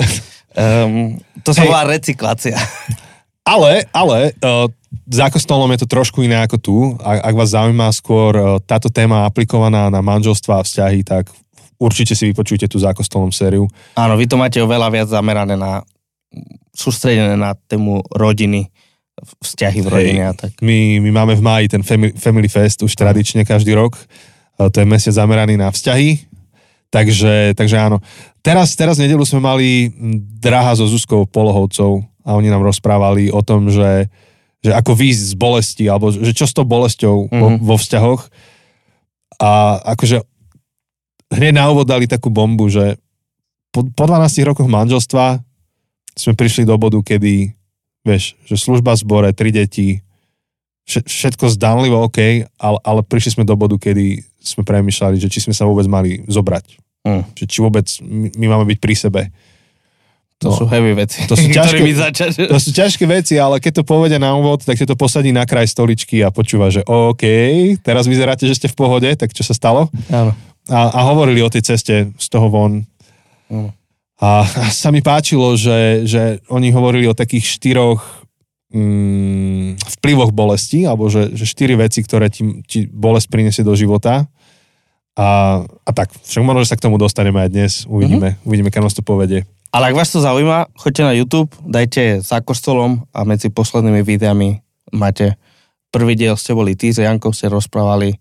um, 0.55 1.19
to 1.45 1.51
sa 1.51 1.61
Hej. 1.61 1.67
volá 1.67 1.83
recyklácia. 1.83 2.55
Ale, 3.47 3.87
ale 3.95 4.35
uh, 4.43 4.67
za 5.07 5.31
kostolom 5.31 5.71
je 5.71 5.79
to 5.79 5.87
trošku 5.87 6.19
iné 6.19 6.35
ako 6.43 6.57
tu. 6.59 6.75
Ak, 6.99 7.31
ak 7.31 7.35
vás 7.39 7.55
zaujíma 7.55 7.87
skôr 7.95 8.35
uh, 8.35 8.59
táto 8.59 8.91
téma 8.91 9.23
aplikovaná 9.23 9.87
na 9.87 10.03
manželstva 10.03 10.59
a 10.59 10.65
vzťahy, 10.67 11.07
tak 11.07 11.31
určite 11.79 12.11
si 12.11 12.27
vypočujte 12.27 12.67
tú 12.67 12.75
za 12.75 12.91
kostolom 12.91 13.31
sériu. 13.31 13.71
Áno, 13.95 14.19
vy 14.19 14.27
to 14.27 14.35
máte 14.35 14.59
oveľa 14.59 14.91
viac 14.91 15.07
zamerané 15.07 15.55
na 15.55 15.79
sústredené 16.75 17.39
na 17.39 17.55
tému 17.55 18.03
rodiny, 18.11 18.67
vzťahy 19.17 19.79
v 19.81 19.87
rodine 19.89 20.23
a 20.29 20.33
tak. 20.37 20.53
My, 20.61 21.01
my 21.01 21.09
máme 21.09 21.33
v 21.33 21.43
máji 21.43 21.65
ten 21.73 21.81
Family, 21.81 22.13
family 22.13 22.49
Fest 22.49 22.85
už 22.85 22.93
tradične 22.93 23.41
každý 23.43 23.73
rok. 23.73 23.97
To 24.57 24.73
je 24.73 24.85
mesiac 24.85 25.13
zameraný 25.17 25.57
na 25.57 25.69
vzťahy. 25.73 26.25
Takže, 26.87 27.57
takže 27.57 27.75
áno. 27.77 27.99
Teraz, 28.39 28.73
teraz 28.79 28.95
v 28.95 29.09
nedelu 29.09 29.25
sme 29.27 29.43
mali 29.43 29.91
Draha 30.39 30.79
so 30.79 30.87
Zuzkou 30.87 31.27
Polohovcov 31.27 31.99
a 32.23 32.37
oni 32.37 32.47
nám 32.47 32.63
rozprávali 32.63 33.27
o 33.27 33.43
tom, 33.43 33.67
že, 33.67 34.07
že 34.63 34.71
ako 34.71 34.95
výjsť 34.95 35.21
z 35.21 35.33
bolesti, 35.35 35.83
alebo 35.91 36.13
že 36.15 36.31
čo 36.31 36.47
s 36.47 36.55
tou 36.55 36.63
bolesťou 36.63 37.27
mm-hmm. 37.27 37.41
vo, 37.41 37.47
Mhm. 37.51 37.57
vo 37.59 37.75
vzťahoch. 37.75 38.21
A 39.37 39.49
akože 39.97 40.23
hneď 41.33 41.53
na 41.57 41.67
úvod 41.69 41.89
dali 41.89 42.07
takú 42.07 42.31
bombu, 42.31 42.71
že 42.71 42.95
po, 43.69 43.83
po 43.83 44.03
12 44.07 44.47
rokoch 44.47 44.65
manželstva 44.65 45.43
sme 46.17 46.33
prišli 46.33 46.65
do 46.65 46.73
bodu, 46.79 46.97
kedy, 47.03 47.51
vieš, 48.07 48.23
že 48.41 48.55
služba 48.55 48.93
v 48.93 48.99
zbore, 48.99 49.29
tri 49.31 49.51
deti, 49.51 49.99
vše- 50.83 51.03
všetko 51.03 51.51
zdanlivo 51.51 51.99
OK, 52.01 52.19
ale, 52.55 52.77
ale 52.81 52.99
prišli 53.01 53.35
sme 53.35 53.43
do 53.43 53.53
bodu, 53.53 53.75
kedy 53.75 54.17
sme 54.39 54.63
premyšľali, 54.63 55.17
že 55.17 55.27
či 55.27 55.39
sme 55.39 55.51
sa 55.51 55.63
vôbec 55.63 55.83
mali 55.85 56.23
zobrať. 56.23 56.79
Hm. 57.03 57.23
Že 57.33 57.43
či 57.45 57.57
vôbec 57.59 57.83
my, 57.99 58.27
my 58.33 58.45
máme 58.47 58.65
byť 58.65 58.79
pri 58.79 58.95
sebe. 58.95 59.21
To 60.37 60.47
No. 60.47 60.55
sú 60.55 60.63
heavy 60.65 60.93
veci, 60.93 61.25
To 61.25 61.33
sú 61.33 61.49
ťažké- 61.51 61.81
začať. 61.81 62.29
To 62.45 62.57
sú 62.57 62.69
ťažké 62.71 63.03
veci, 63.05 63.35
ale 63.35 63.57
keď 63.57 63.81
to 63.81 63.83
povedia 63.83 64.15
na 64.17 64.31
úvod, 64.31 64.61
tak 64.61 64.77
to 64.77 64.93
posadí 64.93 65.29
na 65.29 65.43
kraj 65.43 65.65
stoličky 65.65 66.21
a 66.21 66.29
počúva, 66.29 66.69
že 66.69 66.81
OK, 66.81 67.25
teraz 67.81 68.05
vyzeráte, 68.05 68.45
že 68.45 68.55
ste 68.55 68.67
v 68.67 68.77
pohode, 68.77 69.09
tak 69.11 69.29
čo 69.29 69.41
sa 69.41 69.51
stalo? 69.51 69.89
Áno. 70.07 70.31
A, 70.67 70.79
a 70.89 70.99
hovorili 71.05 71.39
o 71.39 71.49
tej 71.49 71.65
ceste 71.65 71.95
z 72.13 72.27
toho 72.27 72.47
von. 72.47 72.85
Áno. 73.47 73.73
A 74.17 74.45
sa 74.81 74.89
mi 74.89 75.05
páčilo, 75.05 75.53
že, 75.57 76.05
že 76.09 76.41
oni 76.49 76.73
hovorili 76.73 77.05
o 77.05 77.17
takých 77.17 77.57
štyroch 77.57 78.01
mm, 78.73 79.77
vplyvoch 79.99 80.33
bolesti, 80.33 80.85
alebo 80.85 81.07
že, 81.07 81.33
že 81.33 81.45
štyri 81.45 81.77
veci, 81.77 82.01
ktoré 82.01 82.27
ti, 82.33 82.65
ti 82.65 82.89
bolesť 82.89 83.27
prinesie 83.29 83.63
do 83.65 83.77
života. 83.77 84.25
A, 85.17 85.61
a 85.65 85.91
tak, 85.97 86.13
však 86.13 86.45
možno, 86.45 86.61
že 86.61 86.69
sa 86.69 86.77
k 86.77 86.85
tomu 86.85 87.01
dostaneme 87.01 87.41
aj 87.41 87.49
dnes, 87.49 87.73
uvidíme, 87.89 88.37
mm-hmm. 88.37 88.45
uvidíme, 88.45 88.69
kam 88.69 88.85
nás 88.85 88.93
to 88.93 89.01
povedie. 89.01 89.49
Ale 89.73 89.89
ak 89.89 89.97
vás 89.97 90.13
to 90.13 90.21
zaujíma, 90.21 90.69
choďte 90.77 91.03
na 91.03 91.13
YouTube, 91.17 91.49
dajte 91.65 92.21
za 92.21 92.39
kostolom 92.39 93.09
a 93.11 93.25
medzi 93.25 93.49
poslednými 93.49 94.05
videami 94.05 94.61
máte 94.93 95.35
prvý 95.91 96.15
diel 96.15 96.37
ste 96.39 96.55
boli 96.55 96.77
ty, 96.77 96.93
s 96.93 97.01
Jankou 97.01 97.33
ste 97.33 97.51
rozprávali, 97.51 98.15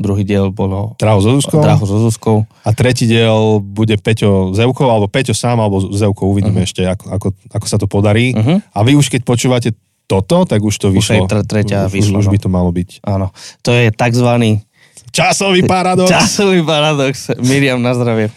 druhý 0.00 0.24
diel 0.24 0.48
bolo 0.48 0.96
Draho 0.96 1.20
so 1.20 1.36
Zuzkou. 1.36 1.60
Draho 1.60 1.84
so 1.84 1.96
Zuzkou. 2.08 2.36
A 2.64 2.72
tretí 2.72 3.04
diel 3.04 3.60
bude 3.60 4.00
Peťo 4.00 4.56
Zevkov, 4.56 4.88
alebo 4.88 5.06
Peťo 5.06 5.36
sám, 5.36 5.60
alebo 5.60 5.84
Zevkov, 5.92 6.32
uvidíme 6.32 6.64
uh-huh. 6.64 6.68
ešte, 6.68 6.82
ako, 6.88 7.04
ako, 7.12 7.26
ako 7.52 7.66
sa 7.68 7.76
to 7.76 7.86
podarí. 7.86 8.32
Uh-huh. 8.32 8.58
A 8.72 8.78
vy 8.80 8.96
už 8.96 9.12
keď 9.12 9.28
počúvate 9.28 9.76
toto, 10.08 10.42
tak 10.48 10.58
už 10.58 10.74
to 10.74 10.90
Už 10.90 10.96
vyšlo. 10.98 11.14
aj 11.14 11.20
tre- 11.30 11.46
tretia 11.46 11.86
už, 11.86 11.92
vyšlo, 11.94 12.18
Už, 12.18 12.22
už 12.24 12.26
no. 12.26 12.32
by 12.34 12.38
to 12.42 12.48
malo 12.50 12.70
byť. 12.74 12.90
Áno. 13.06 13.30
To 13.62 13.70
je 13.70 13.94
takzvaný 13.94 14.64
Časový 15.10 15.66
paradox. 15.66 16.06
časový 16.10 16.62
paradox. 16.62 17.34
Miriam, 17.42 17.82
na 17.82 17.94
zdravie. 17.94 18.30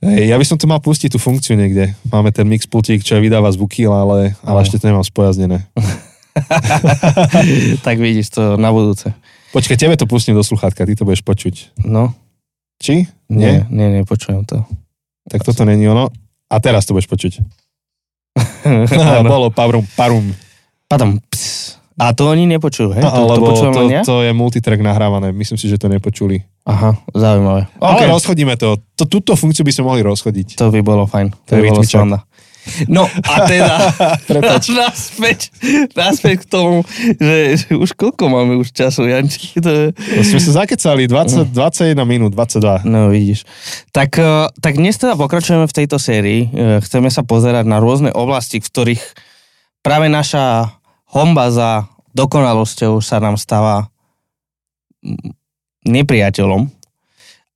Hej, 0.00 0.28
ja 0.32 0.36
by 0.36 0.44
som 0.44 0.56
to 0.60 0.68
mal 0.68 0.80
pustiť 0.80 1.12
tú 1.12 1.18
funkciu 1.20 1.56
niekde. 1.56 1.96
Máme 2.12 2.32
ten 2.32 2.48
mix 2.48 2.68
pultík, 2.68 3.04
čo 3.04 3.16
vydáva 3.20 3.48
zvuky, 3.52 3.88
ale, 3.88 4.36
ale 4.44 4.58
ešte 4.64 4.80
to 4.80 4.88
nemám 4.88 5.04
spojaznené. 5.04 5.64
tak 7.86 7.96
vidíš 7.96 8.28
to 8.32 8.60
na 8.60 8.68
budúce. 8.72 9.12
Počkaj, 9.56 9.80
tebe 9.80 9.96
to 9.96 10.04
pustím 10.04 10.36
do 10.36 10.44
sluchátka, 10.44 10.84
ty 10.84 10.92
to 10.92 11.08
budeš 11.08 11.24
počuť. 11.24 11.80
No, 11.88 12.12
Či? 12.76 13.08
nie, 13.32 13.64
nie, 13.72 13.88
nie, 13.88 14.02
počujem 14.04 14.44
to. 14.44 14.68
Tak 15.32 15.48
toto 15.48 15.64
není 15.64 15.88
ono. 15.88 16.12
A 16.52 16.60
teraz 16.60 16.84
to 16.84 16.92
budeš 16.92 17.08
počuť. 17.08 17.40
Bolo 19.24 19.48
parum, 19.48 19.88
parum. 19.96 20.28
Potom, 20.84 21.16
ps. 21.32 21.80
A 21.96 22.12
to 22.12 22.28
oni 22.28 22.44
nepočujú, 22.44 22.92
hej? 22.92 23.00
To, 23.00 23.08
to 23.08 23.40
počujem 23.40 23.72
to, 23.72 23.82
ja? 23.88 24.02
to 24.04 24.20
je 24.20 24.36
multitrack 24.36 24.84
nahrávané. 24.84 25.32
Myslím 25.32 25.56
si, 25.56 25.64
že 25.64 25.80
to 25.80 25.88
nepočuli. 25.88 26.44
Aha, 26.68 26.92
zaujímavé. 27.16 27.72
Ale 27.80 28.04
OK. 28.04 28.20
rozchodíme 28.20 28.60
to. 28.60 28.76
to. 28.92 29.08
Túto 29.08 29.32
funkciu 29.32 29.64
by 29.64 29.72
sme 29.72 29.88
mohli 29.88 30.04
rozchodiť. 30.04 30.60
To 30.60 30.68
by 30.68 30.84
bolo 30.84 31.08
fajn. 31.08 31.32
To 31.32 31.56
To 31.56 31.64
by 31.64 31.72
bolo 31.72 31.80
sranda. 31.88 32.28
No 32.90 33.06
a 33.06 33.34
teda 33.50 33.76
naspäť, 34.74 35.54
naspäť 35.94 36.42
k 36.42 36.46
tomu, 36.46 36.82
že, 37.18 37.62
že 37.62 37.68
už 37.72 37.94
koľko 37.94 38.28
máme 38.28 38.58
už 38.58 38.74
času, 38.74 39.06
Janči? 39.06 39.58
To 39.62 39.70
je... 39.70 39.86
To 39.94 40.22
sme 40.22 40.40
sa 40.42 40.52
zakecali 40.66 41.08
20, 41.08 41.54
21 41.54 41.96
minút, 42.04 42.34
22. 42.34 42.84
No 42.84 43.08
vidíš. 43.08 43.46
Tak, 43.94 44.18
eh, 44.18 44.50
tak 44.58 44.76
dnes 44.76 44.98
teda 44.98 45.14
pokračujeme 45.14 45.66
v 45.66 45.76
tejto 45.76 45.96
sérii. 45.96 46.50
Eh, 46.50 46.78
Chceme 46.82 47.08
sa 47.08 47.22
pozerať 47.22 47.64
na 47.64 47.78
rôzne 47.78 48.10
oblasti, 48.12 48.58
v 48.58 48.68
ktorých 48.68 49.04
práve 49.80 50.10
naša 50.10 50.74
homba 51.10 51.48
za 51.54 51.86
dokonalosťou 52.16 52.98
sa 53.04 53.20
nám 53.22 53.36
stáva 53.36 53.92
mm, 55.04 55.32
nepriateľom. 55.86 56.66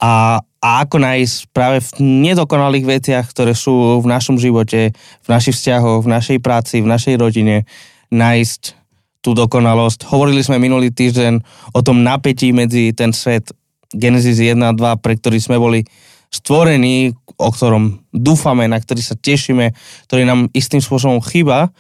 A, 0.01 0.41
a 0.61 0.85
ako 0.85 1.01
nájsť 1.01 1.37
práve 1.57 1.81
v 1.81 1.91
nedokonalých 2.31 3.01
veciach, 3.01 3.25
ktoré 3.33 3.57
sú 3.57 4.05
v 4.05 4.07
našom 4.07 4.37
živote, 4.37 4.93
v 4.97 5.29
našich 5.29 5.57
vzťahoch, 5.57 6.05
v 6.05 6.13
našej 6.13 6.39
práci, 6.45 6.85
v 6.85 6.91
našej 6.93 7.17
rodine, 7.17 7.65
nájsť 8.13 8.77
tú 9.25 9.33
dokonalosť. 9.33 10.05
Hovorili 10.13 10.45
sme 10.45 10.61
minulý 10.61 10.93
týždeň 10.93 11.41
o 11.73 11.81
tom 11.81 12.05
napätí 12.05 12.53
medzi 12.53 12.93
ten 12.93 13.17
svet 13.17 13.53
Genesis 13.93 14.37
1 14.37 14.61
a 14.61 14.73
2, 14.77 15.01
pre 15.01 15.17
ktorý 15.17 15.41
sme 15.41 15.57
boli 15.57 15.81
stvorení, 16.29 17.17
o 17.41 17.49
ktorom 17.49 18.05
dúfame, 18.13 18.69
na 18.69 18.79
ktorý 18.79 19.01
sa 19.01 19.17
tešíme, 19.17 19.73
ktorý 20.07 20.23
nám 20.29 20.53
istým 20.53 20.85
spôsobom 20.85 21.25
chýba 21.25 21.73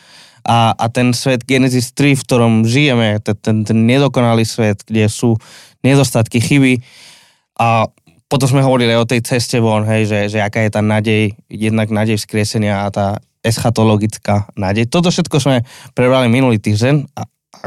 a, 0.43 0.73
a 0.73 0.85
ten 0.88 1.12
svet 1.12 1.45
Genesis 1.45 1.93
3, 1.93 2.16
v 2.16 2.25
ktorom 2.25 2.53
žijeme, 2.64 3.21
ten, 3.21 3.37
ten, 3.38 3.57
ten 3.62 3.79
nedokonalý 3.85 4.49
svet, 4.49 4.83
kde 4.88 5.07
sú 5.07 5.37
nedostatky, 5.85 6.40
chyby 6.40 6.81
a 7.61 7.93
potom 8.31 8.47
sme 8.47 8.62
hovorili 8.62 8.95
o 8.95 9.03
tej 9.03 9.27
ceste 9.27 9.59
von, 9.59 9.83
hej, 9.83 10.07
že, 10.07 10.21
že 10.31 10.38
aká 10.38 10.62
je 10.62 10.71
tá 10.71 10.79
nádej, 10.79 11.35
jednak 11.51 11.90
nádej 11.90 12.14
vzkriesenia 12.14 12.87
a 12.87 12.95
tá 12.95 13.07
eschatologická 13.43 14.47
nádej. 14.55 14.87
Toto 14.87 15.11
všetko 15.11 15.37
sme 15.43 15.57
prebrali 15.99 16.31
minulý 16.31 16.62
týždeň 16.62 17.11
a, 17.19 17.27
a 17.27 17.61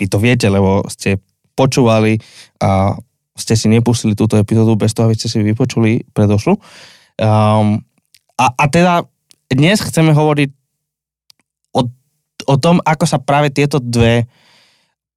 vy 0.00 0.04
to 0.08 0.16
viete, 0.16 0.48
lebo 0.48 0.80
ste 0.88 1.20
počúvali 1.52 2.16
a 2.56 2.96
ste 3.36 3.52
si 3.52 3.68
nepustili 3.68 4.16
túto 4.16 4.40
epizódu 4.40 4.80
bez 4.80 4.96
toho, 4.96 5.12
aby 5.12 5.16
ste 5.18 5.28
si 5.28 5.44
vypočuli 5.44 6.08
predošlu. 6.16 6.56
Um, 7.20 7.84
a, 8.40 8.46
a 8.48 8.64
teda 8.72 9.04
dnes 9.52 9.84
chceme 9.84 10.16
hovoriť 10.16 10.48
o, 11.76 11.80
o 12.48 12.54
tom, 12.56 12.80
ako 12.80 13.04
sa 13.04 13.20
práve 13.20 13.52
tieto 13.52 13.76
dve 13.76 14.24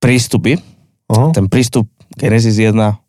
prístupy, 0.03 0.59
Aha. 1.07 1.31
ten 1.31 1.47
prístup 1.47 1.87
Genesis 2.19 2.59
1 2.59 2.75
z- 2.75 2.75
z- 2.75 2.91
z- 2.91 3.04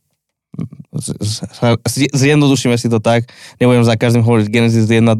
zjednodušíme 2.12 2.76
si 2.80 2.88
to 2.90 2.98
tak, 2.98 3.28
nebudem 3.60 3.84
za 3.84 3.94
každým 3.94 4.24
hovoriť 4.24 4.46
Genesis 4.48 4.88
1, 4.88 5.04
2, 5.04 5.16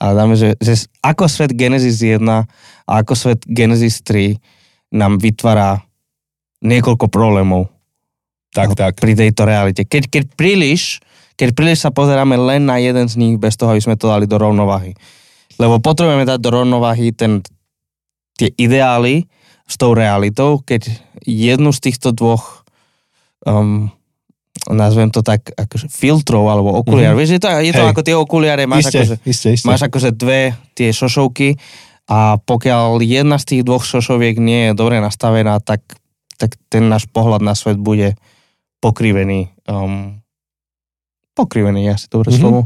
ale 0.00 0.12
dáme, 0.12 0.34
že, 0.34 0.58
že 0.58 0.86
ako 1.00 1.30
svet 1.30 1.54
Genesis 1.54 2.02
1 2.02 2.20
a 2.24 2.44
ako 2.86 3.14
svet 3.16 3.40
Genesis 3.48 4.02
3 4.04 4.36
nám 4.94 5.18
vytvára 5.18 5.82
niekoľko 6.64 7.06
problémov 7.10 7.68
Tak, 8.54 8.78
tak. 8.78 8.92
pri 8.96 9.12
tejto 9.18 9.44
realite. 9.44 9.82
Keď, 9.84 10.08
keď 10.08 10.24
príliš, 10.38 11.02
keď 11.34 11.52
príliš 11.52 11.84
sa 11.84 11.90
pozeráme 11.90 12.38
len 12.38 12.64
na 12.64 12.78
jeden 12.78 13.10
z 13.10 13.18
nich, 13.18 13.34
bez 13.36 13.58
toho, 13.58 13.74
aby 13.74 13.82
sme 13.82 13.98
to 13.98 14.06
dali 14.08 14.24
do 14.24 14.38
rovnováhy. 14.38 14.94
Lebo 15.58 15.82
potrebujeme 15.82 16.26
dať 16.26 16.38
do 16.40 16.50
rovnováhy 16.50 17.10
ten, 17.14 17.42
tie 18.38 18.50
ideály 18.54 19.26
s 19.66 19.74
tou 19.76 19.92
realitou, 19.92 20.62
keď 20.62 20.88
jednu 21.24 21.72
z 21.72 21.80
týchto 21.90 22.12
dvoch 22.12 22.64
um, 23.48 23.88
nazvem 24.70 25.10
to 25.10 25.20
tak 25.20 25.50
akože 25.50 25.90
filtrov 25.90 26.46
alebo 26.46 26.72
okuliare. 26.78 27.12
Mhm. 27.12 27.18
Mm-hmm. 27.18 27.20
Vieš, 27.20 27.30
je 27.30 27.40
to, 27.42 27.48
je 27.60 27.72
to 27.74 27.82
Hej. 27.84 27.90
ako 27.92 28.00
tie 28.06 28.16
okuliare, 28.16 28.62
máš 28.64 28.88
Isté, 28.88 28.98
akože, 29.02 29.16
isté, 29.26 29.48
isté. 29.58 29.66
máš 29.66 29.82
akože 29.84 30.10
dve 30.14 30.40
tie 30.72 30.88
šošovky 30.88 31.48
a 32.06 32.36
pokiaľ 32.38 33.00
jedna 33.00 33.36
z 33.36 33.44
tých 33.50 33.62
dvoch 33.64 33.82
šošoviek 33.82 34.36
nie 34.38 34.70
je 34.70 34.72
dobre 34.72 35.00
nastavená, 35.00 35.58
tak, 35.60 35.80
tak 36.38 36.56
ten 36.68 36.86
náš 36.88 37.08
pohľad 37.08 37.40
na 37.40 37.52
svet 37.56 37.76
bude 37.76 38.14
pokrivený. 38.78 39.52
Um, 39.64 40.20
pokrivený, 41.32 41.88
ja 41.88 41.96
si 41.98 42.06
dobre 42.08 42.30
Mhm. 42.30 42.34
mm-hmm. 42.34 42.40
slovo. 42.40 42.60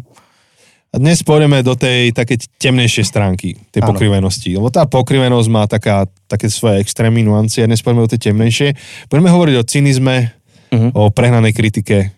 A 0.89 0.97
dnes 0.97 1.21
pôjdeme 1.21 1.61
do 1.61 1.77
tej 1.77 2.17
také 2.17 2.41
temnejšej 2.41 3.05
stránky, 3.05 3.61
tej 3.69 3.85
Áno. 3.85 3.93
pokrivenosti. 3.93 4.57
Lebo 4.57 4.73
tá 4.73 4.89
pokrivenosť 4.89 5.49
má 5.53 5.69
taká, 5.69 6.09
také 6.25 6.49
svoje 6.49 6.81
extrémne 6.81 7.21
nuancie 7.21 7.61
a 7.61 7.69
dnes 7.69 7.85
poďme 7.85 8.09
do 8.09 8.13
tej 8.17 8.33
temnejšej. 8.33 8.71
Budeme 9.13 9.29
hovoriť 9.29 9.55
o 9.61 9.69
cynizme, 9.69 10.33
Mhm. 10.71 10.89
o 10.93 11.09
prehnanej 11.09 11.53
kritike, 11.53 12.13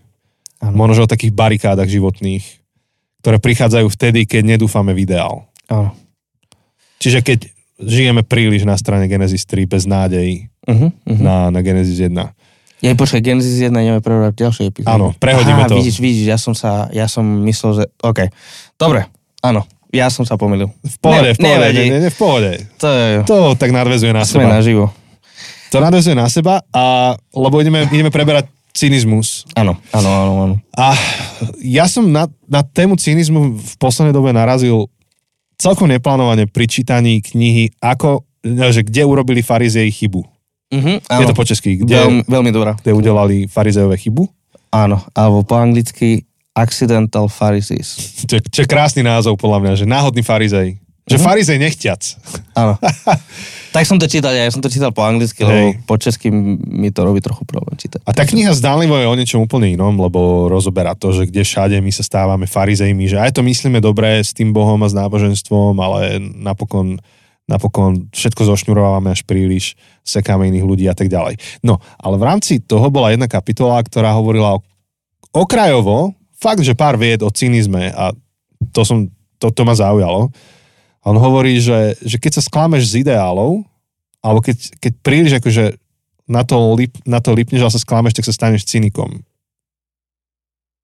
Áno. 0.59 0.75
možno 0.75 0.93
že 0.95 1.05
o 1.05 1.11
takých 1.11 1.31
barikádach 1.31 1.87
životných, 1.87 2.45
ktoré 3.21 3.37
prichádzajú 3.37 3.87
vtedy, 3.89 4.25
keď 4.25 4.43
nedúfame 4.57 4.91
v 4.91 5.05
ideál. 5.05 5.47
Áno. 5.67 5.93
Čiže 6.97 7.21
keď 7.21 7.39
žijeme 7.79 8.21
príliš 8.21 8.63
na 8.63 8.75
strane 8.75 9.07
Genesis 9.07 9.45
3 9.45 9.65
bez 9.67 9.85
nádejí 9.85 10.49
Uh-huh, 10.63 10.93
uh-huh. 10.93 11.17
na, 11.17 11.49
na 11.49 11.61
Genesis 11.61 11.97
1. 11.99 12.13
Ja 12.81 12.93
počkaj, 12.93 13.19
Genesis 13.19 13.57
1 13.57 13.73
ideme 13.73 13.99
prebrať 13.99 14.31
v 14.31 14.41
ďalšej 14.41 14.65
epizóde. 14.67 14.93
Áno, 14.93 15.07
prehodíme 15.15 15.57
Aha, 15.59 15.69
to. 15.69 15.75
vidíš, 15.75 15.97
vidíš, 15.99 16.27
ja 16.27 16.37
som 16.37 16.53
sa, 16.53 16.87
ja 16.91 17.05
som 17.05 17.25
myslel, 17.43 17.71
že, 17.75 17.85
OK. 17.99 18.29
Dobre, 18.75 19.09
áno, 19.41 19.65
ja 19.89 20.07
som 20.07 20.23
sa 20.23 20.37
pomýlil. 20.37 20.69
V 20.79 20.97
pohode, 20.99 21.29
Ne- 21.29 21.35
v 21.35 21.39
pohode, 21.39 21.65
nevadí. 21.65 21.85
ne, 21.87 21.99
ne, 21.99 22.09
v 22.09 22.19
pohode. 22.19 22.51
To 22.77 22.87
je, 22.87 23.07
To 23.25 23.37
tak 23.55 23.73
nadvezuje 23.73 24.13
na 24.13 24.21
sme 24.23 24.45
seba. 24.45 24.53
naživo. 24.53 24.93
To 25.71 25.79
nadvezuje 25.79 26.13
na 26.13 26.27
seba, 26.27 26.61
a, 26.69 26.83
lebo 27.31 27.59
ideme, 27.59 27.87
ideme 27.87 28.09
preberať 28.09 28.47
cynizmus. 28.71 29.47
Áno, 29.53 29.79
áno, 29.91 30.09
áno, 30.09 30.33
áno. 30.41 30.55
A 30.73 30.95
ja 31.59 31.87
som 31.87 32.05
na, 32.05 32.27
na 32.45 32.63
tému 32.63 32.95
cynizmu 32.95 33.55
v 33.55 33.73
poslednej 33.77 34.11
dobe 34.11 34.31
narazil 34.31 34.87
celkom 35.55 35.87
neplánovane 35.87 36.47
pri 36.47 36.65
čítaní 36.65 37.21
knihy, 37.21 37.71
ako, 37.79 38.25
že 38.43 38.83
kde 38.83 39.03
urobili 39.03 39.41
farizei 39.41 39.89
chybu. 39.89 40.23
Uh-huh, 40.71 40.97
Je 41.03 41.27
to 41.27 41.35
po 41.35 41.43
česky, 41.43 41.77
kde, 41.77 41.99
Veľmi, 41.99 42.23
veľmi 42.25 42.51
dobrá. 42.51 42.73
kde 42.75 42.95
udelali 42.95 43.37
farizejové 43.45 43.99
chybu. 43.99 44.23
Áno, 44.71 45.03
alebo 45.13 45.43
po 45.43 45.59
anglicky 45.59 46.23
Accidental 46.51 47.27
Pharisees. 47.27 47.99
Čo, 48.31 48.39
čo 48.41 48.63
krásny 48.67 49.03
názov 49.03 49.35
podľa 49.35 49.59
mňa, 49.61 49.73
že 49.77 49.87
náhodný 49.87 50.23
farizej. 50.23 50.79
Že 51.07 51.17
Mhm. 51.19 51.25
farizej 51.27 51.59
nechťac. 51.59 52.01
Áno. 52.55 52.75
tak 53.71 53.87
som 53.87 54.03
to 54.03 54.11
čítal, 54.11 54.35
ja 54.35 54.51
som 54.51 54.59
to 54.59 54.67
čítal 54.67 54.91
po 54.91 55.07
anglicky, 55.07 55.47
Hej. 55.47 55.47
lebo 55.47 55.63
po 55.87 55.95
česky 55.95 56.27
mi 56.67 56.91
to 56.91 57.07
robí 57.07 57.23
trochu 57.23 57.47
problém 57.47 57.79
čítať. 57.79 58.03
A 58.03 58.11
tá 58.11 58.27
kniha 58.27 58.51
zdánlivo 58.51 58.99
je 58.99 59.07
o 59.07 59.15
niečom 59.15 59.47
úplne 59.47 59.71
inom, 59.71 59.95
lebo 59.95 60.51
rozoberá 60.51 60.99
to, 60.99 61.15
že 61.15 61.31
kde 61.31 61.47
všade 61.47 61.77
my 61.79 61.93
sa 61.95 62.03
stávame 62.03 62.51
farizejmi, 62.51 63.07
že 63.07 63.23
aj 63.23 63.39
to 63.39 63.47
myslíme 63.47 63.79
dobre 63.79 64.19
s 64.19 64.35
tým 64.35 64.51
Bohom 64.51 64.83
a 64.83 64.91
s 64.91 64.95
náboženstvom, 64.99 65.79
ale 65.79 66.19
napokon, 66.19 66.99
napokon 67.47 68.11
všetko 68.11 68.43
zošňurovávame 68.51 69.15
až 69.15 69.23
príliš, 69.23 69.79
sekáme 70.03 70.51
iných 70.51 70.67
ľudí 70.67 70.85
a 70.91 70.95
tak 70.99 71.07
ďalej. 71.07 71.39
No, 71.63 71.79
ale 72.03 72.19
v 72.19 72.27
rámci 72.27 72.59
toho 72.59 72.91
bola 72.91 73.15
jedna 73.15 73.31
kapitola, 73.31 73.79
ktorá 73.87 74.19
hovorila 74.19 74.59
o, 74.59 74.61
okrajovo, 75.31 76.19
fakt, 76.35 76.67
že 76.67 76.75
pár 76.75 76.99
vied 76.99 77.23
o 77.23 77.31
cynizme 77.31 77.95
a 77.95 78.11
to, 78.75 78.83
som, 78.83 79.07
to, 79.39 79.55
to 79.55 79.63
ma 79.63 79.79
zaujalo. 79.79 80.35
A 81.01 81.11
on 81.11 81.19
hovorí, 81.19 81.57
že, 81.61 81.97
že 82.05 82.21
keď 82.21 82.41
sa 82.41 82.43
sklameš 82.45 82.93
z 82.93 83.09
ideálov, 83.09 83.65
alebo 84.21 84.41
keď, 84.45 84.77
keď 84.77 84.93
príliš 85.01 85.33
akože 85.41 85.81
na 86.29 86.45
to, 86.45 86.57
lip, 86.77 86.93
na 87.09 87.19
to 87.25 87.33
lipneš 87.33 87.65
a 87.65 87.73
sa 87.73 87.81
sklameš, 87.81 88.21
tak 88.21 88.29
sa 88.29 88.37
staneš 88.37 88.69
cynikom. 88.69 89.25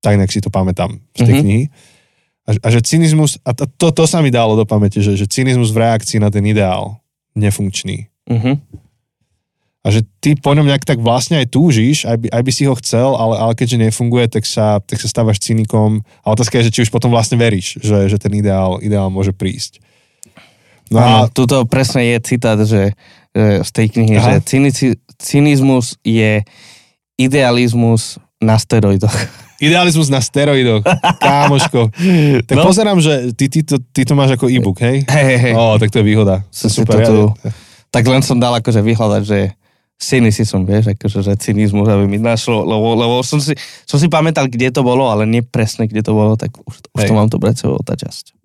Tak 0.00 0.16
nejak 0.16 0.32
si 0.32 0.40
to 0.40 0.48
pamätám 0.48 0.98
z 1.14 1.20
tej 1.22 1.34
Mhm. 1.36 1.42
knihy. 1.44 1.64
A, 2.46 2.50
a 2.62 2.68
že 2.70 2.78
cynizmus, 2.78 3.42
a 3.42 3.50
to, 3.52 3.90
to, 3.90 4.04
sa 4.06 4.22
mi 4.22 4.30
dalo 4.30 4.54
do 4.54 4.62
pamäte, 4.62 5.02
že, 5.02 5.18
že 5.18 5.26
cynizmus 5.26 5.74
v 5.74 5.82
reakcii 5.82 6.22
na 6.22 6.30
ten 6.30 6.46
ideál 6.46 7.02
nefunkčný. 7.34 8.06
Uh-huh. 8.30 8.54
A 9.82 9.86
že 9.90 10.06
ty 10.22 10.38
po 10.38 10.54
ňom 10.54 10.66
nejak 10.66 10.86
tak 10.86 11.02
vlastne 11.02 11.42
aj 11.42 11.50
túžiš, 11.50 12.06
aj 12.06 12.16
by, 12.22 12.26
aj 12.30 12.42
by 12.46 12.52
si 12.54 12.62
ho 12.70 12.74
chcel, 12.78 13.18
ale, 13.18 13.34
ale 13.38 13.52
keďže 13.58 13.90
nefunguje, 13.90 14.30
tak 14.30 14.46
sa, 14.46 14.78
tak 14.78 14.98
sa 15.02 15.10
stávaš 15.10 15.42
cynikom. 15.42 16.06
A 16.22 16.26
otázka 16.34 16.58
je, 16.58 16.70
že 16.70 16.74
či 16.74 16.82
už 16.86 16.90
potom 16.94 17.10
vlastne 17.10 17.34
veríš, 17.34 17.82
že, 17.82 18.06
že 18.06 18.18
ten 18.18 18.30
ideál, 18.34 18.78
ideál 18.78 19.10
môže 19.10 19.34
prísť. 19.34 19.82
No 20.88 20.98
a 20.98 21.12
tuto 21.26 21.64
presne 21.64 22.06
je 22.06 22.16
citát, 22.20 22.58
že, 22.58 22.94
že 23.30 23.44
z 23.60 23.70
tej 23.70 23.86
knihy, 23.90 24.14
Aha. 24.14 24.22
že 24.22 24.32
cynici, 24.44 24.86
cynizmus 25.16 25.98
je 26.00 26.46
idealizmus 27.16 28.18
na 28.38 28.54
steroidoch. 28.54 29.12
idealizmus 29.58 30.06
na 30.06 30.20
steroidoch, 30.20 30.84
kámoško. 31.18 31.90
Tak 32.46 32.54
No. 32.54 32.64
pozerám, 32.64 33.00
že 33.00 33.32
ty, 33.32 33.48
ty, 33.48 33.62
to, 33.62 33.80
ty 33.80 34.04
to 34.04 34.12
máš 34.12 34.36
ako 34.36 34.46
e-book, 34.46 34.78
hej? 34.78 35.02
Hej, 35.02 35.34
hej. 35.40 35.52
Ó, 35.54 35.74
tak 35.76 35.88
to 35.88 35.98
je 35.98 36.06
výhoda. 36.06 36.44
Som 36.50 36.68
Super. 36.68 37.00
to 37.00 37.08
tu- 37.08 37.30
ja- 37.42 37.54
Tak 37.88 38.04
len 38.04 38.20
som 38.20 38.36
dal 38.36 38.52
akože 38.54 38.78
vyhľadať, 38.78 39.22
že 39.24 39.38
cynicizm, 39.96 40.62
vieš, 40.62 40.92
akože, 40.92 41.24
že 41.24 41.32
cynizmus, 41.34 41.88
aby 41.88 42.04
mi 42.04 42.20
našlo, 42.20 42.60
lebo, 42.62 42.92
lebo 42.94 43.14
som, 43.22 43.40
si, 43.40 43.56
som 43.82 43.96
si 43.96 44.06
pamätal, 44.06 44.44
kde 44.44 44.68
to 44.68 44.84
bolo, 44.84 45.08
ale 45.08 45.24
nie 45.24 45.40
presne, 45.40 45.88
kde 45.88 46.04
to 46.04 46.12
bolo, 46.12 46.36
tak 46.36 46.52
už, 46.52 46.92
už 46.92 47.00
Hej. 47.00 47.08
to 47.08 47.14
mám 47.16 47.26
tu 47.26 47.40
pred 47.40 47.56
sebou, 47.56 47.80
tá 47.80 47.96
časť. 47.96 48.36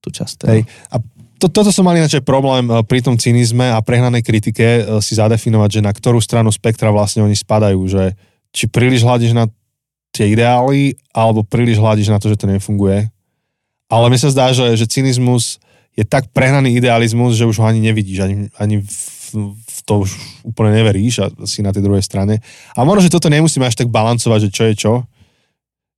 Tú 0.00 0.10
časť. 0.10 0.34
teda. 0.36 0.50
Hej. 0.50 0.62
A 0.90 0.98
to, 1.38 1.46
toto 1.48 1.68
som 1.70 1.84
mal 1.84 1.96
ináč 1.96 2.16
problém 2.20 2.64
eh, 2.68 2.80
pri 2.82 3.00
tom 3.00 3.16
cynizme 3.16 3.68
a 3.68 3.78
prehnanej 3.80 4.22
kritike 4.22 4.64
eh, 4.64 4.82
si 5.00 5.14
zadefinovať, 5.14 5.80
že 5.80 5.84
na 5.84 5.92
ktorú 5.92 6.18
stranu 6.20 6.48
spektra 6.50 6.88
vlastne 6.90 7.22
oni 7.22 7.36
spadajú, 7.36 7.80
že 7.88 8.16
či 8.52 8.64
príliš 8.66 9.04
hľadíš 9.04 9.36
na 9.36 9.46
tie 10.12 10.32
ideály, 10.32 10.96
alebo 11.12 11.44
príliš 11.44 11.76
hľadíš 11.76 12.08
na 12.08 12.16
to, 12.16 12.32
že 12.32 12.40
to 12.40 12.48
nefunguje. 12.48 13.12
Ale 13.86 14.08
mi 14.08 14.16
sa 14.16 14.32
zdá, 14.32 14.48
že, 14.50 14.72
že 14.74 14.88
cynizmus 14.88 15.60
je 15.92 16.02
tak 16.02 16.32
prehnaný 16.32 16.76
idealizmus, 16.76 17.36
že 17.36 17.44
už 17.44 17.60
ho 17.60 17.68
ani 17.68 17.84
nevidíš, 17.84 18.24
ani, 18.24 18.34
ani 18.56 18.80
v, 18.80 18.96
v 19.60 19.78
to 19.84 20.02
už 20.04 20.10
úplne 20.42 20.72
neveríš 20.72 21.14
a 21.20 21.26
si 21.44 21.60
na 21.60 21.70
tej 21.72 21.84
druhej 21.84 22.00
strane. 22.00 22.40
A 22.72 22.82
možno, 22.82 23.04
že 23.06 23.12
toto 23.12 23.28
nemusíme 23.28 23.64
až 23.64 23.76
tak 23.76 23.92
balancovať, 23.92 24.48
že 24.48 24.50
čo 24.50 24.62
je 24.64 24.74
čo, 24.74 24.92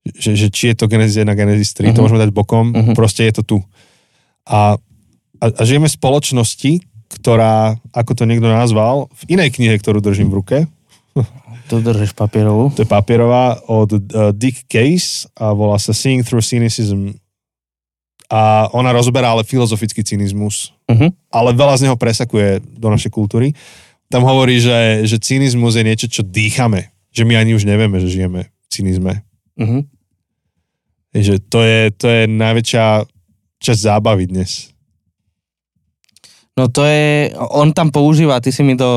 že, 0.08 0.30
že 0.34 0.46
či 0.50 0.70
je 0.72 0.76
to 0.78 0.90
Genesis 0.90 1.14
1 1.18 1.28
Genesis 1.32 1.70
3, 1.74 1.94
to 1.94 2.00
Mhm. 2.00 2.04
môžeme 2.04 2.22
dať 2.22 2.30
bokom, 2.34 2.74
Mhm. 2.74 2.92
proste 2.98 3.22
je 3.26 3.38
to 3.38 3.42
tu. 3.46 3.58
A, 4.50 4.76
a, 5.38 5.46
a 5.50 5.62
žijeme 5.64 5.88
v 5.88 5.96
spoločnosti, 5.96 6.72
ktorá, 7.08 7.78
ako 7.90 8.12
to 8.12 8.24
niekto 8.28 8.46
nazval, 8.46 9.08
v 9.24 9.38
inej 9.38 9.56
knihe, 9.56 9.74
ktorú 9.80 10.02
držím 10.04 10.28
v 10.28 10.36
ruke, 10.38 10.58
Tu 11.68 11.76
držíš 11.82 12.14
papierovú. 12.16 12.70
to 12.72 12.84
je 12.84 12.88
papierová 12.88 13.58
od 13.66 13.90
uh, 13.90 14.30
Dick 14.32 14.64
Case 14.70 15.26
a 15.36 15.50
volá 15.52 15.76
sa 15.76 15.92
Seeing 15.92 16.24
Through 16.24 16.46
Cynicism 16.46 17.18
a 18.28 18.68
ona 18.76 18.92
rozoberá 18.92 19.32
ale 19.32 19.44
filozofický 19.44 20.04
cynizmus, 20.04 20.72
Uh-huh. 20.88 21.12
ale 21.28 21.52
veľa 21.52 21.76
z 21.76 21.84
neho 21.84 22.00
presakuje 22.00 22.64
do 22.64 22.88
našej 22.88 23.12
kultúry. 23.12 23.52
Tam 24.08 24.24
hovorí, 24.24 24.56
že, 24.56 25.04
že 25.04 25.20
cynizmus 25.20 25.76
je 25.76 25.84
niečo, 25.84 26.08
čo 26.08 26.24
dýchame, 26.24 26.88
že 27.12 27.28
my 27.28 27.36
ani 27.36 27.52
už 27.52 27.68
nevieme, 27.68 28.00
že 28.00 28.08
žijeme 28.08 28.48
v 28.48 28.66
cynizme. 28.72 29.20
Uh-huh. 29.60 29.84
Že 31.12 31.44
to 31.44 31.60
je, 31.60 31.80
to 31.92 32.06
je 32.08 32.22
najväčšia 32.24 33.04
časť 33.60 33.80
zábavy 33.84 34.32
dnes. 34.32 34.72
No 36.58 36.66
to 36.66 36.82
je, 36.82 37.30
on 37.54 37.70
tam 37.70 37.94
používa, 37.94 38.42
ty 38.42 38.50
si 38.50 38.66
mi 38.66 38.74
to 38.74 38.90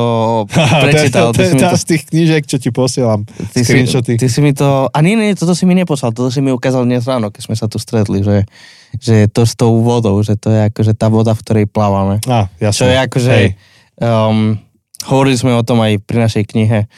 prečítal. 0.83 1.29
to, 1.29 1.37
je- 1.37 1.37
to, 1.37 1.37
ty 1.37 1.41
je 1.45 1.49
si 1.53 1.55
mi 1.55 1.61
tá 1.61 1.69
to, 1.69 1.77
z 1.77 1.85
tých 1.85 2.03
knížek, 2.09 2.43
čo 2.49 2.57
ti 2.57 2.73
posielam. 2.73 3.21
ty, 3.53 3.61
si, 3.61 3.69
screenshoty. 3.69 4.17
ty 4.17 4.25
si 4.25 4.41
mi 4.41 4.49
to, 4.57 4.89
a 4.89 4.97
nie, 5.05 5.13
nie, 5.13 5.37
toto 5.37 5.53
si 5.53 5.69
mi 5.69 5.77
neposlal, 5.77 6.09
toto 6.09 6.33
si 6.33 6.41
mi 6.41 6.49
ukázal 6.49 6.89
dnes 6.89 7.05
ráno, 7.05 7.29
keď 7.29 7.41
sme 7.45 7.53
sa 7.53 7.69
tu 7.69 7.77
stretli, 7.77 8.25
že, 8.25 8.49
že 8.97 9.29
to 9.29 9.45
s 9.45 9.53
tou 9.53 9.77
vodou, 9.85 10.17
že 10.25 10.33
to 10.41 10.49
je 10.49 10.73
akože 10.73 10.97
tá 10.97 11.05
voda, 11.13 11.37
v 11.37 11.41
ktorej 11.45 11.65
plávame. 11.69 12.17
Á, 12.25 12.49
jasné. 12.57 12.73
Čo 12.81 12.85
je 12.89 12.97
akože, 12.97 13.31
Hej. 13.37 13.47
um, 14.01 14.57
hovorili 15.05 15.37
sme 15.37 15.53
o 15.53 15.61
tom 15.61 15.85
aj 15.85 16.01
pri 16.01 16.17
našej 16.17 16.43
knihe, 16.49 16.89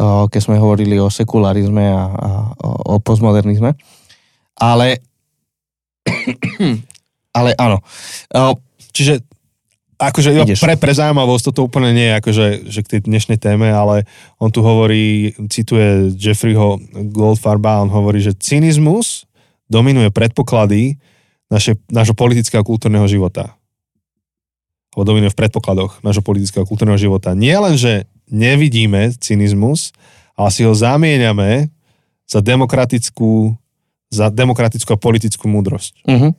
uh, 0.00 0.24
keď 0.32 0.40
sme 0.40 0.56
hovorili 0.56 0.96
o 0.96 1.12
sekularizme 1.12 1.84
a, 1.84 2.04
a 2.08 2.30
o, 2.64 2.96
o 2.96 3.02
postmodernizme. 3.04 3.76
Ale, 4.56 5.04
ale 7.38 7.50
áno. 7.60 7.84
Uh, 8.32 8.56
Čiže 8.88 9.27
akože 9.98 10.30
iba 10.30 10.46
Ideš. 10.46 10.62
pre, 10.62 10.78
pre 10.78 10.94
zaujímavosť, 10.94 11.50
toto 11.50 11.66
úplne 11.66 11.90
nie 11.90 12.06
je 12.06 12.14
akože 12.22 12.44
že 12.70 12.80
k 12.86 12.90
tej 12.96 13.00
dnešnej 13.10 13.38
téme, 13.42 13.66
ale 13.66 14.06
on 14.38 14.48
tu 14.54 14.62
hovorí, 14.62 15.34
cituje 15.50 16.14
Jeffreyho 16.14 16.78
Goldfarba, 17.10 17.82
on 17.82 17.90
hovorí, 17.90 18.22
že 18.22 18.38
cynizmus 18.38 19.26
dominuje 19.66 20.08
predpoklady 20.14 20.96
naše, 21.50 21.74
nášho 21.90 22.14
politického 22.14 22.62
a 22.62 22.68
kultúrneho 22.68 23.04
života. 23.10 23.58
Alebo 24.94 25.04
dominuje 25.04 25.34
v 25.34 25.40
predpokladoch 25.44 26.00
nášho 26.00 26.22
politického 26.22 26.62
a 26.64 26.70
kultúrneho 26.70 26.96
života. 26.96 27.34
Nie 27.34 27.58
len, 27.58 27.74
že 27.74 28.06
nevidíme 28.30 29.12
cynizmus, 29.18 29.92
ale 30.38 30.48
si 30.54 30.62
ho 30.62 30.72
zamieňame 30.72 31.68
za 32.28 32.38
demokratickú, 32.38 33.56
za 34.12 34.30
demokratickú 34.30 34.94
a 34.94 35.00
politickú 35.00 35.50
múdrosť. 35.50 36.06
uh-huh. 36.06 36.32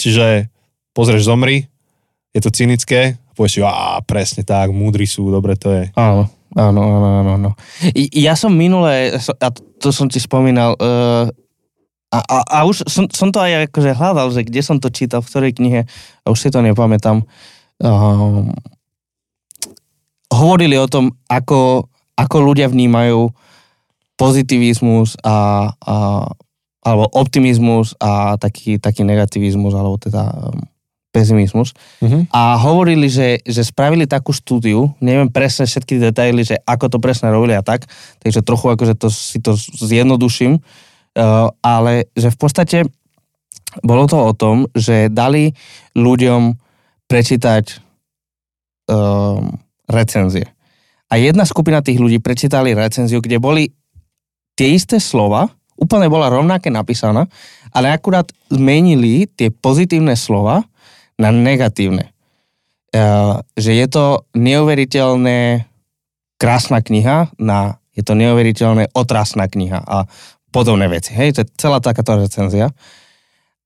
Čiže 0.00 0.48
pozrieš 0.96 1.28
zomri, 1.28 1.68
je 2.30 2.40
to 2.40 2.50
cynické, 2.54 3.18
a 3.18 3.30
povieš 3.34 3.52
si, 3.52 3.60
a 3.62 3.98
presne 4.06 4.42
tak, 4.46 4.70
múdri 4.70 5.06
sú, 5.06 5.30
dobre 5.30 5.58
to 5.58 5.70
je. 5.74 5.90
Áno, 5.98 6.30
áno, 6.54 6.80
áno, 6.80 7.08
áno. 7.22 7.30
áno. 7.36 7.50
Ja 8.14 8.38
som 8.38 8.54
minule, 8.54 9.18
a 9.18 9.48
to 9.82 9.88
som 9.90 10.06
ti 10.06 10.22
spomínal, 10.22 10.78
uh, 10.78 11.26
a, 12.10 12.18
a, 12.18 12.36
a 12.42 12.58
už 12.66 12.90
som, 12.90 13.06
som 13.10 13.30
to 13.30 13.38
aj 13.38 13.70
akože 13.70 13.94
hľadal, 13.94 14.34
že 14.34 14.42
kde 14.42 14.62
som 14.66 14.82
to 14.82 14.90
čítal, 14.90 15.22
v 15.22 15.30
ktorej 15.30 15.52
knihe, 15.58 15.80
a 16.22 16.26
už 16.26 16.38
si 16.38 16.48
to 16.50 16.58
nepamätám. 16.58 17.22
Um, 17.78 18.50
hovorili 20.30 20.74
o 20.74 20.90
tom, 20.90 21.14
ako, 21.30 21.86
ako 22.18 22.36
ľudia 22.42 22.66
vnímajú 22.66 23.30
pozitivizmus 24.18 25.16
a, 25.22 25.70
a 25.80 25.94
alebo 26.80 27.12
optimizmus 27.12 27.92
a 28.00 28.40
taký, 28.40 28.80
taký 28.80 29.04
negativizmus, 29.04 29.76
alebo 29.76 30.00
teda 30.00 30.32
um, 30.32 30.64
pesimizmus. 31.10 31.74
Uh-huh. 31.98 32.22
A 32.30 32.54
hovorili, 32.58 33.10
že, 33.10 33.42
že 33.42 33.66
spravili 33.66 34.06
takú 34.06 34.30
štúdiu, 34.30 34.94
neviem 35.02 35.26
presne 35.26 35.66
všetky 35.66 35.98
detaily, 35.98 36.46
že 36.46 36.56
ako 36.62 36.86
to 36.86 36.98
presne 37.02 37.34
robili 37.34 37.58
a 37.58 37.62
tak, 37.62 37.86
takže 38.22 38.46
trochu 38.46 38.70
akože 38.70 38.94
to, 38.94 39.08
si 39.10 39.42
to 39.42 39.58
zjednoduším, 39.58 40.58
uh, 40.58 41.50
ale 41.60 42.08
že 42.14 42.30
v 42.30 42.38
podstate 42.38 42.78
bolo 43.82 44.06
to 44.10 44.18
o 44.18 44.32
tom, 44.34 44.66
že 44.74 45.10
dali 45.10 45.54
ľuďom 45.94 46.58
prečítať 47.06 47.78
um, 48.90 49.58
recenzie. 49.86 50.46
A 51.10 51.18
jedna 51.18 51.42
skupina 51.42 51.82
tých 51.82 51.98
ľudí 51.98 52.22
prečítali 52.22 52.74
recenziu, 52.74 53.18
kde 53.18 53.42
boli 53.42 53.74
tie 54.54 54.74
isté 54.74 55.02
slova, 55.02 55.50
úplne 55.74 56.06
bola 56.06 56.30
rovnaké 56.30 56.70
napísaná, 56.70 57.26
ale 57.74 57.90
akurát 57.90 58.30
zmenili 58.50 59.26
tie 59.26 59.50
pozitívne 59.50 60.14
slova 60.14 60.66
na 61.20 61.28
negatívne. 61.28 62.16
Že 63.54 63.72
je 63.76 63.86
to 63.86 64.24
neuveriteľné 64.32 65.68
krásna 66.40 66.80
kniha 66.80 67.36
na 67.36 67.80
je 68.00 68.02
to 68.06 68.16
neuveriteľné 68.16 68.94
otrasná 68.96 69.50
kniha 69.50 69.82
a 69.82 70.08
podobné 70.54 70.88
veci. 70.88 71.12
Hej, 71.12 71.36
to 71.36 71.40
je 71.44 71.52
celá 71.58 71.82
takáto 71.82 72.16
recenzia. 72.16 72.72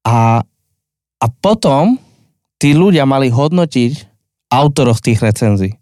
A, 0.04 0.42
a 1.22 1.26
potom 1.40 1.96
tí 2.58 2.74
ľudia 2.74 3.06
mali 3.06 3.30
hodnotiť 3.30 3.92
autorov 4.50 5.00
tých 5.00 5.22
recenzií. 5.22 5.76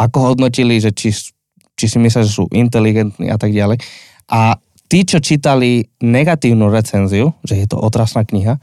Ako 0.00 0.34
hodnotili, 0.34 0.82
že 0.82 0.90
či, 0.90 1.14
či 1.78 1.86
si 1.86 1.96
myslia, 2.02 2.26
že 2.26 2.34
sú 2.34 2.50
inteligentní 2.50 3.30
a 3.30 3.38
tak 3.38 3.54
ďalej. 3.54 3.78
A 4.32 4.58
tí, 4.90 5.06
čo 5.06 5.22
čítali 5.22 5.86
negatívnu 6.02 6.68
recenziu, 6.72 7.30
že 7.46 7.62
je 7.62 7.66
to 7.70 7.78
otrasná 7.78 8.26
kniha, 8.26 8.58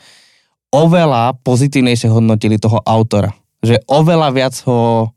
oveľa 0.71 1.35
pozitívnejšie 1.43 2.07
hodnotili 2.09 2.55
toho 2.55 2.79
autora. 2.81 3.35
Že 3.61 3.83
oveľa 3.85 4.29
viac 4.31 4.55
ho 4.65 5.11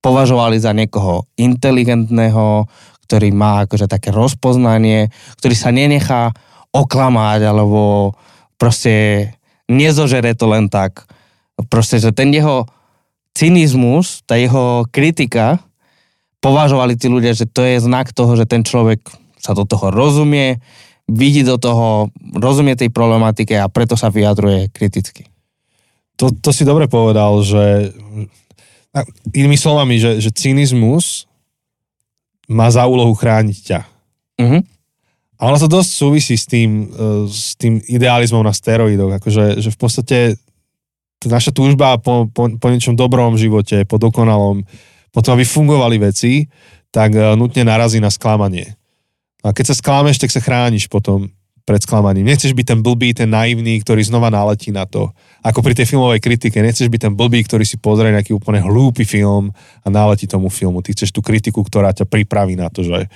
považovali 0.00 0.56
za 0.60 0.72
niekoho 0.72 1.28
inteligentného, 1.36 2.68
ktorý 3.08 3.28
má 3.34 3.66
akože 3.66 3.90
také 3.90 4.14
rozpoznanie, 4.14 5.10
ktorý 5.40 5.54
sa 5.56 5.74
nenechá 5.74 6.30
oklamať, 6.70 7.40
alebo 7.42 8.14
proste 8.54 9.26
nezožere 9.66 10.36
to 10.38 10.46
len 10.46 10.70
tak. 10.70 11.04
Proste, 11.68 11.98
že 11.98 12.14
ten 12.14 12.30
jeho 12.30 12.64
cynizmus, 13.34 14.22
tá 14.24 14.38
jeho 14.38 14.86
kritika, 14.88 15.60
považovali 16.40 16.96
tí 16.96 17.08
ľudia, 17.12 17.36
že 17.36 17.44
to 17.44 17.66
je 17.66 17.82
znak 17.84 18.16
toho, 18.16 18.32
že 18.36 18.48
ten 18.48 18.64
človek 18.64 19.04
sa 19.36 19.52
do 19.52 19.64
toho 19.68 19.92
rozumie, 19.92 20.60
vidí 21.10 21.42
do 21.42 21.58
toho, 21.58 22.14
rozumie 22.38 22.78
tej 22.78 22.94
problematike 22.94 23.58
a 23.58 23.66
preto 23.66 23.98
sa 23.98 24.14
vyjadruje 24.14 24.70
kriticky. 24.70 25.26
To, 26.22 26.30
to 26.30 26.54
si 26.54 26.62
dobre 26.62 26.86
povedal, 26.86 27.42
že 27.42 27.90
inými 29.34 29.58
slovami, 29.58 29.98
že, 29.98 30.22
že 30.22 30.30
cynizmus 30.30 31.26
má 32.50 32.66
za 32.70 32.86
úlohu 32.86 33.14
chrániť 33.14 33.58
ťa. 33.62 33.80
Uh-huh. 34.42 34.60
A 35.40 35.42
ono 35.48 35.56
to 35.56 35.70
dosť 35.70 35.90
súvisí 35.90 36.34
s 36.36 36.44
tým, 36.44 36.90
uh, 36.90 37.24
s 37.24 37.54
tým 37.54 37.78
idealizmom 37.80 38.42
na 38.42 38.52
steroidoch, 38.52 39.22
akože 39.22 39.62
že 39.62 39.70
v 39.70 39.78
podstate 39.78 40.18
naša 41.24 41.52
túžba 41.54 41.96
po, 42.00 42.26
po, 42.28 42.50
po 42.50 42.66
niečom 42.68 42.98
dobrom 42.98 43.38
živote, 43.38 43.86
po 43.86 43.96
dokonalom, 44.00 44.66
po 45.14 45.20
tom, 45.22 45.38
aby 45.38 45.44
fungovali 45.46 45.96
veci, 46.02 46.44
tak 46.90 47.14
uh, 47.14 47.38
nutne 47.38 47.64
narazí 47.64 48.02
na 48.02 48.10
sklamanie. 48.10 48.79
A 49.40 49.52
keď 49.56 49.72
sa 49.72 49.78
sklameš, 49.78 50.20
tak 50.20 50.32
sa 50.32 50.42
chrániš 50.42 50.86
potom 50.90 51.32
pred 51.70 51.80
sklamaním. 51.86 52.26
Nechceš 52.26 52.50
byť 52.50 52.66
ten 52.66 52.80
blbý, 52.82 53.14
ten 53.14 53.30
naivný, 53.30 53.78
ktorý 53.78 54.02
znova 54.02 54.26
naletí 54.26 54.74
na 54.74 54.90
to. 54.90 55.14
Ako 55.44 55.62
pri 55.62 55.78
tej 55.78 55.86
filmovej 55.86 56.18
kritike, 56.18 56.58
nechceš 56.58 56.90
byť 56.90 57.00
ten 57.06 57.14
blbý, 57.14 57.46
ktorý 57.46 57.62
si 57.62 57.78
pozrie 57.78 58.10
nejaký 58.10 58.34
úplne 58.34 58.58
hlúpy 58.58 59.06
film 59.06 59.54
a 59.84 59.86
naletí 59.86 60.26
tomu 60.26 60.50
filmu. 60.50 60.82
Ty 60.82 60.98
chceš 60.98 61.14
tú 61.14 61.22
kritiku, 61.22 61.62
ktorá 61.62 61.94
ťa 61.94 62.10
pripraví 62.10 62.58
na 62.58 62.66
to, 62.72 62.82
že, 62.82 63.06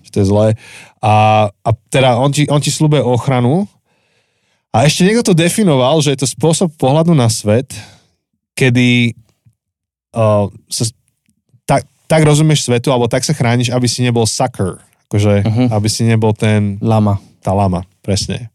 že 0.00 0.10
to 0.10 0.24
je 0.24 0.26
zlé. 0.26 0.48
A, 1.04 1.46
a 1.52 1.70
teda 1.92 2.16
on 2.16 2.32
ti, 2.32 2.48
on 2.48 2.62
ti 2.62 2.72
slúbe 2.72 3.04
ochranu 3.04 3.68
a 4.70 4.86
ešte 4.86 5.02
niekto 5.02 5.34
to 5.34 5.34
definoval, 5.34 5.98
že 6.00 6.14
je 6.14 6.24
to 6.24 6.30
spôsob 6.30 6.72
pohľadu 6.78 7.10
na 7.12 7.26
svet, 7.26 7.74
kedy 8.54 9.18
uh, 10.14 10.46
sa, 10.70 10.84
tak, 11.66 11.84
tak 12.06 12.22
rozumieš 12.22 12.64
svetu, 12.64 12.94
alebo 12.94 13.10
tak 13.10 13.26
sa 13.26 13.34
chrániš, 13.34 13.74
aby 13.74 13.90
si 13.90 14.00
nebol 14.06 14.24
sucker. 14.24 14.78
Akože, 15.10 15.42
uh-huh. 15.42 15.66
aby 15.74 15.88
si 15.90 16.06
nebol 16.06 16.30
ten... 16.30 16.78
Lama 16.78 17.18
tá 17.40 17.56
lama, 17.56 17.88
presne. 18.04 18.52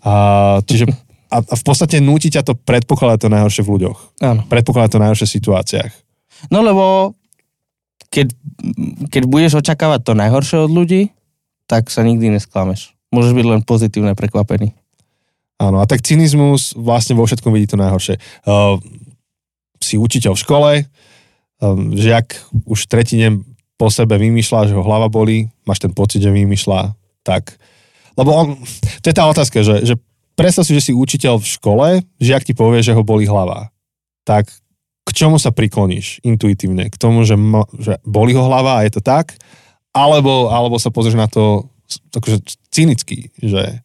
A, 0.00 0.58
čiže 0.64 0.88
a, 1.28 1.44
a 1.44 1.54
v 1.54 1.64
podstate 1.64 2.00
núti 2.00 2.32
ťa 2.32 2.42
to 2.42 2.56
predpokladať 2.56 3.18
to 3.20 3.28
najhoršie 3.28 3.62
v 3.62 3.72
ľuďoch. 3.76 3.98
Áno. 4.24 4.40
Predpokladať 4.48 4.90
to 4.96 5.02
najhoršie 5.04 5.26
v 5.28 5.36
situáciách. 5.36 5.92
No 6.48 6.64
lebo 6.64 7.14
keď, 8.08 8.32
keď 9.12 9.22
budeš 9.28 9.60
očakávať 9.60 10.00
to 10.02 10.12
najhoršie 10.16 10.66
od 10.66 10.72
ľudí, 10.72 11.12
tak 11.68 11.92
sa 11.92 12.02
nikdy 12.02 12.32
nesklameš. 12.32 12.96
Môžeš 13.14 13.36
byť 13.36 13.46
len 13.46 13.60
pozitívne 13.62 14.16
prekvapený. 14.18 14.74
Áno, 15.60 15.78
a 15.78 15.84
tak 15.84 16.00
cynizmus 16.00 16.72
vlastne 16.72 17.14
vo 17.14 17.28
všetkom 17.28 17.52
vidí 17.52 17.68
to 17.68 17.76
najhoršie. 17.76 18.16
Uh, 18.48 18.80
si 19.76 20.00
učiteľ 20.00 20.32
v 20.32 20.42
škole, 20.42 20.70
um, 21.60 21.92
žiak 21.92 22.32
už 22.64 22.88
tretí 22.88 23.20
deň 23.20 23.44
po 23.80 23.88
sebe 23.88 24.20
vymýšľa, 24.20 24.68
že 24.68 24.76
ho 24.76 24.84
hlava 24.84 25.08
bolí, 25.08 25.48
máš 25.64 25.80
ten 25.80 25.96
pocit, 25.96 26.20
že 26.20 26.28
vymýšľa, 26.28 26.92
tak 27.24 27.56
lebo 28.20 28.36
on, 28.36 28.46
to 29.00 29.06
je 29.08 29.16
tá 29.16 29.24
otázka, 29.24 29.64
že, 29.64 29.80
že 29.88 29.94
predstav 30.36 30.68
si, 30.68 30.76
že 30.76 30.84
si 30.84 30.92
učiteľ 30.92 31.40
v 31.40 31.46
škole, 31.48 31.88
žiak 32.20 32.44
ti 32.44 32.52
povie, 32.52 32.84
že 32.84 32.92
ho 32.92 33.00
bolí 33.00 33.24
hlava. 33.24 33.72
Tak 34.28 34.52
k 35.08 35.10
čomu 35.16 35.40
sa 35.40 35.48
prikloníš 35.48 36.20
intuitívne? 36.20 36.92
K 36.92 36.96
tomu, 37.00 37.24
že, 37.24 37.40
ma, 37.40 37.64
že 37.80 37.96
bolí 38.04 38.36
ho 38.36 38.44
hlava 38.44 38.78
a 38.78 38.84
je 38.84 38.92
to 38.92 39.00
tak? 39.00 39.32
Alebo, 39.96 40.52
alebo 40.52 40.76
sa 40.76 40.92
pozrieš 40.92 41.16
na 41.16 41.26
to 41.26 41.66
takže 42.12 42.44
cynicky, 42.70 43.34
že 43.40 43.82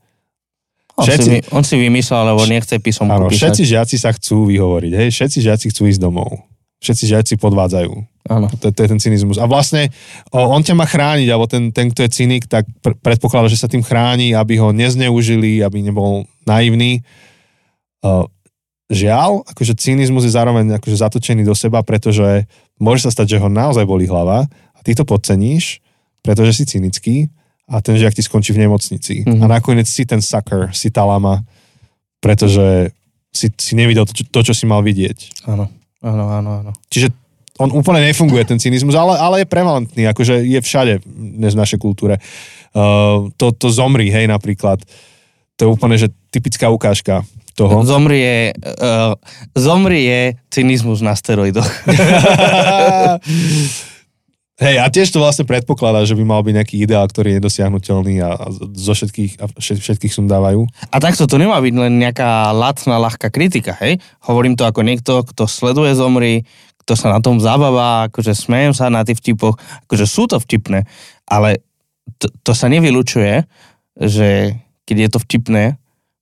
on, 0.96 1.04
všetci, 1.04 1.30
si, 1.32 1.38
on 1.52 1.64
si 1.66 1.76
vymyslel, 1.76 2.22
lebo 2.36 2.46
nechce 2.48 2.78
písomku 2.80 3.12
áno, 3.12 3.28
písať. 3.28 3.52
Všetci 3.52 3.64
žiaci 3.68 3.96
sa 4.00 4.16
chcú 4.16 4.48
vyhovoriť, 4.48 4.92
hej? 4.96 5.08
všetci 5.12 5.40
žiaci 5.44 5.66
chcú 5.74 5.82
ísť 5.92 6.00
domov. 6.00 6.46
Všetci 6.80 7.04
žiaci 7.12 7.34
podvádzajú. 7.42 8.15
Áno. 8.26 8.50
To, 8.50 8.74
to 8.74 8.80
je 8.82 8.90
ten 8.90 8.98
cynizmus. 8.98 9.38
A 9.38 9.46
vlastne 9.46 9.94
on 10.34 10.62
ťa 10.66 10.74
má 10.74 10.90
chrániť, 10.90 11.30
alebo 11.30 11.46
ten, 11.46 11.70
ten 11.70 11.94
kto 11.94 12.10
je 12.10 12.10
cynik, 12.10 12.50
tak 12.50 12.66
pr- 12.82 12.98
predpokladá, 12.98 13.46
že 13.46 13.62
sa 13.62 13.70
tým 13.70 13.86
chráni, 13.86 14.34
aby 14.34 14.58
ho 14.58 14.74
nezneužili, 14.74 15.62
aby 15.62 15.86
nebol 15.86 16.26
naivný. 16.50 17.06
Uh, 18.02 18.26
žiaľ, 18.90 19.46
akože 19.46 19.78
cynizmus 19.78 20.26
je 20.26 20.34
zároveň 20.34 20.78
akože 20.78 20.98
zatočený 20.98 21.46
do 21.46 21.54
seba, 21.54 21.86
pretože 21.86 22.50
môže 22.82 23.06
sa 23.06 23.14
stať, 23.14 23.38
že 23.38 23.42
ho 23.42 23.50
naozaj 23.50 23.86
boli 23.86 24.10
hlava 24.10 24.50
a 24.50 24.80
ty 24.82 24.98
to 24.98 25.06
podceníš, 25.06 25.82
pretože 26.26 26.62
si 26.62 26.64
cynický 26.66 27.16
a 27.70 27.82
ten 27.82 27.98
žiak 27.98 28.14
ti 28.14 28.22
skončí 28.22 28.54
v 28.54 28.66
nemocnici. 28.66 29.26
Mm-hmm. 29.26 29.42
A 29.42 29.46
nakoniec 29.50 29.90
si 29.90 30.06
ten 30.06 30.22
sucker, 30.22 30.70
si 30.74 30.94
tá 30.94 31.06
lama, 31.06 31.42
pretože 32.22 32.94
si, 33.34 33.50
si 33.54 33.74
nevidel 33.74 34.06
to, 34.06 34.14
čo, 34.14 34.24
to, 34.30 34.40
čo 34.50 34.54
si 34.54 34.66
mal 34.70 34.86
vidieť. 34.86 35.46
Áno, 35.50 35.70
áno, 36.06 36.26
áno, 36.30 36.50
áno. 36.62 36.72
Čiže 36.94 37.10
on 37.56 37.72
úplne 37.72 38.04
nefunguje, 38.04 38.44
ten 38.44 38.60
cynizmus, 38.60 38.96
ale, 38.96 39.16
ale 39.16 39.36
je 39.44 39.48
prevalentný, 39.48 40.04
akože 40.12 40.44
je 40.44 40.60
všade 40.60 40.94
dnes 41.08 41.56
v 41.56 41.62
našej 41.62 41.80
kultúre. 41.80 42.20
Uh, 42.76 43.32
to, 43.40 43.56
to 43.56 43.72
zomri, 43.72 44.12
hej, 44.12 44.28
napríklad. 44.28 44.84
To 45.56 45.60
je 45.64 45.70
úplne, 45.72 45.96
že 45.96 46.12
typická 46.36 46.68
ukážka 46.68 47.24
toho. 47.56 47.88
Zomri 47.88 48.20
je, 48.20 48.40
uh, 48.60 49.16
zomri 49.56 50.04
je 50.04 50.22
cynizmus 50.52 51.00
na 51.00 51.16
steroidoch. 51.16 51.68
Hej, 54.56 54.80
a 54.80 54.88
tiež 54.88 55.12
to 55.12 55.20
vlastne 55.20 55.44
predpokladá, 55.44 56.08
že 56.08 56.16
by 56.16 56.24
mal 56.24 56.40
byť 56.40 56.56
nejaký 56.56 56.76
ideál, 56.80 57.04
ktorý 57.12 57.36
je 57.36 57.44
dosiahnutelný 57.44 58.24
a, 58.24 58.40
a 58.40 58.46
zo 58.72 58.96
všetkých, 58.96 59.44
a 59.44 59.52
všetkých 59.60 60.16
som 60.16 60.32
dávajú. 60.32 60.64
A 60.96 60.98
takto 61.04 61.28
to 61.28 61.36
nemá 61.36 61.60
byť 61.60 61.76
len 61.76 62.00
nejaká 62.00 62.56
lacná, 62.56 62.96
ľahká 62.96 63.28
kritika, 63.36 63.76
hej? 63.84 64.00
Hovorím 64.24 64.56
to 64.56 64.64
ako 64.64 64.88
niekto, 64.88 65.28
kto 65.28 65.44
sleduje 65.44 65.92
zomri, 66.00 66.48
kto 66.86 66.94
sa 66.94 67.18
na 67.18 67.20
tom 67.20 67.42
zabáva, 67.42 68.14
akože 68.14 68.38
smejem 68.38 68.78
sa 68.78 68.94
na 68.94 69.02
tých 69.02 69.18
vtipoch, 69.18 69.58
akože 69.90 70.06
sú 70.06 70.30
to 70.30 70.38
vtipné, 70.38 70.86
ale 71.26 71.66
to, 72.22 72.30
to 72.46 72.54
sa 72.54 72.70
nevylučuje, 72.70 73.42
že 73.98 74.54
keď 74.86 74.98
je 75.02 75.10
to 75.10 75.20
vtipné, 75.26 75.64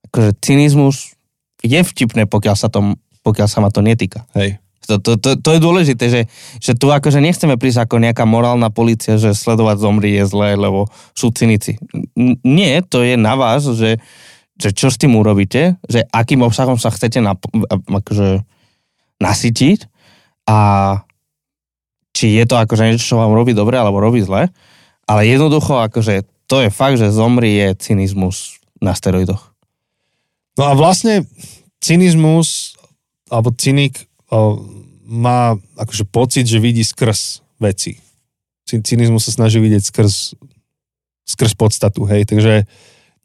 akože 0.07 0.39
cynizmus 0.39 1.19
je 1.59 1.79
vtipné, 1.83 2.31
pokiaľ 2.31 2.55
sa, 2.55 2.71
tom, 2.71 2.95
pokiaľ 3.27 3.47
sa 3.51 3.59
ma 3.59 3.67
to 3.75 3.83
netýka. 3.83 4.23
Hej. 4.39 4.63
To, 4.87 4.99
to, 4.99 5.15
to, 5.15 5.39
to 5.39 5.49
je 5.55 5.59
dôležité, 5.63 6.05
že, 6.11 6.21
že 6.59 6.75
tu 6.75 6.91
akože 6.91 7.23
nechceme 7.23 7.55
prísť 7.55 7.87
ako 7.87 8.03
nejaká 8.03 8.27
morálna 8.27 8.67
policia, 8.67 9.15
že 9.15 9.31
sledovať 9.31 9.79
zomri 9.79 10.19
je 10.19 10.27
zlé, 10.27 10.59
lebo 10.59 10.91
sú 11.15 11.31
cynici. 11.31 11.79
Nie, 12.43 12.83
to 12.83 12.99
je 13.03 13.15
na 13.15 13.39
vás, 13.39 13.63
že, 13.63 13.99
že 14.59 14.69
čo 14.75 14.91
s 14.91 14.99
tým 14.99 15.15
urobíte, 15.15 15.79
že 15.87 16.03
akým 16.11 16.43
obsahom 16.43 16.75
sa 16.75 16.91
chcete 16.91 17.23
nap- 17.23 17.47
akože 17.87 18.43
nasytiť 19.23 19.92
a 20.47 20.59
či 22.13 22.37
je 22.37 22.45
to 22.45 22.55
akože 22.59 22.93
niečo, 22.93 23.15
čo 23.15 23.19
vám 23.19 23.33
robí 23.33 23.57
dobre 23.57 23.75
alebo 23.79 24.03
robí 24.03 24.21
zle, 24.21 24.53
ale 25.09 25.21
jednoducho 25.27 25.81
akože 25.81 26.23
to 26.47 26.61
je 26.61 26.69
fakt, 26.69 27.01
že 27.01 27.09
zomri 27.09 27.57
je 27.57 27.67
cynizmus 27.79 28.61
na 28.77 28.93
steroidoch. 28.93 29.55
No 30.59 30.69
a 30.69 30.77
vlastne 30.77 31.25
cynizmus 31.81 32.77
alebo 33.31 33.49
cynik 33.57 34.05
o, 34.29 34.61
má 35.03 35.57
akože 35.79 36.05
pocit, 36.05 36.45
že 36.45 36.61
vidí 36.61 36.85
skrz 36.85 37.41
veci. 37.57 37.97
Cynizmus 38.69 39.25
sa 39.25 39.33
snaží 39.33 39.57
vidieť 39.57 39.83
skrz, 39.83 40.37
skrz 41.25 41.51
podstatu, 41.57 42.05
hej, 42.05 42.29
takže 42.29 42.69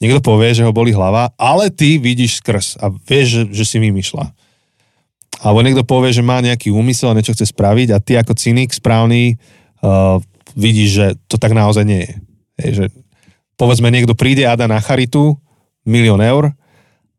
niekto 0.01 0.25
povie, 0.25 0.57
že 0.57 0.65
ho 0.65 0.73
boli 0.73 0.97
hlava, 0.97 1.31
ale 1.37 1.69
ty 1.69 2.01
vidíš 2.01 2.41
skrz 2.41 2.81
a 2.81 2.91
vieš, 3.07 3.27
že, 3.29 3.43
že 3.63 3.65
si 3.69 3.77
vymýšľa 3.79 4.48
alebo 5.39 5.63
niekto 5.63 5.87
povie, 5.87 6.11
že 6.11 6.25
má 6.25 6.43
nejaký 6.43 6.75
úmysel 6.75 7.15
a 7.15 7.17
niečo 7.17 7.35
chce 7.35 7.55
spraviť 7.55 7.89
a 7.95 8.03
ty 8.03 8.19
ako 8.19 8.35
cynik 8.35 8.75
správny 8.75 9.39
uh, 9.83 10.19
vidíš, 10.59 10.91
že 10.91 11.07
to 11.31 11.39
tak 11.39 11.55
naozaj 11.55 11.87
nie 11.87 12.03
je. 12.03 12.13
Hej, 12.59 12.71
že 12.75 12.85
povedzme, 13.55 13.93
niekto 13.95 14.19
príde 14.19 14.43
a 14.43 14.59
dá 14.59 14.67
na 14.67 14.83
charitu 14.83 15.39
milión 15.87 16.19
eur 16.19 16.51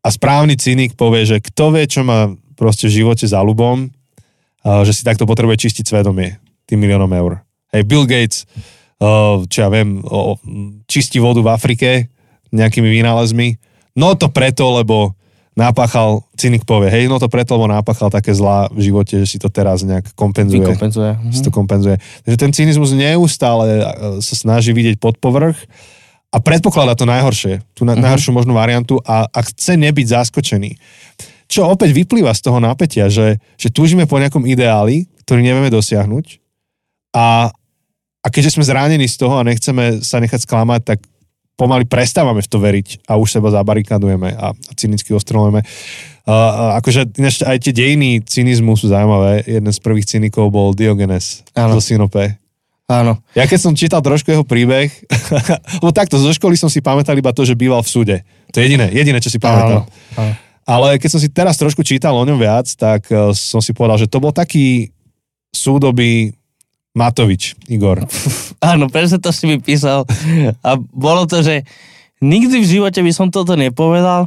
a 0.04 0.08
správny 0.12 0.60
cynik 0.60 0.96
povie, 1.00 1.24
že 1.24 1.40
kto 1.40 1.72
vie, 1.72 1.84
čo 1.88 2.04
má 2.04 2.28
proste 2.60 2.92
v 2.92 3.04
živote 3.04 3.24
za 3.24 3.40
ľubom, 3.40 3.88
uh, 3.88 4.84
že 4.84 4.92
si 4.92 5.02
takto 5.02 5.24
potrebuje 5.24 5.68
čistiť 5.68 5.88
svedomie 5.88 6.36
tým 6.68 6.76
miliónom 6.76 7.10
eur. 7.16 7.40
Hej, 7.72 7.88
Bill 7.88 8.04
Gates, 8.04 8.44
uh, 9.00 9.40
čo 9.48 9.58
ja 9.64 9.68
viem, 9.72 10.04
čistí 10.84 11.16
vodu 11.16 11.40
v 11.40 11.52
Afrike 11.56 11.90
nejakými 12.52 12.90
vynálezmi. 12.90 13.56
No 13.96 14.12
to 14.18 14.28
preto, 14.28 14.76
lebo 14.76 15.16
napáchal, 15.60 16.24
cynik 16.40 16.64
povie, 16.64 16.88
hej, 16.88 17.04
no 17.04 17.20
to 17.20 17.28
preto, 17.28 17.60
lebo 17.60 17.68
napáchal 17.68 18.08
také 18.08 18.32
zlá 18.32 18.72
v 18.72 18.88
živote, 18.88 19.20
že 19.20 19.26
si 19.28 19.36
to 19.36 19.52
teraz 19.52 19.84
nejak 19.84 20.16
kompenzuje. 20.16 20.64
Vykompenzuje. 20.64 21.10
Si 21.28 21.44
to 21.44 21.52
kompenzuje. 21.52 22.00
Takže 22.24 22.38
ten 22.40 22.50
cynizmus 22.56 22.96
neustále 22.96 23.84
e, 23.84 23.84
sa 24.24 24.34
snaží 24.34 24.72
vidieť 24.72 24.96
pod 24.96 25.20
povrch 25.20 25.60
a 26.32 26.40
predpokladá 26.40 26.96
to 26.96 27.04
najhoršie, 27.04 27.60
tú 27.76 27.84
na, 27.84 27.92
Mhm. 27.92 28.00
najhoršiu 28.08 28.32
možnú 28.32 28.56
variantu 28.56 28.96
a, 29.04 29.28
a 29.28 29.40
chce 29.44 29.76
nebyť 29.76 30.06
zaskočený. 30.16 30.80
Čo 31.50 31.68
opäť 31.68 31.92
vyplýva 31.92 32.30
z 32.32 32.40
toho 32.46 32.62
napätia, 32.62 33.10
že, 33.10 33.42
že 33.58 33.68
túžime 33.68 34.06
po 34.06 34.16
nejakom 34.16 34.46
ideáli, 34.46 35.10
ktorý 35.26 35.42
nevieme 35.44 35.68
dosiahnuť 35.68 36.38
a, 37.12 37.50
a 38.22 38.26
keďže 38.30 38.54
sme 38.54 38.64
zranení 38.64 39.10
z 39.10 39.18
toho 39.18 39.42
a 39.42 39.46
nechceme 39.46 39.98
sa 40.00 40.22
nechať 40.22 40.46
sklamať, 40.46 40.80
tak 40.86 40.98
pomaly 41.58 41.84
prestávame 41.84 42.40
v 42.40 42.48
to 42.48 42.58
veriť 42.58 42.88
a 43.04 43.20
už 43.20 43.36
seba 43.38 43.52
zabarikadujeme 43.52 44.32
a, 44.32 44.52
a 44.52 44.72
cynicky 44.76 45.12
ostrelujeme. 45.12 45.60
Uh, 46.24 46.78
akože 46.78 47.16
ináč 47.16 47.42
aj 47.42 47.58
tie 47.58 47.72
dejiny 47.74 48.22
cynizmu 48.22 48.76
sú 48.76 48.88
zaujímavé. 48.88 49.44
Jeden 49.44 49.72
z 49.72 49.80
prvých 49.82 50.08
cynikov 50.08 50.52
bol 50.52 50.72
Diogenes 50.72 51.44
Áno. 51.52 51.76
zo 51.76 51.82
Sinope. 51.82 52.40
Áno. 52.90 53.22
Ja 53.38 53.46
keď 53.46 53.58
som 53.62 53.78
čítal 53.78 54.02
trošku 54.02 54.34
jeho 54.34 54.42
príbeh, 54.42 54.90
lebo 55.78 55.94
takto, 55.94 56.18
zo 56.18 56.34
školy 56.34 56.58
som 56.58 56.66
si 56.66 56.82
pamätal 56.82 57.14
iba 57.14 57.30
to, 57.30 57.46
že 57.46 57.54
býval 57.54 57.86
v 57.86 57.92
súde. 57.92 58.16
To 58.50 58.58
je 58.58 58.66
jediné, 58.66 58.90
jediné, 58.90 59.22
čo 59.22 59.30
si 59.30 59.38
pamätal. 59.38 59.86
Áno. 59.86 60.18
áno. 60.18 60.32
Ale 60.66 61.02
keď 61.02 61.10
som 61.10 61.20
si 61.22 61.30
teraz 61.30 61.58
trošku 61.58 61.82
čítal 61.82 62.14
o 62.14 62.26
ňom 62.26 62.38
viac, 62.38 62.66
tak 62.74 63.10
eh, 63.10 63.30
som 63.34 63.62
si 63.62 63.70
povedal, 63.74 64.06
že 64.06 64.10
to 64.10 64.22
bol 64.22 64.34
taký 64.34 64.90
súdobý 65.50 66.34
Matovič, 66.90 67.54
Igor. 67.66 68.02
Áno, 68.72 68.90
presne 68.90 69.22
to 69.22 69.30
si 69.30 69.46
mi 69.46 69.56
písal. 69.56 70.02
A 70.60 70.74
bolo 70.76 71.24
to, 71.24 71.38
že 71.40 71.62
nikdy 72.18 72.60
v 72.60 72.70
živote 72.78 72.98
by 72.98 73.12
som 73.14 73.30
toto 73.30 73.54
nepovedal, 73.54 74.26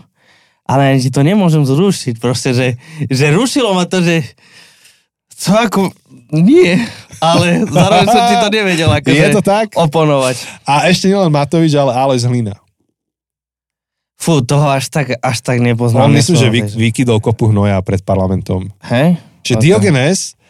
ale 0.64 0.96
ani 0.96 1.12
to 1.12 1.22
nemôžem 1.22 1.62
zrušiť. 1.62 2.18
Proste, 2.18 2.56
že, 2.56 2.68
že 3.08 3.36
rušilo 3.36 3.76
ma 3.76 3.84
to, 3.84 4.00
že 4.00 4.24
to 5.36 5.52
ako... 5.52 5.92
Nie, 6.34 6.82
ale 7.22 7.62
zároveň 7.68 8.08
som 8.10 8.22
ti 8.26 8.36
to 8.40 8.50
nevedel 8.50 8.90
akože 8.98 9.14
Je 9.14 9.28
to 9.30 9.44
tak? 9.46 9.76
oponovať. 9.76 10.66
A 10.66 10.90
ešte 10.90 11.06
nielen 11.06 11.30
Matovič, 11.30 11.70
ale 11.76 11.94
Alois 11.94 12.26
Hlina. 12.26 12.58
Fú, 14.18 14.40
toho 14.40 14.72
až 14.72 14.88
tak, 14.88 15.20
až 15.20 15.38
tak 15.44 15.60
nepoznám. 15.60 16.08
On 16.08 16.16
myslím, 16.16 16.38
že 16.40 16.48
vy, 16.48 16.60
vykydol 16.64 17.20
kopu 17.20 17.52
hnoja 17.52 17.76
pred 17.84 18.00
parlamentom. 18.02 18.72
Hej? 18.88 19.20
Čiže 19.44 19.58
Ok. 19.60 19.62
Diogenes, 19.62 20.20
Dioge- 20.32 20.43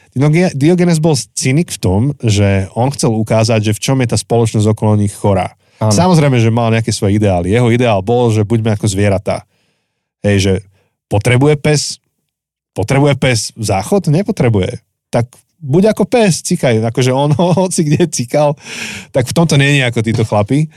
Diogenes 0.54 1.02
bol 1.02 1.18
cynik 1.18 1.74
v 1.74 1.82
tom, 1.82 2.02
že 2.22 2.70
on 2.78 2.94
chcel 2.94 3.14
ukázať, 3.18 3.72
že 3.72 3.76
v 3.76 3.82
čom 3.82 3.98
je 4.02 4.14
tá 4.14 4.18
spoločnosť 4.18 4.68
okolo 4.70 4.94
nich 4.98 5.14
chorá. 5.14 5.58
Áno. 5.82 5.90
Samozrejme, 5.90 6.38
že 6.38 6.54
mal 6.54 6.70
nejaké 6.70 6.94
svoje 6.94 7.18
ideály. 7.18 7.50
Jeho 7.50 7.74
ideál 7.74 8.06
bol, 8.06 8.30
že 8.30 8.46
buďme 8.46 8.78
ako 8.78 8.86
zvieratá. 8.86 9.44
Hej, 10.22 10.38
že 10.40 10.54
potrebuje 11.10 11.58
pes, 11.60 11.98
potrebuje 12.78 13.18
pes 13.18 13.52
záchod? 13.58 14.08
Nepotrebuje. 14.08 14.80
Tak 15.10 15.34
buď 15.60 15.98
ako 15.98 16.04
pes, 16.06 16.46
cikaj. 16.46 16.80
Akože 16.84 17.12
on 17.12 17.34
hoci 17.60 17.84
kde 17.84 18.08
cikal, 18.08 18.56
tak 19.10 19.28
v 19.28 19.36
tomto 19.36 19.58
nie 19.58 19.82
je 19.82 19.90
ako 19.90 20.00
títo 20.06 20.24
chlapi. 20.24 20.70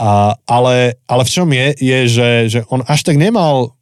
A, 0.00 0.32
ale, 0.48 0.96
ale 1.04 1.22
v 1.28 1.30
čom 1.30 1.48
je, 1.52 1.66
je, 1.76 1.98
že, 2.08 2.30
že 2.48 2.60
on 2.72 2.80
až 2.88 3.04
tak 3.04 3.20
nemal 3.20 3.76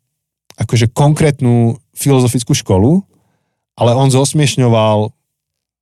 akože 0.58 0.90
konkrétnu 0.90 1.78
filozofickú 1.94 2.50
školu, 2.58 3.06
ale 3.78 3.94
on 3.94 4.10
zosmiešňoval, 4.10 4.98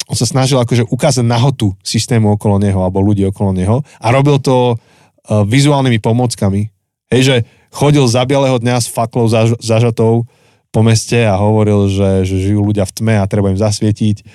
on 0.06 0.16
sa 0.16 0.28
snažil 0.28 0.60
akože 0.60 0.84
ukázať 0.92 1.24
nahotu 1.24 1.72
systému 1.80 2.36
okolo 2.36 2.60
neho, 2.60 2.78
alebo 2.84 3.00
ľudí 3.00 3.24
okolo 3.24 3.56
neho 3.56 3.80
a 3.96 4.06
robil 4.12 4.36
to 4.36 4.76
uh, 4.76 5.42
vizuálnymi 5.48 5.98
pomockami. 6.04 6.68
Hej, 7.08 7.22
že 7.24 7.36
chodil 7.72 8.04
za 8.04 8.28
bieleho 8.28 8.60
dňa 8.60 8.76
s 8.84 8.92
faklou 8.92 9.26
zaž, 9.26 9.56
zažatou 9.62 10.28
po 10.68 10.80
meste 10.84 11.16
a 11.24 11.40
hovoril, 11.40 11.88
že, 11.88 12.28
že 12.28 12.36
žijú 12.50 12.60
ľudia 12.60 12.84
v 12.84 12.92
tme 12.92 13.14
a 13.16 13.24
treba 13.30 13.48
im 13.48 13.56
zasvietiť. 13.56 14.26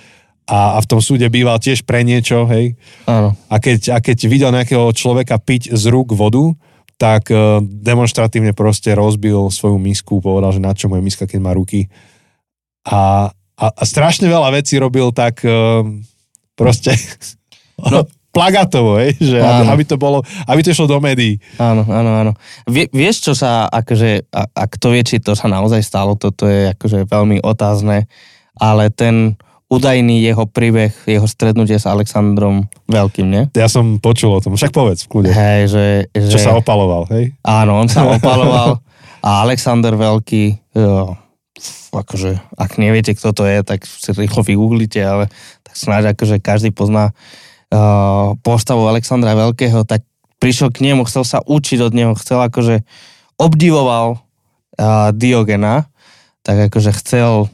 A, 0.50 0.76
a 0.76 0.78
v 0.82 0.90
tom 0.90 1.00
súde 1.00 1.30
býval 1.30 1.62
tiež 1.62 1.86
pre 1.86 2.02
niečo, 2.02 2.50
hej. 2.50 2.74
Áno. 3.06 3.38
A 3.46 3.62
keď, 3.62 3.94
a 3.94 3.98
keď 4.02 4.18
videl 4.26 4.50
nejakého 4.50 4.90
človeka 4.92 5.38
piť 5.38 5.72
z 5.72 5.84
rúk 5.94 6.18
vodu, 6.18 6.52
tak 6.98 7.30
uh, 7.30 7.62
demonstratívne 7.62 8.52
proste 8.58 8.92
rozbil 8.98 9.54
svoju 9.54 9.78
misku, 9.78 10.18
povedal, 10.18 10.52
že 10.52 10.62
na 10.64 10.74
čo 10.74 10.90
moje 10.90 11.06
miska, 11.06 11.30
keď 11.30 11.40
má 11.40 11.52
ruky. 11.54 11.88
A, 12.88 13.30
a, 13.62 13.66
a 13.70 13.84
strašne 13.86 14.26
veľa 14.26 14.50
vecí 14.58 14.82
robil 14.82 15.14
tak 15.14 15.46
uh, 15.46 15.86
proste 16.58 16.98
no. 17.94 18.10
plagatovo, 18.34 18.98
hej, 18.98 19.14
že 19.22 19.38
aby, 19.38 19.62
Áno. 19.62 19.70
aby, 19.78 19.84
to 19.86 19.96
bolo, 20.02 20.26
aby 20.50 20.66
to 20.66 20.74
išlo 20.74 20.90
do 20.90 20.98
médií. 20.98 21.38
Áno, 21.62 21.86
áno, 21.86 22.12
áno. 22.18 22.32
Vie, 22.66 22.90
vieš, 22.90 23.30
čo 23.30 23.34
sa, 23.38 23.70
akože, 23.70 24.34
a, 24.34 24.42
a 24.50 24.64
kto 24.66 24.98
vie, 24.98 25.06
či 25.06 25.22
to 25.22 25.38
sa 25.38 25.46
naozaj 25.46 25.86
stalo, 25.86 26.18
toto 26.18 26.50
je 26.50 26.74
akože 26.74 27.06
veľmi 27.06 27.46
otázne, 27.46 28.10
ale 28.58 28.90
ten 28.90 29.38
údajný 29.72 30.20
jeho 30.20 30.44
príbeh, 30.50 30.92
jeho 31.08 31.24
stretnutie 31.24 31.80
s 31.80 31.88
Alexandrom 31.88 32.68
Veľkým, 32.92 33.28
nie? 33.32 33.44
Ja 33.56 33.72
som 33.72 34.04
počul 34.04 34.36
o 34.36 34.44
tom, 34.44 34.60
však 34.60 34.76
povedz 34.76 35.08
v 35.08 35.10
kľude. 35.16 35.32
Hej, 35.32 35.62
že... 35.72 35.86
že 36.12 36.36
Čo 36.36 36.40
sa 36.44 36.52
opaloval, 36.60 37.08
hej? 37.16 37.32
Áno, 37.40 37.80
on 37.80 37.88
sa 37.88 38.04
opaloval 38.20 38.84
a 39.24 39.48
Alexander 39.48 39.96
Veľký, 39.96 40.60
jo, 40.76 41.16
akože, 41.92 42.40
ak 42.58 42.82
neviete, 42.82 43.14
kto 43.14 43.36
to 43.36 43.44
je, 43.46 43.62
tak 43.62 43.84
si 43.86 44.10
rýchlo 44.16 44.42
vygooglite, 44.46 45.00
ale 45.02 45.28
tak 45.62 45.76
snáď 45.76 46.16
akože 46.16 46.42
každý 46.42 46.70
pozná 46.74 47.12
uh, 47.12 48.34
postavu 48.42 48.88
Alexandra 48.88 49.38
Veľkého, 49.38 49.84
tak 49.84 50.04
prišiel 50.42 50.74
k 50.74 50.92
nemu, 50.92 51.06
chcel 51.06 51.24
sa 51.24 51.40
učiť 51.44 51.80
od 51.86 51.94
neho, 51.94 52.14
chcel 52.18 52.42
akože 52.42 52.82
obdivoval 53.38 54.18
uh, 54.18 55.10
Diogena, 55.14 55.90
tak 56.42 56.72
akože 56.72 56.92
chcel 56.98 57.52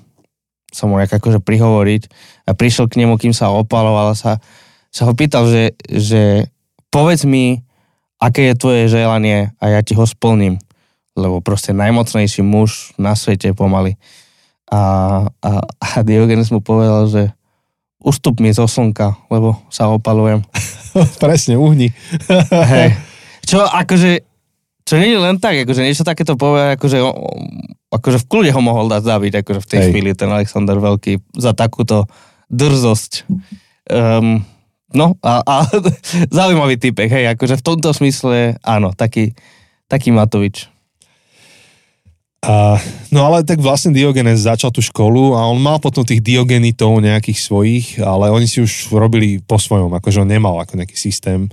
sa 0.72 0.84
mu 0.86 1.00
nejak 1.00 1.18
akože 1.18 1.40
prihovoriť 1.42 2.02
a 2.48 2.52
prišiel 2.52 2.92
k 2.92 3.04
nemu, 3.04 3.16
kým 3.20 3.32
sa 3.32 3.52
opaloval, 3.52 4.14
sa, 4.16 4.40
sa 4.92 5.08
ho 5.08 5.14
pýtal, 5.16 5.48
že, 5.48 5.64
že 5.88 6.52
povedz 6.92 7.24
mi, 7.24 7.64
aké 8.20 8.52
je 8.52 8.60
tvoje 8.60 8.84
želanie 8.92 9.54
a 9.62 9.66
ja 9.74 9.80
ti 9.82 9.94
ho 9.96 10.04
splním. 10.04 10.60
Lebo 11.18 11.42
proste 11.42 11.74
najmocnejší 11.74 12.46
muž 12.46 12.94
na 13.02 13.18
svete 13.18 13.52
pomaly. 13.58 13.98
A, 14.70 14.80
a, 15.42 15.52
a 15.66 15.88
Diogenes 16.06 16.54
mu 16.54 16.62
povedal, 16.62 17.10
že 17.10 17.34
ustup 18.04 18.38
mi 18.40 18.54
zo 18.54 18.70
slnka, 18.70 19.18
lebo 19.34 19.58
sa 19.74 19.90
opalujem. 19.90 20.46
Presne, 21.24 21.58
uhni. 21.58 21.90
Hej. 22.72 22.94
Čo 23.48 23.64
akože, 23.66 24.22
čo 24.86 24.96
nie 25.00 25.16
je 25.16 25.20
len 25.20 25.40
tak, 25.42 25.64
akože 25.66 25.82
niečo 25.82 26.06
takéto 26.06 26.38
povedať, 26.38 26.78
akože, 26.78 27.00
akože 27.90 28.18
v 28.24 28.30
kľude 28.30 28.52
ho 28.54 28.62
mohol 28.62 28.92
dať 28.92 29.04
zabiť, 29.08 29.34
akože 29.44 29.60
v 29.64 29.70
tej 29.70 29.80
Hej. 29.80 29.88
chvíli 29.92 30.12
ten 30.14 30.30
Alexander 30.30 30.78
Veľký 30.78 31.24
za 31.34 31.56
takúto 31.56 32.06
drzosť. 32.52 33.28
Um, 33.88 34.44
no 34.92 35.16
a, 35.24 35.44
a 35.44 35.56
zaujímavý 36.38 36.76
typek, 36.80 37.08
hej, 37.08 37.26
akože 37.36 37.60
v 37.60 37.66
tomto 37.66 37.92
smysle 37.96 38.60
áno, 38.64 38.92
taký, 38.92 39.32
taký 39.88 40.12
Matovič. 40.12 40.68
A, 42.46 42.78
no 43.10 43.26
ale 43.26 43.42
tak 43.42 43.58
vlastne 43.58 43.90
Diogenes 43.90 44.46
začal 44.46 44.70
tú 44.70 44.80
školu 44.80 45.34
a 45.34 45.50
on 45.50 45.58
mal 45.58 45.82
potom 45.82 46.06
tých 46.06 46.22
diogenitov 46.22 47.02
nejakých 47.02 47.40
svojich, 47.42 47.86
ale 47.98 48.30
oni 48.30 48.46
si 48.46 48.62
už 48.62 48.94
robili 48.94 49.42
po 49.42 49.58
svojom, 49.58 49.90
akože 49.98 50.22
on 50.22 50.30
nemal 50.30 50.62
ako 50.62 50.78
nejaký 50.78 50.94
systém. 50.94 51.50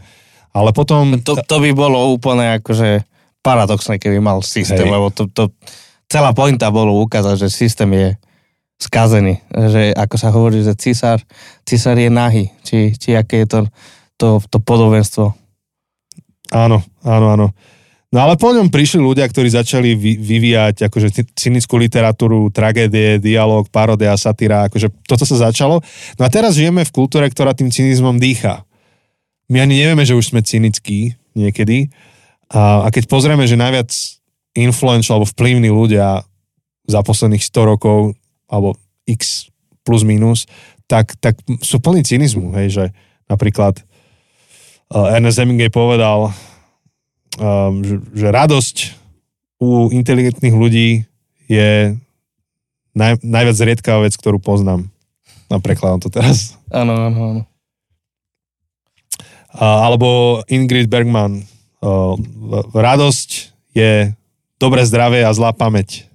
Ale 0.53 0.76
potom... 0.76 1.18
To, 1.24 1.41
to 1.41 1.57
by 1.59 1.70
bolo 1.72 2.12
úplne 2.12 2.61
akože 2.61 3.01
paradoxné, 3.41 3.97
keby 3.97 4.20
mal 4.20 4.45
systém, 4.45 4.87
Hej. 4.87 4.93
lebo 4.93 5.09
to, 5.09 5.24
to, 5.32 5.51
celá 6.09 6.37
pointa 6.37 6.68
bolo 6.68 7.01
ukázať, 7.01 7.49
že 7.49 7.49
systém 7.49 7.91
je 7.93 8.09
skazený. 8.80 9.41
Že 9.51 9.97
ako 9.97 10.16
sa 10.20 10.28
hovorí, 10.30 10.61
že 10.61 10.76
císar, 10.76 11.18
císar 11.64 11.97
je 11.99 12.12
nahý. 12.12 12.53
Či, 12.62 12.95
či 12.97 13.16
aké 13.16 13.45
je 13.45 13.49
to, 13.49 13.61
to, 14.20 14.28
to 14.47 14.59
podobenstvo. 14.61 15.32
Áno, 16.53 16.85
áno, 17.03 17.26
áno. 17.35 17.47
No 18.14 18.22
ale 18.22 18.38
po 18.38 18.54
ňom 18.54 18.70
prišli 18.70 19.02
ľudia, 19.02 19.26
ktorí 19.26 19.50
začali 19.50 19.98
vy, 19.98 20.22
vyvíjať 20.22 20.86
akože 20.86 21.34
cynickú 21.34 21.82
literatúru, 21.82 22.46
tragédie, 22.54 23.18
dialog, 23.18 23.66
paródia, 23.66 24.14
satíra, 24.14 24.70
akože 24.70 24.86
toto 25.02 25.26
sa 25.26 25.50
začalo. 25.50 25.82
No 26.14 26.22
a 26.22 26.30
teraz 26.30 26.54
žijeme 26.54 26.86
v 26.86 26.94
kultúre, 26.94 27.26
ktorá 27.26 27.58
tým 27.58 27.74
cynizmom 27.74 28.22
dýcha. 28.22 28.62
My 29.50 29.66
ani 29.66 29.82
nevieme, 29.82 30.06
že 30.06 30.14
už 30.14 30.30
sme 30.30 30.46
cynickí 30.46 31.18
niekedy. 31.34 31.90
A, 32.54 32.86
a 32.86 32.88
keď 32.94 33.10
pozrieme, 33.10 33.50
že 33.50 33.58
najviac 33.58 33.90
influential 34.54 35.18
alebo 35.18 35.34
vplyvní 35.34 35.74
ľudia 35.74 36.22
za 36.86 37.02
posledných 37.02 37.42
100 37.42 37.66
rokov 37.66 38.14
alebo 38.46 38.78
x 39.10 39.50
plus 39.82 40.06
minus, 40.06 40.46
tak, 40.86 41.18
tak 41.18 41.42
sú 41.66 41.82
plní 41.82 42.06
cynizmu, 42.06 42.54
hej, 42.62 42.68
že 42.70 42.84
napríklad 43.26 43.82
uh, 44.94 45.10
Ernest 45.10 45.42
Hemingway 45.42 45.72
povedal, 45.72 46.30
že, 47.82 47.97
že 48.14 48.26
radosť 48.30 48.76
u 49.59 49.91
inteligentných 49.91 50.55
ľudí 50.55 50.89
je 51.51 51.99
naj, 52.95 53.20
najviac 53.20 53.57
zriedkavá 53.57 54.07
vec, 54.07 54.14
ktorú 54.16 54.39
poznám. 54.39 54.89
No 55.51 55.61
prekladám 55.61 56.01
to 56.01 56.09
teraz. 56.09 56.57
Áno, 56.72 56.97
áno, 56.97 57.18
áno. 57.20 57.43
Alebo 59.55 60.41
Ingrid 60.51 60.91
Bergman. 60.91 61.47
Uh, 61.85 62.16
radosť 62.72 63.53
je 63.76 64.16
dobré 64.57 64.82
zdravie 64.89 65.20
a 65.20 65.30
zlá 65.37 65.53
pamäť. 65.53 66.09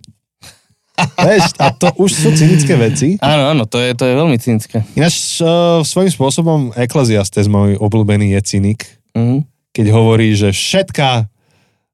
Vieš, 1.30 1.56
a 1.62 1.72
to 1.72 1.94
už 1.96 2.12
sú 2.12 2.30
cynické 2.36 2.74
veci. 2.76 3.16
Áno, 3.22 3.54
áno, 3.54 3.64
to 3.70 3.80
je, 3.80 3.96
to 3.96 4.04
je 4.04 4.14
veľmi 4.18 4.36
cynické. 4.42 4.84
Ináč 4.98 5.40
uh, 5.40 5.80
svojím 5.86 6.12
spôsobom 6.12 6.60
Ecclesiastes, 6.76 7.48
môj 7.48 7.78
obľúbený, 7.80 8.36
je 8.36 8.42
cynik. 8.44 8.80
Mhm. 9.16 9.46
Keď 9.80 9.96
hovorí, 9.96 10.36
že 10.36 10.52
všetká, 10.52 11.32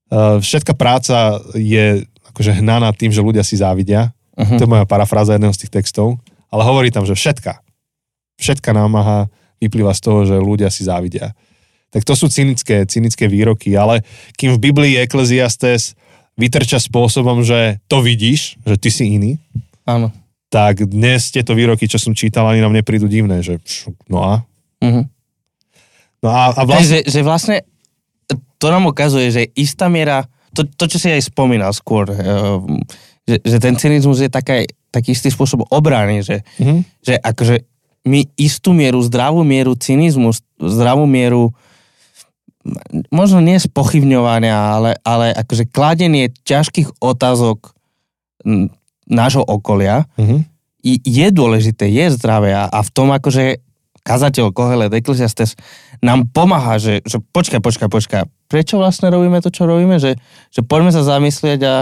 uh, 0.10 0.42
všetká 0.42 0.74
práca 0.74 1.38
je 1.54 2.02
akože 2.34 2.58
hnaná 2.58 2.90
tým, 2.98 3.14
že 3.14 3.22
ľudia 3.22 3.46
si 3.46 3.62
závidia. 3.62 4.10
Uh-huh. 4.34 4.58
To 4.58 4.66
je 4.66 4.74
moja 4.74 4.90
parafráza 4.90 5.38
jedného 5.38 5.54
z 5.54 5.62
tých 5.62 5.78
textov. 5.78 6.18
Ale 6.50 6.66
hovorí 6.66 6.90
tam, 6.90 7.06
že 7.06 7.14
všetka. 7.14 7.62
Všetka 8.42 8.74
námaha 8.74 9.30
vyplýva 9.62 9.94
z 9.94 10.02
toho, 10.02 10.26
že 10.26 10.34
ľudia 10.42 10.74
si 10.74 10.82
závidia. 10.82 11.38
Tak 11.94 12.02
to 12.10 12.18
sú 12.18 12.26
cynické, 12.26 12.90
cynické 12.90 13.30
výroky, 13.30 13.78
ale 13.78 14.02
kým 14.34 14.58
v 14.58 14.64
Biblii 14.66 14.98
Ecclesiastes 14.98 15.94
vytrča 16.42 16.82
spôsobom, 16.82 17.46
že 17.46 17.78
to 17.86 18.02
vidíš, 18.02 18.58
že 18.66 18.76
ty 18.82 18.90
si 18.90 19.14
iný, 19.14 19.38
Áno. 19.86 20.10
tak 20.50 20.90
dnes 20.90 21.30
tieto 21.30 21.54
výroky, 21.54 21.86
čo 21.86 22.02
som 22.02 22.18
čítal, 22.18 22.50
ani 22.50 22.66
nám 22.66 22.76
neprídu 22.76 23.06
divné, 23.06 23.46
že 23.46 23.62
no 24.10 24.26
a? 24.26 24.34
Uh-huh. 24.82 25.06
No 26.20 26.30
a, 26.34 26.52
a 26.52 26.62
vlastne... 26.66 27.06
Že, 27.06 27.14
že 27.14 27.22
vlastne 27.22 27.58
to 28.66 28.74
nám 28.74 28.90
ukazuje, 28.90 29.30
že 29.30 29.42
istá 29.54 29.86
miera, 29.86 30.26
to, 30.58 30.66
to 30.66 30.90
čo 30.90 30.98
si 30.98 31.14
aj 31.14 31.30
spomínal 31.30 31.70
skôr, 31.70 32.10
uh, 32.10 32.58
že, 33.30 33.38
že 33.46 33.58
ten 33.62 33.78
cynizmus 33.78 34.26
je 34.26 34.30
taká, 34.34 34.66
taký 34.90 35.14
istý 35.14 35.30
spôsob 35.30 35.70
obrany, 35.70 36.26
že, 36.26 36.42
uh-huh. 36.58 36.82
že 37.06 37.22
akože 37.22 37.62
my 38.10 38.26
istú 38.38 38.74
mieru, 38.74 39.02
zdravú 39.06 39.46
mieru 39.46 39.78
cynizmu, 39.78 40.34
zdravú 40.58 41.06
mieru 41.06 41.54
možno 43.14 43.46
nie 43.46 43.62
spochybňovania, 43.62 44.58
ale, 44.58 44.92
ale 45.06 45.30
akože 45.38 45.70
kladenie 45.70 46.34
ťažkých 46.50 46.98
otázok 46.98 47.78
nášho 49.06 49.46
okolia 49.46 50.10
mm-hmm. 50.18 50.40
je 51.06 51.28
dôležité, 51.30 51.90
je 51.90 52.14
zdravé 52.18 52.58
a, 52.58 52.66
a 52.70 52.82
v 52.82 52.90
tom 52.90 53.14
akože 53.14 53.62
kazateľ 54.06 54.54
Kohelet 54.54 54.94
Ecclesiastes 54.94 55.58
nám 56.02 56.30
pomáha, 56.30 56.78
že, 56.78 57.02
že 57.06 57.18
počkaj, 57.34 57.62
počkaj, 57.62 57.90
počkaj, 57.90 58.22
prečo 58.48 58.80
vlastne 58.80 59.10
robíme 59.10 59.42
to, 59.42 59.50
čo 59.50 59.66
robíme, 59.70 59.98
že, 59.98 60.18
že 60.54 60.62
poďme 60.66 60.92
sa 60.94 61.06
zamyslieť 61.06 61.60
a 61.66 61.76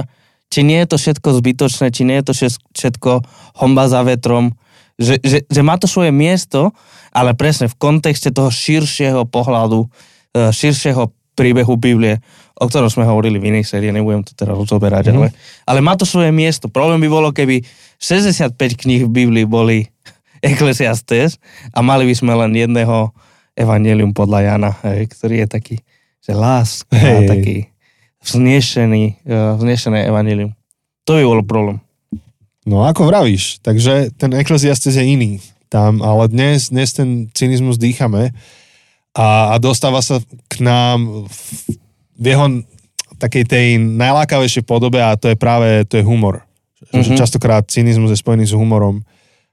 či 0.48 0.62
nie 0.62 0.80
je 0.86 0.88
to 0.94 0.98
všetko 1.02 1.30
zbytočné, 1.42 1.90
či 1.90 2.06
nie 2.06 2.22
je 2.22 2.26
to 2.30 2.34
všetko 2.78 3.12
homba 3.58 3.90
za 3.90 4.06
vetrom, 4.06 4.54
že, 5.02 5.18
že, 5.26 5.44
že 5.50 5.62
má 5.66 5.82
to 5.82 5.90
svoje 5.90 6.14
miesto, 6.14 6.70
ale 7.10 7.34
presne 7.34 7.66
v 7.66 7.80
kontexte 7.82 8.30
toho 8.30 8.54
širšieho 8.54 9.26
pohľadu, 9.26 9.90
E, 10.34 10.50
širšieho 10.50 11.14
príbehu 11.38 11.78
Biblie, 11.78 12.18
o 12.58 12.66
ktorom 12.66 12.90
sme 12.90 13.06
hovorili 13.06 13.38
v 13.38 13.54
inej 13.54 13.70
sérii, 13.70 13.94
nebudem 13.94 14.26
to 14.26 14.34
teraz 14.34 14.58
rozoberať, 14.58 15.14
mm. 15.14 15.18
ale, 15.18 15.28
ale 15.66 15.80
má 15.82 15.94
to 15.94 16.10
svoje 16.10 16.34
miesto. 16.34 16.70
Problém 16.70 17.02
by 17.06 17.10
bolo, 17.10 17.30
keby 17.30 17.62
65 18.02 18.58
kníh 18.58 19.06
v 19.06 19.14
Biblii 19.14 19.46
boli 19.46 19.86
Ecclesiastes 20.42 21.38
a 21.70 21.86
mali 21.86 22.10
by 22.10 22.16
sme 22.18 22.34
len 22.34 22.58
jedného 22.58 23.14
Evangelium 23.54 24.18
podľa 24.18 24.40
Jana, 24.42 24.72
ktorý 24.82 25.46
je 25.46 25.48
taký, 25.48 25.76
že 26.24 26.32
láska, 26.32 26.96
hey. 26.96 27.28
taký 27.28 27.56
vznešený, 28.24 29.28
uh, 29.28 29.60
vznešené 29.60 30.08
Evangelium. 30.08 30.56
To 31.04 31.20
by 31.20 31.24
bol 31.28 31.44
problém. 31.44 31.78
No 32.64 32.88
ako 32.88 33.12
vravíš, 33.12 33.60
takže 33.60 34.16
ten 34.16 34.32
Ecclesiastes 34.32 34.96
je 34.96 35.04
iný 35.04 35.44
tam, 35.68 36.00
ale 36.00 36.32
dnes, 36.32 36.72
dnes 36.72 36.96
ten 36.96 37.28
cynizmus 37.36 37.76
dýchame 37.76 38.32
a, 39.12 39.52
a 39.52 39.56
dostáva 39.60 40.00
sa 40.00 40.24
k 40.48 40.64
nám 40.64 41.28
v, 41.28 41.38
v 42.16 42.26
jeho 42.32 42.46
takej 43.20 43.44
tej 43.44 43.68
najlákavejšej 43.80 44.64
podobe 44.64 45.04
a 45.04 45.20
to 45.20 45.34
je 45.34 45.38
práve 45.38 45.84
to 45.92 46.00
je 46.00 46.08
humor. 46.08 46.48
Mm-hmm. 46.94 47.20
Častokrát 47.20 47.68
cynizmus 47.68 48.16
je 48.16 48.22
spojený 48.22 48.48
s 48.48 48.56
humorom 48.56 49.04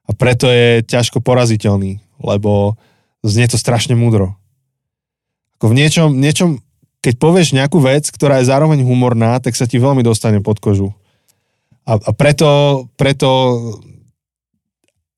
a 0.07 0.11
preto 0.15 0.47
je 0.47 0.87
ťažko 0.87 1.19
poraziteľný, 1.19 1.99
lebo 2.23 2.79
znie 3.27 3.51
to 3.51 3.59
strašne 3.59 3.99
múdro. 3.99 4.40
Ako 5.61 5.77
v 5.77 5.77
niečom, 5.77 6.17
niečom, 6.17 6.65
keď 7.05 7.21
povieš 7.21 7.53
nejakú 7.53 7.85
vec, 7.85 8.09
ktorá 8.09 8.41
je 8.41 8.49
zároveň 8.49 8.81
humorná, 8.81 9.37
tak 9.45 9.53
sa 9.53 9.69
ti 9.69 9.77
veľmi 9.77 10.01
dostane 10.01 10.41
pod 10.41 10.57
kožu. 10.57 10.97
A, 11.85 12.01
a 12.01 12.11
preto, 12.17 12.49
preto 12.97 13.29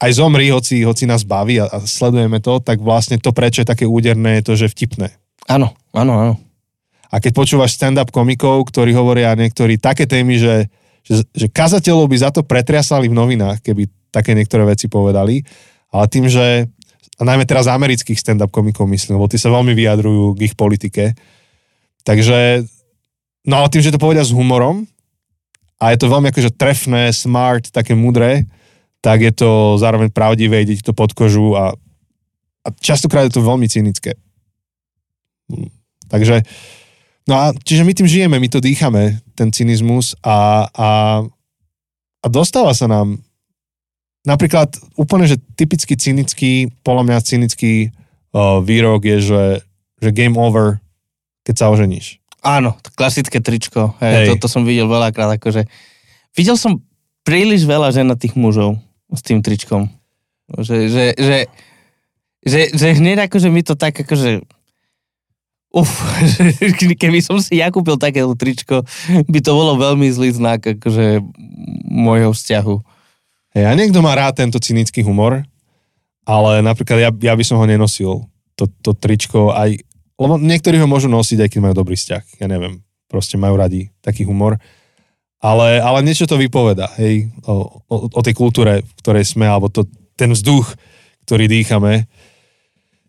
aj 0.02 0.10
zomri, 0.18 0.50
hoci, 0.50 0.82
hoci 0.82 1.06
nás 1.06 1.22
baví 1.22 1.62
a, 1.62 1.70
a 1.70 1.78
sledujeme 1.86 2.42
to, 2.42 2.58
tak 2.58 2.82
vlastne 2.82 3.22
to, 3.22 3.30
prečo 3.30 3.62
je 3.62 3.70
také 3.70 3.86
úderné, 3.86 4.42
je 4.42 4.50
to, 4.50 4.52
že 4.58 4.74
vtipné. 4.74 5.14
Áno, 5.46 5.78
áno, 5.94 6.12
áno. 6.18 6.34
A 7.06 7.22
keď 7.22 7.38
počúvaš 7.38 7.78
stand-up 7.78 8.10
komikov, 8.10 8.66
ktorí 8.66 8.90
hovoria 8.98 9.38
niektorí 9.38 9.78
také 9.78 10.10
témy, 10.10 10.42
že, 10.42 10.66
že, 11.06 11.22
že 11.30 11.46
kazateľov 11.46 12.10
by 12.10 12.16
za 12.18 12.34
to 12.34 12.42
pretriasali 12.42 13.06
v 13.06 13.14
novinách, 13.14 13.62
keby 13.62 13.86
také 14.10 14.34
niektoré 14.34 14.66
veci 14.66 14.90
povedali, 14.90 15.46
ale 15.94 16.04
tým, 16.10 16.26
že 16.26 16.66
a 17.22 17.28
najmä 17.28 17.46
teraz 17.46 17.70
amerických 17.70 18.18
stand-up 18.18 18.50
komikov 18.50 18.90
myslím, 18.90 19.14
lebo 19.14 19.30
tí 19.30 19.38
sa 19.38 19.54
veľmi 19.54 19.78
vyjadrujú 19.78 20.34
k 20.34 20.50
ich 20.50 20.58
politike. 20.58 21.14
Takže, 22.02 22.66
no 23.46 23.62
ale 23.62 23.70
tým, 23.70 23.86
že 23.86 23.94
to 23.94 24.02
povedia 24.02 24.26
s 24.26 24.34
humorom 24.34 24.90
a 25.78 25.94
je 25.94 26.02
to 26.02 26.10
veľmi 26.10 26.34
akože 26.34 26.58
trefné, 26.58 27.14
smart, 27.14 27.70
také 27.70 27.94
mudré, 27.94 28.50
tak 28.98 29.22
je 29.22 29.30
to 29.30 29.78
zároveň 29.78 30.10
pravdivé, 30.10 30.66
ide 30.66 30.82
to 30.82 30.90
pod 30.90 31.14
kožu 31.14 31.54
a, 31.54 31.70
a 32.66 32.68
častokrát 32.82 33.30
je 33.30 33.38
to 33.38 33.46
veľmi 33.46 33.70
cynické. 33.70 34.18
Hm. 35.46 35.70
Takže, 36.10 36.42
no 37.30 37.38
a 37.38 37.44
čiže 37.54 37.86
my 37.86 37.92
tým 37.94 38.10
žijeme, 38.10 38.36
my 38.42 38.48
to 38.50 38.58
dýchame, 38.58 39.22
ten 39.38 39.54
cynizmus 39.54 40.18
a, 40.26 40.66
a, 40.74 40.90
a 42.18 42.26
dostáva 42.26 42.74
sa 42.74 42.90
nám 42.90 43.22
napríklad 44.22 44.74
úplne, 44.94 45.26
že 45.26 45.36
typicky 45.58 45.98
cynický, 45.98 46.70
podľa 46.86 47.02
mňa 47.10 47.26
cynický 47.26 47.72
uh, 48.34 48.62
výrok 48.62 49.02
je, 49.06 49.18
že, 49.22 49.44
že 49.98 50.10
game 50.14 50.38
over, 50.38 50.78
keď 51.42 51.54
sa 51.58 51.70
oženíš. 51.70 52.22
Áno, 52.42 52.74
klasické 52.98 53.38
tričko. 53.38 53.94
Hej, 54.02 54.14
Hej. 54.14 54.26
To, 54.34 54.46
to 54.46 54.48
som 54.50 54.66
videl 54.66 54.90
veľakrát. 54.90 55.38
Akože, 55.38 55.70
videl 56.34 56.58
som 56.58 56.82
príliš 57.22 57.62
veľa 57.62 57.94
ženatých 57.94 58.34
mužov, 58.34 58.82
s 59.14 59.22
tým 59.22 59.42
tričkom. 59.42 59.86
Že, 60.50 60.90
že, 60.90 61.04
že, 61.14 61.38
že, 62.42 62.60
že 62.74 62.86
hneď 62.98 63.30
akože 63.30 63.48
mi 63.48 63.62
to 63.62 63.78
tak 63.78 63.94
akože 63.94 64.42
uf, 65.72 65.90
keby 67.02 67.24
som 67.24 67.40
si 67.40 67.62
ja 67.62 67.72
kúpil 67.72 67.96
takéto 67.96 68.36
tričko, 68.36 68.84
by 69.08 69.38
to 69.40 69.52
bolo 69.56 69.80
veľmi 69.80 70.10
zlý 70.12 70.34
znak 70.34 70.60
akože 70.78 71.24
môjho 71.88 72.34
vzťahu. 72.36 72.76
Hej, 73.52 73.64
a 73.68 73.72
niekto 73.76 74.00
má 74.00 74.16
rád 74.16 74.40
tento 74.40 74.56
cynický 74.56 75.04
humor, 75.04 75.44
ale 76.24 76.64
napríklad 76.64 76.98
ja, 76.98 77.10
ja 77.12 77.34
by 77.36 77.44
som 77.44 77.60
ho 77.60 77.66
nenosil, 77.68 78.24
to, 78.56 78.64
to 78.80 78.96
tričko, 78.96 79.52
aj, 79.52 79.76
lebo 80.16 80.40
niektorí 80.40 80.80
ho 80.80 80.88
môžu 80.88 81.12
nosiť, 81.12 81.44
aj 81.44 81.48
keď 81.52 81.60
majú 81.60 81.74
dobrý 81.76 81.96
vzťah, 81.98 82.40
ja 82.40 82.46
neviem, 82.48 82.80
proste 83.10 83.36
majú 83.36 83.60
radi 83.60 83.92
taký 84.00 84.24
humor 84.24 84.56
ale, 85.42 85.82
ale 85.82 86.06
niečo 86.06 86.30
to 86.30 86.38
vypoveda, 86.38 86.86
hej, 87.02 87.26
o, 87.42 87.82
o, 87.90 87.96
o 88.06 88.20
tej 88.22 88.30
kultúre, 88.30 88.86
v 88.86 88.92
ktorej 89.02 89.26
sme, 89.26 89.50
alebo 89.50 89.66
to, 89.66 89.90
ten 90.14 90.30
vzduch, 90.30 90.78
ktorý 91.26 91.50
dýchame. 91.50 92.06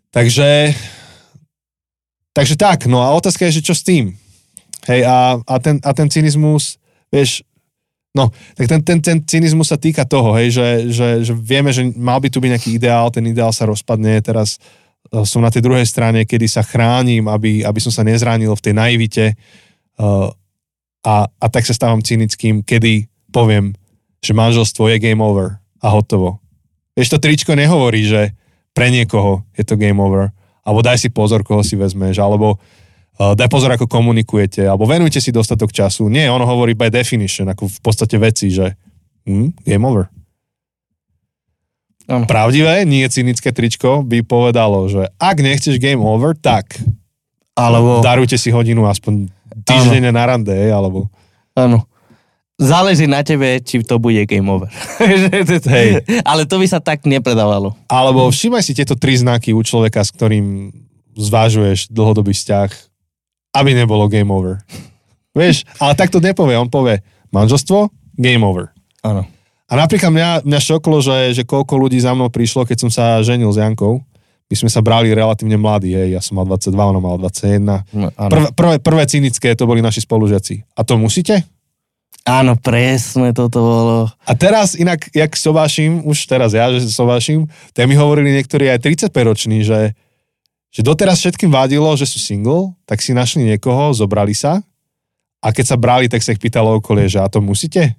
Takže, 0.09 0.73
takže 2.33 2.57
tak, 2.57 2.89
no 2.89 3.05
a 3.05 3.13
otázka 3.13 3.45
je, 3.45 3.61
že 3.61 3.65
čo 3.69 3.77
s 3.77 3.85
tým? 3.85 4.17
Hej, 4.89 5.05
a, 5.05 5.37
a, 5.45 5.55
ten, 5.61 5.77
a 5.85 5.93
ten 5.93 6.09
cynizmus, 6.09 6.81
vieš, 7.13 7.45
no, 8.13 8.29
tak 8.53 8.65
ten, 8.69 8.81
ten, 8.85 8.99
ten 9.01 9.17
cynizmus 9.25 9.73
sa 9.73 9.77
týka 9.77 10.05
toho, 10.05 10.37
hej, 10.37 10.53
že, 10.53 10.67
že, 10.93 11.07
že 11.25 11.33
vieme, 11.33 11.73
že 11.73 11.85
mal 11.97 12.21
by 12.21 12.29
tu 12.29 12.37
byť 12.39 12.49
nejaký 12.53 12.71
ideál, 12.77 13.09
ten 13.09 13.25
ideál 13.25 13.49
sa 13.49 13.65
rozpadne, 13.65 14.21
teraz 14.21 14.61
e, 15.09 15.25
som 15.25 15.41
na 15.41 15.49
tej 15.49 15.65
druhej 15.65 15.85
strane, 15.85 16.23
kedy 16.23 16.45
sa 16.45 16.61
chránim, 16.61 17.25
aby, 17.25 17.65
aby 17.65 17.79
som 17.81 17.89
sa 17.89 18.05
nezránil 18.05 18.53
v 18.53 18.63
tej 18.63 18.73
naivite, 18.77 19.25
uh, 19.99 20.29
a, 21.03 21.27
a 21.27 21.45
tak 21.51 21.67
sa 21.67 21.75
stávam 21.75 21.99
cynickým, 21.99 22.63
kedy 22.63 23.11
poviem, 23.35 23.75
že 24.23 24.31
manželstvo 24.31 24.87
je 24.87 25.03
game 25.03 25.19
over 25.19 25.59
a 25.83 25.87
hotovo. 25.91 26.39
Vieš, 26.95 27.17
to 27.17 27.19
tričko 27.19 27.59
nehovorí, 27.59 28.07
že 28.07 28.31
pre 28.71 28.87
niekoho 28.87 29.43
je 29.59 29.67
to 29.67 29.75
game 29.75 29.99
over, 29.99 30.31
alebo 30.63 30.79
daj 30.79 31.03
si 31.03 31.09
pozor, 31.11 31.43
koho 31.43 31.59
si 31.59 31.75
vezmeš, 31.75 32.23
alebo 32.23 32.55
daj 33.17 33.49
pozor, 33.49 33.73
ako 33.73 33.85
komunikujete, 33.85 34.65
alebo 34.65 34.89
venujte 34.89 35.21
si 35.21 35.29
dostatok 35.29 35.69
času. 35.69 36.09
Nie, 36.09 36.33
ono 36.33 36.49
hovorí 36.49 36.73
by 36.73 36.89
definition, 36.89 37.45
ako 37.45 37.69
v 37.69 37.79
podstate 37.79 38.17
veci, 38.17 38.49
že 38.49 38.73
hm, 39.29 39.63
game 39.63 39.85
over. 39.85 40.09
Ano. 42.03 42.27
Pravdivé, 42.27 42.83
nie 42.83 43.07
cynické 43.07 43.55
tričko 43.55 44.03
by 44.03 44.27
povedalo, 44.27 44.91
že 44.91 45.07
ak 45.21 45.39
nechceš 45.39 45.79
game 45.79 46.03
over, 46.03 46.35
tak 46.35 46.75
alebo 47.53 48.01
darujte 48.01 48.35
si 48.35 48.49
hodinu 48.49 48.89
aspoň 48.89 49.29
týždeň 49.61 50.09
na 50.09 50.25
rande, 50.25 50.57
alebo... 50.73 51.07
Áno. 51.53 51.85
Záleží 52.57 53.09
na 53.09 53.25
tebe, 53.25 53.61
či 53.61 53.81
to 53.81 53.97
bude 53.97 54.25
game 54.29 54.45
over. 54.45 54.69
Hej. 55.73 56.05
Ale 56.21 56.45
to 56.45 56.61
by 56.61 56.65
sa 56.69 56.81
tak 56.81 57.05
nepredávalo. 57.05 57.73
Alebo 57.89 58.29
všimaj 58.29 58.61
si 58.61 58.77
tieto 58.77 58.93
tri 58.93 59.17
znaky 59.17 59.53
u 59.53 59.61
človeka, 59.61 60.01
s 60.01 60.13
ktorým 60.13 60.69
zvážuješ 61.17 61.89
dlhodobý 61.93 62.33
vzťah, 62.33 62.92
aby 63.53 63.77
nebolo 63.77 64.09
game 64.09 64.33
over. 64.33 64.59
Vieš, 65.33 65.65
ale 65.77 65.93
tak 65.93 66.09
to 66.09 66.21
nepovie. 66.21 66.57
On 66.57 66.69
povie 66.69 67.01
manželstvo, 67.33 67.89
game 68.17 68.43
over. 68.45 68.73
Áno. 69.01 69.25
A 69.69 69.73
napríklad 69.73 70.13
mňa, 70.13 70.29
mňa 70.45 70.59
šoklo, 70.61 71.01
že, 71.01 71.33
že 71.33 71.43
koľko 71.47 71.77
ľudí 71.81 71.97
za 71.97 72.13
mnou 72.13 72.29
prišlo, 72.29 72.67
keď 72.67 72.77
som 72.77 72.91
sa 72.93 73.17
ženil 73.25 73.49
s 73.49 73.57
Jankou. 73.57 74.05
My 74.51 74.55
sme 74.59 74.69
sa 74.69 74.85
brali 74.85 75.09
relatívne 75.09 75.57
mladí, 75.57 75.97
hej, 75.97 76.13
ja 76.13 76.21
som 76.21 76.37
mal 76.37 76.45
22, 76.45 76.77
ona 76.77 77.01
mal 77.01 77.17
21. 77.17 77.89
No, 77.89 78.13
áno. 78.13 78.53
Prvé, 78.53 78.77
prvé, 78.77 79.03
cynické 79.09 79.49
to 79.57 79.65
boli 79.65 79.81
naši 79.81 80.05
spolužiaci. 80.05 80.77
A 80.77 80.85
to 80.85 80.99
musíte? 80.99 81.41
áno, 82.23 82.55
presne 82.55 83.35
toto 83.35 83.59
bolo. 83.59 83.97
A 84.23 84.31
teraz 84.33 84.79
inak, 84.79 85.11
jak 85.11 85.35
sovášim, 85.35 86.07
už 86.07 86.23
teraz 86.25 86.55
ja, 86.55 86.71
že 86.71 86.87
sovášim, 86.87 87.51
tak 87.75 87.85
mi 87.91 87.99
hovorili 87.99 88.31
niektorí 88.31 88.71
aj 88.71 88.79
35-roční, 88.79 89.67
že, 89.67 89.91
že 90.73 90.81
doteraz 90.81 91.21
všetkým 91.21 91.53
vadilo, 91.53 91.93
že 91.93 92.09
sú 92.09 92.17
single, 92.17 92.73
tak 92.89 93.05
si 93.05 93.13
našli 93.13 93.45
niekoho, 93.45 93.93
zobrali 93.93 94.33
sa 94.33 94.65
a 95.37 95.53
keď 95.53 95.65
sa 95.69 95.77
brali, 95.77 96.09
tak 96.09 96.25
sa 96.25 96.33
ich 96.33 96.41
pýtalo 96.41 96.81
okolie, 96.81 97.05
že 97.05 97.21
a 97.21 97.29
to 97.29 97.45
musíte? 97.45 97.93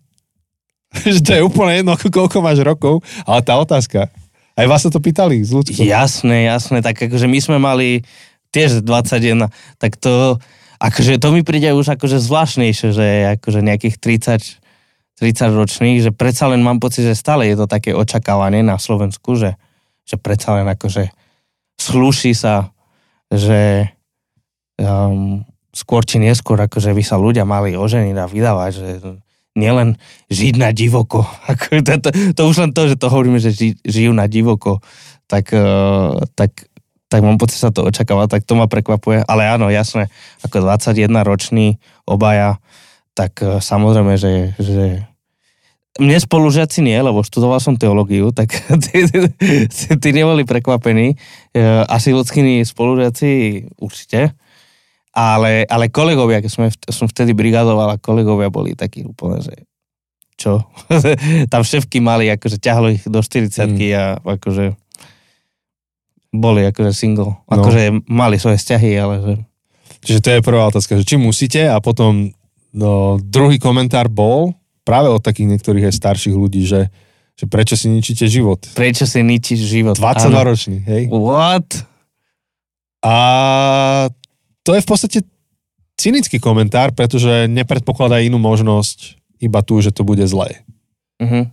že 1.14 1.22
to 1.22 1.31
je 1.39 1.47
úplne 1.47 1.81
jedno, 1.81 1.95
koľko 1.95 2.43
máš 2.43 2.66
rokov, 2.66 2.99
ale 3.22 3.41
tá 3.47 3.55
otázka. 3.55 4.11
Aj 4.55 4.66
vás 4.70 4.87
sa 4.87 4.91
to 4.91 5.03
pýtali 5.03 5.43
z 5.43 5.51
ľudského. 5.51 5.87
Jasné, 5.87 6.47
jasné, 6.47 6.79
tak 6.83 6.99
akože 6.99 7.27
my 7.27 7.39
sme 7.43 7.57
mali 7.59 8.07
tiež 8.55 8.87
21, 8.87 9.51
tak 9.83 9.99
to, 9.99 10.39
akože 10.79 11.18
to 11.18 11.29
mi 11.35 11.43
príde 11.43 11.75
už 11.75 11.99
akože 11.99 12.22
zvláštnejšie, 12.22 12.89
že 12.95 13.07
akože 13.39 13.66
nejakých 13.66 13.99
30, 13.99 14.62
30 15.18 15.59
ročných, 15.59 15.99
že 16.07 16.11
predsa 16.14 16.47
len 16.51 16.62
mám 16.62 16.79
pocit, 16.79 17.03
že 17.03 17.18
stále 17.18 17.51
je 17.51 17.59
to 17.59 17.66
také 17.66 17.91
očakávanie 17.91 18.62
na 18.62 18.79
Slovensku, 18.79 19.35
že, 19.35 19.59
že 20.07 20.14
predsa 20.14 20.55
len 20.62 20.70
akože 20.70 21.11
slúši 21.79 22.33
sa, 22.37 22.70
že 23.33 23.91
um, 24.79 25.43
skôr 25.75 26.07
či 26.07 26.22
neskôr 26.22 26.59
akože 26.59 26.95
by 26.95 27.03
sa 27.03 27.18
ľudia 27.18 27.43
mali 27.43 27.75
oženiť 27.75 28.16
a 28.16 28.31
vydávať, 28.31 28.70
že 28.72 28.89
nielen 29.55 29.99
žiť 30.31 30.55
na 30.59 30.70
divoko. 30.70 31.27
To, 31.85 31.95
to, 31.99 32.11
to 32.11 32.43
už 32.47 32.57
len 32.62 32.70
to, 32.70 32.87
že 32.91 32.97
to 32.97 33.11
hovoríme, 33.11 33.39
že 33.43 33.51
ži, 33.51 33.75
žijú 33.83 34.14
na 34.14 34.31
divoko, 34.31 34.79
tak, 35.27 35.51
uh, 35.51 36.22
tak, 36.39 36.70
tak 37.11 37.20
mám 37.20 37.37
pocit, 37.37 37.59
sa 37.59 37.75
to 37.75 37.85
očakáva, 37.85 38.31
tak 38.31 38.47
to 38.47 38.55
ma 38.55 38.70
prekvapuje. 38.70 39.27
Ale 39.27 39.47
áno, 39.47 39.68
jasné, 39.68 40.09
ako 40.47 40.62
21 40.62 41.11
ročný 41.27 41.83
obaja, 42.07 42.62
tak 43.12 43.43
uh, 43.43 43.59
samozrejme, 43.59 44.14
že, 44.16 44.55
že 44.59 45.07
mne 45.95 46.18
spolužiaci 46.18 46.82
nie, 46.82 46.99
lebo 46.99 47.22
študoval 47.22 47.62
som 47.62 47.78
teológiu, 47.78 48.34
tak 48.34 48.51
tí, 48.84 49.07
tí, 49.07 49.88
tí 49.95 50.09
neboli 50.11 50.42
prekvapení. 50.42 51.14
Uh, 51.55 51.86
asi 51.86 52.11
ľudskými 52.11 52.66
spolužiaci 52.66 53.30
určite. 53.78 54.34
Ale, 55.14 55.62
ale 55.70 55.95
kolegovia, 55.95 56.42
keď 56.42 56.51
sme, 56.51 56.66
som 56.90 57.07
vtedy 57.07 57.38
brigadoval 57.38 57.95
a 57.95 58.03
kolegovia 58.03 58.51
boli 58.51 58.74
takí 58.74 59.07
úplne, 59.07 59.38
že 59.38 59.55
čo? 60.34 60.66
Tam 61.53 61.62
šéfky 61.62 62.03
mali, 62.03 62.26
akože 62.34 62.59
ťahlo 62.59 62.90
ich 62.90 63.07
do 63.07 63.22
40 63.22 63.55
mm. 63.55 63.78
a 63.95 64.05
akože 64.18 64.74
boli 66.34 66.66
akože 66.66 66.90
single. 66.90 67.38
Akože 67.47 67.95
no. 67.95 68.03
mali 68.11 68.42
svoje 68.42 68.59
vzťahy, 68.59 68.90
ale 68.99 69.14
že... 69.22 69.32
Čiže 70.05 70.20
to 70.20 70.28
je 70.34 70.47
prvá 70.47 70.66
otázka, 70.66 70.99
že 70.99 71.07
či 71.07 71.16
musíte 71.16 71.62
a 71.70 71.78
potom 71.78 72.34
no, 72.74 73.16
druhý 73.22 73.62
komentár 73.62 74.11
bol 74.11 74.59
práve 74.85 75.09
od 75.09 75.24
takých 75.24 75.57
niektorých 75.57 75.89
aj 75.89 75.95
starších 75.97 76.37
ľudí, 76.37 76.68
že, 76.68 76.93
že 77.35 77.45
prečo 77.49 77.74
si 77.74 77.89
ničíte 77.89 78.28
život. 78.28 78.61
Prečo 78.76 79.09
si 79.09 79.24
ničíš 79.24 79.61
život? 79.64 79.97
22 79.97 80.30
ročný, 80.45 80.78
hej? 80.85 81.09
What? 81.09 81.89
A 83.05 83.14
to 84.64 84.76
je 84.76 84.80
v 84.80 84.89
podstate 84.89 85.18
cynický 85.97 86.41
komentár, 86.41 86.93
pretože 86.93 87.49
nepredpokladá 87.49 88.20
inú 88.20 88.41
možnosť, 88.41 89.20
iba 89.41 89.61
tu, 89.61 89.80
že 89.80 89.93
to 89.93 90.05
bude 90.05 90.24
zlé. 90.24 90.64
Uh-huh. 91.20 91.49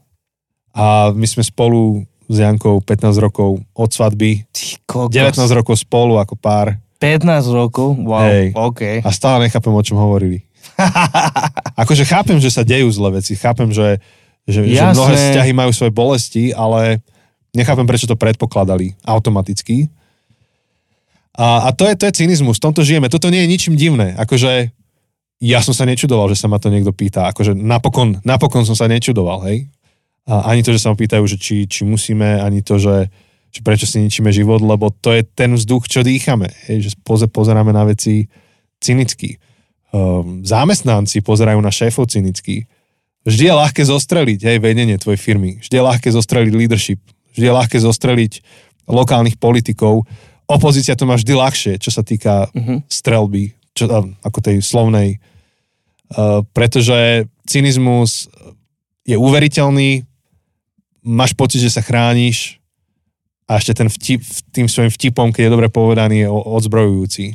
A 0.71 1.11
my 1.11 1.27
sme 1.27 1.43
spolu 1.43 2.07
s 2.31 2.35
Jankou 2.39 2.79
15 2.79 3.19
rokov 3.19 3.59
od 3.75 3.89
svadby, 3.91 4.47
19 4.87 5.35
rokov 5.51 5.75
spolu 5.83 6.15
ako 6.15 6.39
pár. 6.39 6.79
15 7.03 7.49
rokov? 7.51 7.97
Wow, 7.97 8.29
Hej. 8.29 8.45
OK. 8.53 8.81
A 9.01 9.09
stále 9.09 9.49
nechápem, 9.49 9.73
o 9.73 9.81
čom 9.81 9.97
hovorili. 9.97 10.45
akože 11.83 12.03
chápem, 12.07 12.37
že 12.37 12.49
sa 12.53 12.63
dejú 12.65 12.87
zlé 12.91 13.21
veci, 13.21 13.33
chápem, 13.37 13.69
že, 13.71 13.99
že, 14.47 14.65
že 14.65 14.83
mnohé 14.93 15.13
vzťahy 15.15 15.51
majú 15.53 15.71
svoje 15.75 15.91
bolesti, 15.93 16.43
ale 16.51 17.03
nechápem, 17.55 17.87
prečo 17.87 18.07
to 18.07 18.19
predpokladali 18.19 18.95
automaticky. 19.03 19.91
A, 21.31 21.67
a 21.67 21.69
to, 21.71 21.87
je, 21.87 21.95
to 21.95 22.05
je 22.11 22.17
cynizmus, 22.23 22.59
v 22.59 22.65
tomto 22.67 22.83
žijeme. 22.83 23.07
Toto 23.07 23.31
nie 23.31 23.47
je 23.47 23.51
ničím 23.51 23.75
divné. 23.79 24.15
Akože 24.19 24.71
ja 25.41 25.59
som 25.63 25.73
sa 25.73 25.87
nečudoval, 25.87 26.29
že 26.29 26.37
sa 26.37 26.51
ma 26.51 26.59
to 26.59 26.69
niekto 26.69 26.91
pýta. 26.91 27.31
Akože 27.31 27.55
napokon, 27.55 28.19
napokon 28.21 28.67
som 28.67 28.75
sa 28.77 28.91
nečudoval, 28.91 29.41
hej. 29.47 29.71
A 30.29 30.53
ani 30.53 30.61
to, 30.61 30.69
že 30.69 30.85
sa 30.85 30.93
ma 30.93 30.99
pýtajú, 30.99 31.23
že 31.25 31.41
či, 31.41 31.65
či 31.65 31.81
musíme, 31.81 32.37
ani 32.43 32.61
to, 32.61 32.77
že, 32.77 33.09
že 33.49 33.59
prečo 33.65 33.89
si 33.89 34.05
ničíme 34.05 34.29
život, 34.29 34.61
lebo 34.61 34.93
to 34.93 35.17
je 35.17 35.25
ten 35.25 35.57
vzduch, 35.57 35.89
čo 35.89 36.05
dýchame. 36.05 36.51
Hej, 36.69 36.77
že 36.85 36.89
poze, 37.01 37.25
pozeráme 37.25 37.73
na 37.73 37.89
veci 37.89 38.29
cynicky. 38.77 39.41
Um, 39.91 40.39
zamestnanci 40.47 41.19
pozerajú 41.19 41.59
na 41.59 41.67
šéfov 41.67 42.07
cynicky. 42.07 42.63
Vždy 43.27 43.51
je 43.51 43.53
ľahké 43.53 43.83
zostreliť 43.83 44.39
hej, 44.47 44.57
vedenie 44.63 44.95
tvojej 44.95 45.19
firmy. 45.19 45.59
Vždy 45.59 45.75
je 45.77 45.83
ľahké 45.83 46.09
zostreliť 46.15 46.53
leadership. 46.55 47.03
Vždy 47.35 47.45
je 47.51 47.53
ľahké 47.53 47.77
zostreliť 47.83 48.33
lokálnych 48.87 49.35
politikov 49.35 50.07
opozícia 50.51 50.99
to 50.99 51.07
má 51.07 51.15
vždy 51.15 51.31
ľahšie, 51.31 51.73
čo 51.79 51.91
sa 51.95 52.03
týka 52.03 52.51
uh-huh. 52.51 52.83
strelby, 52.91 53.55
čo, 53.71 53.87
ako 54.19 54.39
tej 54.43 54.59
slovnej, 54.59 55.17
uh, 56.11 56.43
pretože 56.51 57.27
cynizmus 57.47 58.27
je 59.07 59.15
uveriteľný, 59.15 60.03
máš 61.01 61.33
pocit, 61.33 61.63
že 61.63 61.73
sa 61.73 61.81
chrániš 61.81 62.59
a 63.47 63.57
ešte 63.57 63.73
ten 63.73 63.89
vtip, 63.89 64.21
tým 64.53 64.67
svojim 64.67 64.91
vtipom, 64.91 65.33
keď 65.33 65.49
je 65.49 65.53
dobre 65.55 65.67
povedaný, 65.71 66.27
je 66.27 66.29
odzbrojujúci. 66.29 67.25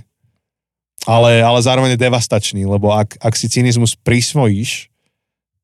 Ale, 1.04 1.44
ale 1.44 1.58
zároveň 1.60 1.94
je 1.94 2.04
devastačný, 2.08 2.64
lebo 2.64 2.90
ak, 2.90 3.20
ak 3.20 3.34
si 3.36 3.52
cynizmus 3.52 3.92
prisvojíš, 3.94 4.88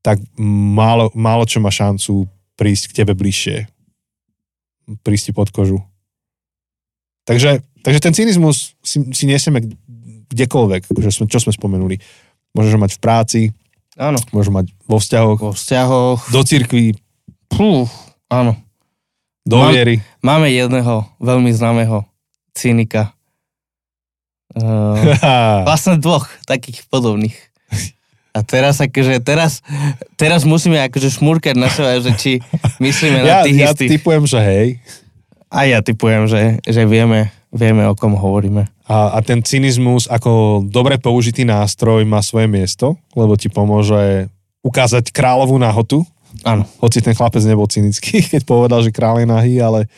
tak 0.05 0.21
málo, 0.39 1.09
málo 1.17 1.49
čo 1.49 1.59
má 1.59 1.73
šancu 1.73 2.29
prísť 2.55 2.93
k 2.93 2.97
tebe 3.03 3.17
bližšie. 3.17 3.67
Prísť 5.01 5.31
ti 5.31 5.33
pod 5.33 5.49
kožu. 5.49 5.81
Takže, 7.25 7.65
takže 7.87 8.01
ten 8.03 8.13
cynizmus 8.15 8.77
si, 8.83 9.03
si 9.15 9.25
nesieme 9.25 9.63
kdekoľvek, 10.31 10.91
akože 10.91 11.11
sme, 11.11 11.25
čo 11.31 11.39
sme 11.39 11.55
spomenuli. 11.55 11.97
Môžeš 12.53 12.75
ho 12.77 12.83
mať 12.83 12.93
v 12.99 13.01
práci, 13.01 13.41
áno. 13.97 14.21
môžeš 14.35 14.53
mať 14.53 14.67
vo 14.85 14.99
vzťahoch, 15.01 15.39
vo 15.41 15.53
vzťahoch, 15.57 16.21
do 16.29 16.43
cirkvi, 16.45 16.93
Pú, 17.53 17.85
áno. 18.33 18.57
Do 19.45 19.61
Mám, 19.61 19.77
viery. 19.77 20.01
Máme 20.25 20.49
jedného 20.49 21.05
veľmi 21.21 21.53
známeho 21.53 22.09
cynika. 22.57 23.13
Uh, 24.53 25.17
vlastne 25.69 25.97
dvoch 25.97 26.29
takých 26.45 26.85
podobných. 26.93 27.37
A 28.33 28.41
teraz 28.41 28.81
akože, 28.81 29.21
teraz, 29.21 29.61
teraz 30.17 30.49
musíme 30.49 30.81
akože 30.89 31.21
šmúrkať 31.21 31.53
na 31.53 31.69
seba, 31.69 32.01
že 32.01 32.17
či 32.17 32.33
myslíme 32.81 33.21
ja, 33.21 33.25
na 33.25 33.35
tých 33.45 33.59
ja 33.61 33.69
istých. 33.69 33.89
Ja 33.89 33.95
typujem, 34.01 34.25
že 34.25 34.41
hej. 34.41 34.69
A 35.53 35.69
ja 35.69 35.85
typujem, 35.85 36.25
že, 36.25 36.57
že 36.65 36.89
vieme, 36.89 37.29
vieme, 37.53 37.85
o 37.85 37.93
kom 37.93 38.17
hovoríme. 38.17 38.65
A, 38.89 39.17
a 39.17 39.19
ten 39.21 39.45
cynizmus 39.45 40.09
ako 40.09 40.65
dobre 40.65 40.97
použitý 40.97 41.45
nástroj 41.45 42.09
má 42.09 42.25
svoje 42.25 42.49
miesto, 42.49 42.97
lebo 43.13 43.37
ti 43.37 43.53
pomôže 43.53 44.33
ukázať 44.65 45.13
kráľovú 45.13 45.61
nahotu. 45.61 46.01
Áno. 46.41 46.65
Hoci 46.81 47.05
ten 47.05 47.13
chlapec 47.13 47.45
nebol 47.45 47.69
cynický, 47.69 48.25
keď 48.33 48.49
povedal, 48.49 48.81
že 48.81 48.97
kráľ 48.97 49.21
je 49.21 49.29
nahý, 49.29 49.55
ale 49.61 49.93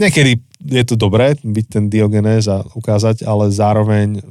niekedy 0.00 0.40
je 0.64 0.84
to 0.88 0.96
dobré 0.96 1.36
byť 1.40 1.66
ten 1.68 1.84
Diogenes 1.92 2.48
a 2.48 2.64
ukázať, 2.74 3.28
ale 3.28 3.52
zároveň 3.52 4.24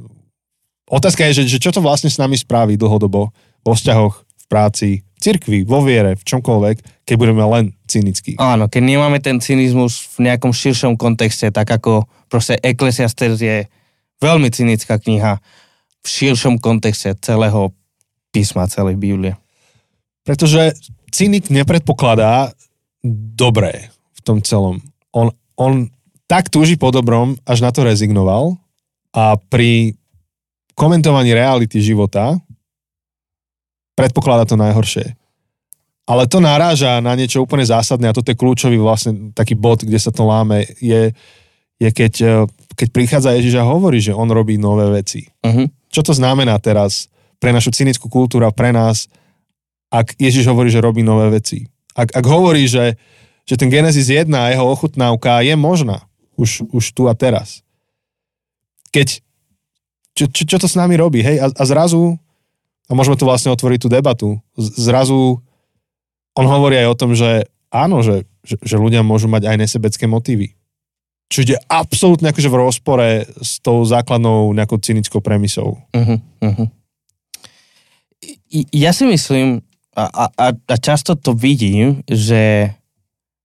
otázka 0.90 1.26
je, 1.30 1.42
že, 1.42 1.56
že 1.56 1.58
čo 1.62 1.70
to 1.70 1.80
vlastne 1.80 2.10
s 2.10 2.18
nami 2.18 2.34
spraví 2.34 2.74
dlhodobo 2.74 3.30
vo 3.62 3.72
vzťahoch, 3.72 4.14
v 4.26 4.44
práci, 4.50 4.88
cirkvi, 5.20 5.62
vo 5.62 5.84
viere, 5.84 6.16
v 6.16 6.26
čomkoľvek, 6.26 7.06
keď 7.06 7.16
budeme 7.16 7.44
len 7.46 7.64
cynickí. 7.86 8.34
Áno, 8.40 8.66
keď 8.66 8.82
nemáme 8.82 9.22
ten 9.22 9.38
cynizmus 9.38 10.10
v 10.16 10.32
nejakom 10.32 10.50
širšom 10.50 10.96
kontexte, 10.96 11.52
tak 11.52 11.68
ako 11.68 12.08
proste 12.26 12.56
Ecclesiastes 12.58 13.38
je 13.38 13.68
veľmi 14.18 14.48
cynická 14.48 14.96
kniha 14.96 15.38
v 16.00 16.06
širšom 16.06 16.56
kontexte 16.58 17.12
celého 17.20 17.76
písma, 18.32 18.70
celej 18.70 18.96
Biblie. 18.96 19.36
Pretože 20.24 20.72
cynik 21.12 21.52
nepredpokladá 21.52 22.54
dobré 23.36 23.92
v 24.16 24.20
tom 24.24 24.38
celom. 24.40 24.80
On, 25.12 25.32
on 25.60 25.92
tak 26.24 26.48
túži 26.48 26.80
po 26.80 26.88
dobrom, 26.88 27.36
až 27.44 27.60
na 27.60 27.68
to 27.68 27.84
rezignoval 27.84 28.56
a 29.12 29.36
pri 29.36 29.92
komentovaní 30.72 31.36
reality 31.36 31.84
života 31.84 32.40
predpokladá 33.92 34.48
to 34.48 34.56
najhoršie. 34.56 35.12
Ale 36.08 36.24
to 36.24 36.40
naráža 36.40 37.04
na 37.04 37.12
niečo 37.12 37.44
úplne 37.44 37.62
zásadné 37.62 38.08
a 38.08 38.16
toto 38.16 38.32
je 38.32 38.40
kľúčový 38.40 38.80
vlastne 38.80 39.36
taký 39.36 39.52
bod, 39.52 39.84
kde 39.84 40.00
sa 40.00 40.08
to 40.08 40.24
láme, 40.24 40.64
je, 40.80 41.12
je 41.76 41.88
keď, 41.92 42.12
e, 42.24 42.34
keď 42.74 42.88
prichádza 42.90 43.36
Ježiš 43.36 43.60
a 43.60 43.68
hovorí, 43.68 44.00
že 44.00 44.16
on 44.16 44.26
robí 44.26 44.56
nové 44.56 44.88
veci. 44.90 45.28
Uh-huh. 45.44 45.68
Čo 45.92 46.00
to 46.02 46.12
znamená 46.16 46.56
teraz 46.58 47.12
pre 47.38 47.54
našu 47.54 47.70
cynickú 47.70 48.10
kultúru 48.10 48.48
a 48.48 48.54
pre 48.54 48.74
nás, 48.74 49.06
ak 49.92 50.18
Ježiš 50.18 50.50
hovorí, 50.50 50.72
že 50.72 50.82
robí 50.82 51.04
nové 51.04 51.30
veci? 51.30 51.62
Ak, 51.94 52.10
ak 52.10 52.24
hovorí, 52.26 52.66
že, 52.66 52.98
že 53.50 53.58
ten 53.58 53.66
Genesis 53.66 54.06
1 54.06 54.30
a 54.30 54.54
jeho 54.54 54.62
ochutnávka 54.62 55.42
je 55.42 55.58
možná, 55.58 56.06
už, 56.38 56.70
už 56.70 56.94
tu 56.94 57.10
a 57.10 57.18
teraz. 57.18 57.66
Keď, 58.94 59.26
čo, 60.14 60.30
čo, 60.30 60.42
čo 60.46 60.56
to 60.62 60.70
s 60.70 60.78
nami 60.78 60.94
robí, 60.94 61.18
hej, 61.18 61.42
a, 61.42 61.50
a 61.50 61.64
zrazu, 61.66 62.14
a 62.86 62.94
môžeme 62.94 63.18
tu 63.18 63.26
vlastne 63.26 63.50
otvoriť 63.50 63.78
tú 63.82 63.88
debatu, 63.90 64.28
zrazu 64.54 65.42
on 66.38 66.46
hovorí 66.46 66.78
aj 66.78 66.94
o 66.94 66.98
tom, 66.98 67.10
že 67.18 67.50
áno, 67.74 68.06
že, 68.06 68.22
že, 68.46 68.54
že 68.62 68.78
ľudia 68.78 69.02
môžu 69.02 69.26
mať 69.26 69.50
aj 69.50 69.56
nesebecké 69.66 70.06
motívy. 70.06 70.54
Čo 71.26 71.42
ide 71.42 71.58
absolútne 71.66 72.30
akože 72.30 72.50
v 72.50 72.58
rozpore 72.58 73.08
s 73.42 73.58
tou 73.62 73.82
základnou 73.82 74.50
nejakou 74.54 74.78
cynickou 74.78 75.18
premisou. 75.22 75.78
Uh-huh, 75.90 76.18
uh-huh. 76.42 76.70
Ja 78.50 78.90
si 78.90 79.06
myslím, 79.06 79.62
a, 79.94 80.26
a, 80.26 80.46
a 80.54 80.74
často 80.78 81.14
to 81.14 81.34
vidím, 81.34 82.02
že, 82.06 82.74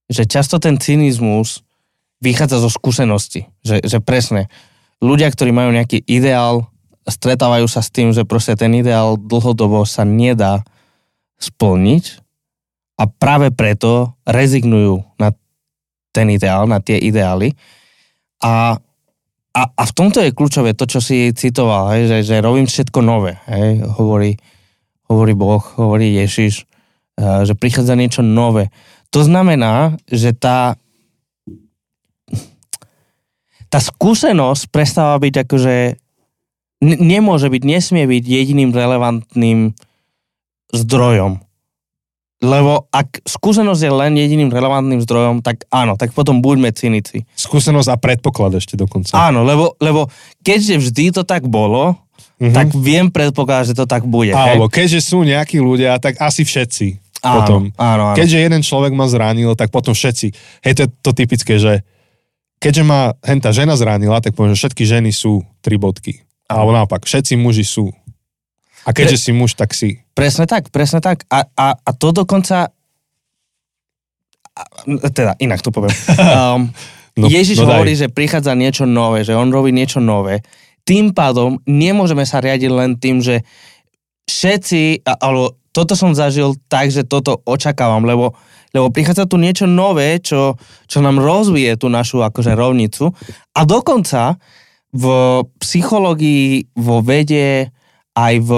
že 0.10 0.30
často 0.30 0.62
ten 0.62 0.78
cynizmus 0.78 1.66
vychádza 2.22 2.62
zo 2.62 2.70
skúsenosti. 2.70 3.50
Že, 3.66 3.86
že 3.86 3.98
presne, 4.02 4.48
ľudia, 5.04 5.30
ktorí 5.30 5.52
majú 5.52 5.74
nejaký 5.74 6.02
ideál, 6.06 6.70
stretávajú 7.06 7.70
sa 7.70 7.86
s 7.86 7.94
tým, 7.94 8.14
že 8.14 8.26
proste 8.26 8.58
ten 8.58 8.74
ideál 8.74 9.18
dlhodobo 9.18 9.86
sa 9.86 10.02
nedá 10.02 10.66
splniť 11.38 12.26
a 12.96 13.04
práve 13.06 13.52
preto 13.52 14.16
rezignujú 14.24 15.04
na 15.20 15.36
ten 16.16 16.32
ideál, 16.32 16.66
na 16.66 16.80
tie 16.80 16.96
ideály. 16.96 17.54
A, 18.40 18.80
a, 19.52 19.62
a 19.68 19.84
v 19.84 19.96
tomto 19.96 20.24
je 20.24 20.32
kľúčové 20.32 20.72
to, 20.74 20.88
čo 20.88 21.04
si 21.04 21.36
citoval, 21.36 21.92
hej, 21.92 22.08
že, 22.08 22.18
že 22.24 22.36
robím 22.44 22.66
všetko 22.66 23.00
nové, 23.04 23.36
hej, 23.52 23.84
hovorí, 24.00 24.40
hovorí 25.12 25.34
Boh, 25.36 25.64
hovorí 25.76 26.16
Ježiš, 26.24 26.64
eh, 27.20 27.44
že 27.44 27.54
prichádza 27.54 28.00
niečo 28.00 28.24
nové. 28.24 28.72
To 29.16 29.24
znamená, 29.24 29.96
že 30.12 30.36
tá 30.36 30.76
tá 33.76 33.80
skúsenosť 33.84 34.72
prestáva 34.72 35.20
byť 35.20 35.48
akože 35.48 35.76
n- 36.80 37.02
nemôže 37.04 37.52
byť, 37.52 37.64
nesmie 37.64 38.08
byť 38.08 38.24
jediným 38.24 38.72
relevantným 38.72 39.76
zdrojom. 40.72 41.44
Lebo 42.44 42.88
ak 42.92 43.24
skúsenosť 43.24 43.82
je 43.84 43.92
len 43.92 44.14
jediným 44.16 44.52
relevantným 44.52 45.04
zdrojom, 45.04 45.44
tak 45.44 45.68
áno, 45.72 45.96
tak 45.96 46.12
potom 46.12 46.44
buďme 46.44 46.72
cynici. 46.76 47.24
Skúsenosť 47.36 47.90
a 47.92 47.98
predpoklad 48.00 48.60
ešte 48.60 48.76
dokonca. 48.76 49.16
Áno, 49.16 49.48
lebo, 49.48 49.76
lebo 49.84 50.12
keďže 50.44 50.80
vždy 50.80 51.06
to 51.16 51.24
tak 51.24 51.48
bolo, 51.48 51.96
mm-hmm. 52.40 52.56
tak 52.56 52.72
viem 52.76 53.08
predpokladať, 53.08 53.72
že 53.72 53.76
to 53.80 53.88
tak 53.88 54.04
bude. 54.08 54.36
Alebo 54.36 54.68
hej? 54.68 54.84
keďže 54.84 55.00
sú 55.04 55.24
nejakí 55.24 55.60
ľudia, 55.60 56.00
tak 56.00 56.20
asi 56.20 56.44
všetci. 56.44 57.05
Áno, 57.26 57.36
potom. 57.42 57.62
Áno, 57.76 58.14
áno. 58.14 58.18
Keďže 58.18 58.38
jeden 58.38 58.62
človek 58.62 58.94
ma 58.94 59.10
zranil, 59.10 59.58
tak 59.58 59.74
potom 59.74 59.98
všetci. 59.98 60.28
Hej, 60.62 60.74
to 60.78 60.82
je 60.86 60.90
to 61.02 61.12
typické, 61.18 61.54
že 61.58 61.82
keďže 62.62 62.84
ma 62.86 63.18
henta 63.26 63.50
žena 63.50 63.74
zranila, 63.74 64.22
tak 64.22 64.38
poviem, 64.38 64.54
že 64.54 64.62
všetky 64.66 64.86
ženy 64.86 65.10
sú 65.10 65.42
tri 65.66 65.82
bodky. 65.82 66.22
Alebo 66.46 66.72
naopak, 66.72 67.02
všetci 67.04 67.34
muži 67.42 67.66
sú. 67.66 67.90
A 68.86 68.94
keďže 68.94 69.18
Pre... 69.18 69.24
si 69.26 69.32
muž, 69.34 69.58
tak 69.58 69.74
si. 69.74 70.06
Presne 70.14 70.46
tak, 70.46 70.70
presne 70.70 71.02
tak. 71.02 71.26
A, 71.34 71.50
a, 71.58 71.68
a 71.74 71.90
to 71.98 72.14
dokonca... 72.14 72.70
Teda, 75.12 75.36
inak 75.42 75.66
to 75.66 75.74
poviem. 75.74 75.92
Um, 76.16 76.72
no, 77.18 77.32
Ježiš 77.32 77.64
no 77.64 77.72
hovorí, 77.72 77.96
že 77.96 78.12
prichádza 78.12 78.54
niečo 78.54 78.84
nové, 78.84 79.24
že 79.24 79.34
on 79.34 79.50
robí 79.50 79.72
niečo 79.72 80.04
nové. 80.04 80.44
Tým 80.86 81.16
pádom 81.16 81.58
nemôžeme 81.64 82.28
sa 82.28 82.44
riadiť 82.44 82.70
len 82.70 83.00
tým, 83.00 83.24
že 83.24 83.42
všetci, 84.28 85.08
alebo 85.08 85.58
toto 85.76 86.00
som 86.00 86.16
zažil 86.16 86.56
tak, 86.72 86.88
že 86.88 87.04
toto 87.04 87.44
očakávam, 87.44 88.08
lebo 88.08 88.32
lebo 88.76 88.92
prichádza 88.92 89.24
tu 89.24 89.40
niečo 89.40 89.64
nové, 89.64 90.20
čo, 90.20 90.60
čo 90.92 91.00
nám 91.00 91.24
rozvíje 91.24 91.80
tú 91.80 91.88
našu 91.88 92.20
akože 92.20 92.60
rovnicu 92.60 93.08
a 93.56 93.64
dokonca 93.64 94.36
v 94.92 95.06
psychológii, 95.64 96.76
vo 96.76 97.00
vede, 97.00 97.72
aj 98.16 98.34
v 98.44 98.52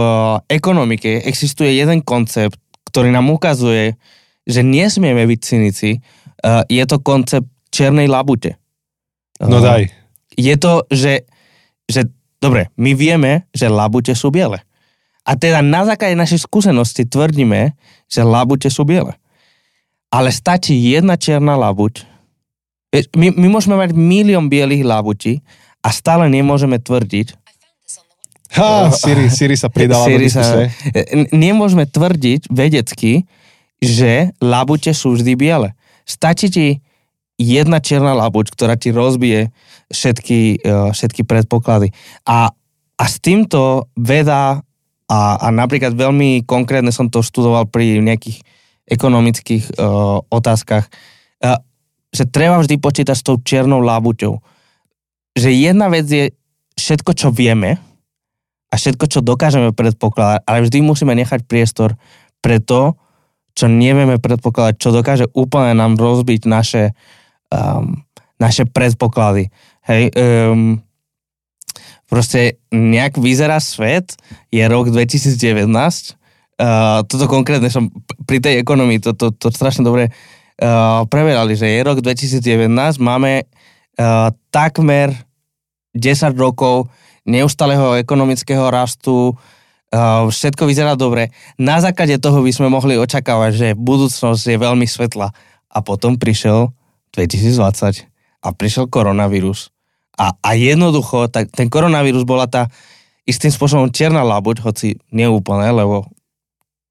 ekonomike 0.50 1.22
existuje 1.26 1.78
jeden 1.78 2.06
koncept, 2.06 2.58
ktorý 2.90 3.10
nám 3.10 3.30
ukazuje, 3.30 3.98
že 4.46 4.62
nesmieme 4.62 5.26
byť 5.26 5.40
cynici. 5.42 6.02
Uh, 6.46 6.62
je 6.70 6.82
to 6.86 7.02
koncept 7.02 7.50
černej 7.74 8.06
labute. 8.06 8.58
No 9.42 9.62
daj. 9.62 9.90
Je 10.38 10.56
to, 10.62 10.86
že, 10.94 11.26
že 11.90 12.06
dobre, 12.38 12.70
my 12.78 12.94
vieme, 12.94 13.50
že 13.54 13.70
labute 13.70 14.14
sú 14.14 14.30
biele. 14.30 14.62
A 15.28 15.36
teda 15.36 15.60
na 15.60 15.84
základe 15.84 16.16
našej 16.16 16.48
skúsenosti 16.48 17.04
tvrdíme, 17.04 17.76
že 18.08 18.24
labute 18.24 18.72
sú 18.72 18.88
biele 18.88 19.20
ale 20.12 20.32
stačí 20.32 20.76
jedna 20.76 21.20
čierna 21.20 21.60
labuť. 21.60 22.08
My, 23.14 23.36
my 23.36 23.48
môžeme 23.52 23.76
mať 23.76 23.92
milión 23.94 24.48
bielých 24.48 24.88
labutí 24.88 25.44
a 25.84 25.92
stále 25.92 26.32
nemôžeme 26.32 26.80
tvrdiť, 26.80 27.36
Ha, 28.48 28.96
Siri, 28.96 29.28
Siri 29.28 29.60
sa 29.60 29.68
pridala 29.68 30.08
Siri 30.08 30.32
do 30.32 30.40
sa, 30.40 30.72
Nemôžeme 31.36 31.84
tvrdiť 31.84 32.48
vedecky, 32.48 33.28
že 33.84 34.32
labute 34.40 34.88
sú 34.96 35.20
vždy 35.20 35.36
biele. 35.36 35.76
Stačí 36.08 36.48
ti 36.48 36.68
jedna 37.36 37.84
čierna 37.84 38.16
labuť, 38.16 38.56
ktorá 38.56 38.80
ti 38.80 38.96
rozbije 38.96 39.52
všetky, 39.92 40.64
e, 40.64 40.96
všetky 40.96 41.28
predpoklady. 41.28 41.92
A, 42.24 42.56
a 42.96 43.04
s 43.04 43.20
týmto 43.20 43.92
veda 44.00 44.64
a, 45.08 45.40
a 45.40 45.48
napríklad 45.56 45.96
veľmi 45.96 46.44
konkrétne 46.44 46.92
som 46.92 47.08
to 47.08 47.24
študoval 47.24 47.68
pri 47.72 48.04
nejakých 48.04 48.44
ekonomických 48.88 49.80
uh, 49.80 50.20
otázkach, 50.28 50.88
uh, 51.44 51.60
že 52.12 52.28
treba 52.28 52.60
vždy 52.60 52.80
počítať 52.80 53.16
s 53.16 53.24
tou 53.24 53.40
čiernou 53.40 53.84
lábuťou. 53.84 54.40
Že 55.36 55.50
jedna 55.52 55.88
vec 55.92 56.08
je 56.08 56.32
všetko, 56.76 57.12
čo 57.16 57.28
vieme 57.32 57.80
a 58.68 58.74
všetko, 58.76 59.06
čo 59.08 59.20
dokážeme 59.24 59.72
predpokladať, 59.72 60.44
ale 60.44 60.68
vždy 60.68 60.78
musíme 60.84 61.16
nechať 61.16 61.48
priestor 61.48 61.96
pre 62.44 62.60
to, 62.60 62.96
čo 63.58 63.66
nevieme 63.66 64.22
predpokladať, 64.22 64.76
čo 64.78 64.94
dokáže 64.94 65.26
úplne 65.34 65.74
nám 65.74 65.98
rozbiť 65.98 66.46
naše, 66.46 66.94
um, 67.50 68.06
naše 68.38 68.70
predpoklady. 68.70 69.50
Hej, 69.88 70.14
um, 70.14 70.84
proste 72.08 72.60
nejak 72.72 73.20
vyzerá 73.20 73.60
svet, 73.60 74.16
je 74.50 74.64
rok 74.66 74.90
2019 74.90 76.18
Uh, 76.58 77.06
toto 77.06 77.30
konkrétne 77.30 77.70
som 77.70 77.94
pri 78.26 78.42
tej 78.42 78.58
ekonomii 78.66 78.98
to, 78.98 79.14
to, 79.14 79.30
to 79.30 79.54
strašne 79.54 79.86
dobre 79.86 80.10
uh, 80.10 81.06
preverali, 81.06 81.54
že 81.54 81.70
je 81.70 81.86
rok 81.86 82.02
2019, 82.02 82.74
máme 82.98 83.46
uh, 83.46 84.34
takmer 84.50 85.14
10 85.94 86.34
rokov 86.34 86.90
neustáleho 87.30 88.02
ekonomického 88.02 88.74
rastu, 88.74 89.38
uh, 89.38 90.26
všetko 90.26 90.66
vyzerá 90.66 90.98
dobre. 90.98 91.30
Na 91.62 91.78
základe 91.78 92.18
toho 92.18 92.42
by 92.42 92.50
sme 92.50 92.74
mohli 92.74 92.98
očakávať, 92.98 93.52
že 93.54 93.68
budúcnosť 93.78 94.44
je 94.50 94.58
veľmi 94.58 94.90
svetla. 94.90 95.30
A 95.70 95.78
potom 95.86 96.18
prišiel 96.18 96.74
2020 97.14 98.10
a 98.42 98.48
prišiel 98.50 98.90
koronavírus. 98.90 99.70
A, 100.18 100.34
a 100.34 100.50
jednoducho, 100.58 101.30
tak 101.30 101.54
ten 101.54 101.70
koronavírus 101.70 102.26
bola 102.26 102.50
tá 102.50 102.68
istým 103.28 103.54
spôsobom 103.54 103.94
čierna 103.94 104.26
labuť, 104.26 104.66
hoci 104.66 104.98
neúplne, 105.14 105.70
lebo 105.70 106.10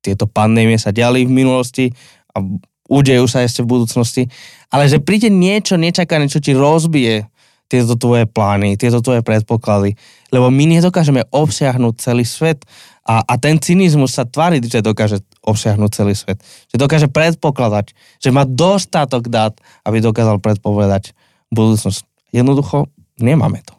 tieto 0.04 0.30
pandémie 0.30 0.78
sa 0.78 0.94
diali 0.94 1.26
v 1.26 1.32
minulosti 1.34 1.90
a 2.30 2.38
udejú 2.86 3.26
sa 3.26 3.42
ešte 3.42 3.66
v 3.66 3.72
budúcnosti, 3.74 4.22
ale 4.70 4.86
že 4.86 5.02
príde 5.02 5.26
niečo 5.26 5.74
nečakané, 5.74 6.30
čo 6.30 6.38
ti 6.38 6.54
rozbije 6.54 7.26
tieto 7.66 7.98
tvoje 7.98 8.30
plány, 8.30 8.78
tieto 8.78 9.02
tvoje 9.02 9.26
predpoklady, 9.26 9.98
lebo 10.30 10.54
my 10.54 10.78
nedokážeme 10.78 11.26
obsiahnuť 11.34 11.94
celý 11.98 12.22
svet 12.22 12.62
a, 13.02 13.26
a 13.26 13.34
ten 13.42 13.58
cynizmus 13.58 14.14
sa 14.14 14.22
tvári, 14.22 14.62
že 14.62 14.86
dokáže 14.86 15.18
obsiahnuť 15.42 15.90
celý 15.90 16.14
svet. 16.14 16.38
Že 16.70 16.76
dokáže 16.78 17.08
predpokladať, 17.10 17.94
že 18.22 18.30
má 18.30 18.46
dostatok 18.46 19.26
dát, 19.26 19.54
aby 19.82 19.98
dokázal 19.98 20.38
predpovedať 20.38 21.14
budúcnosť. 21.50 22.06
Jednoducho 22.30 22.86
nemáme 23.20 23.60
to. 23.64 23.74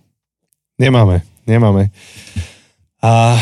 Nemáme, 0.78 1.26
nemáme. 1.50 1.90
A, 3.02 3.42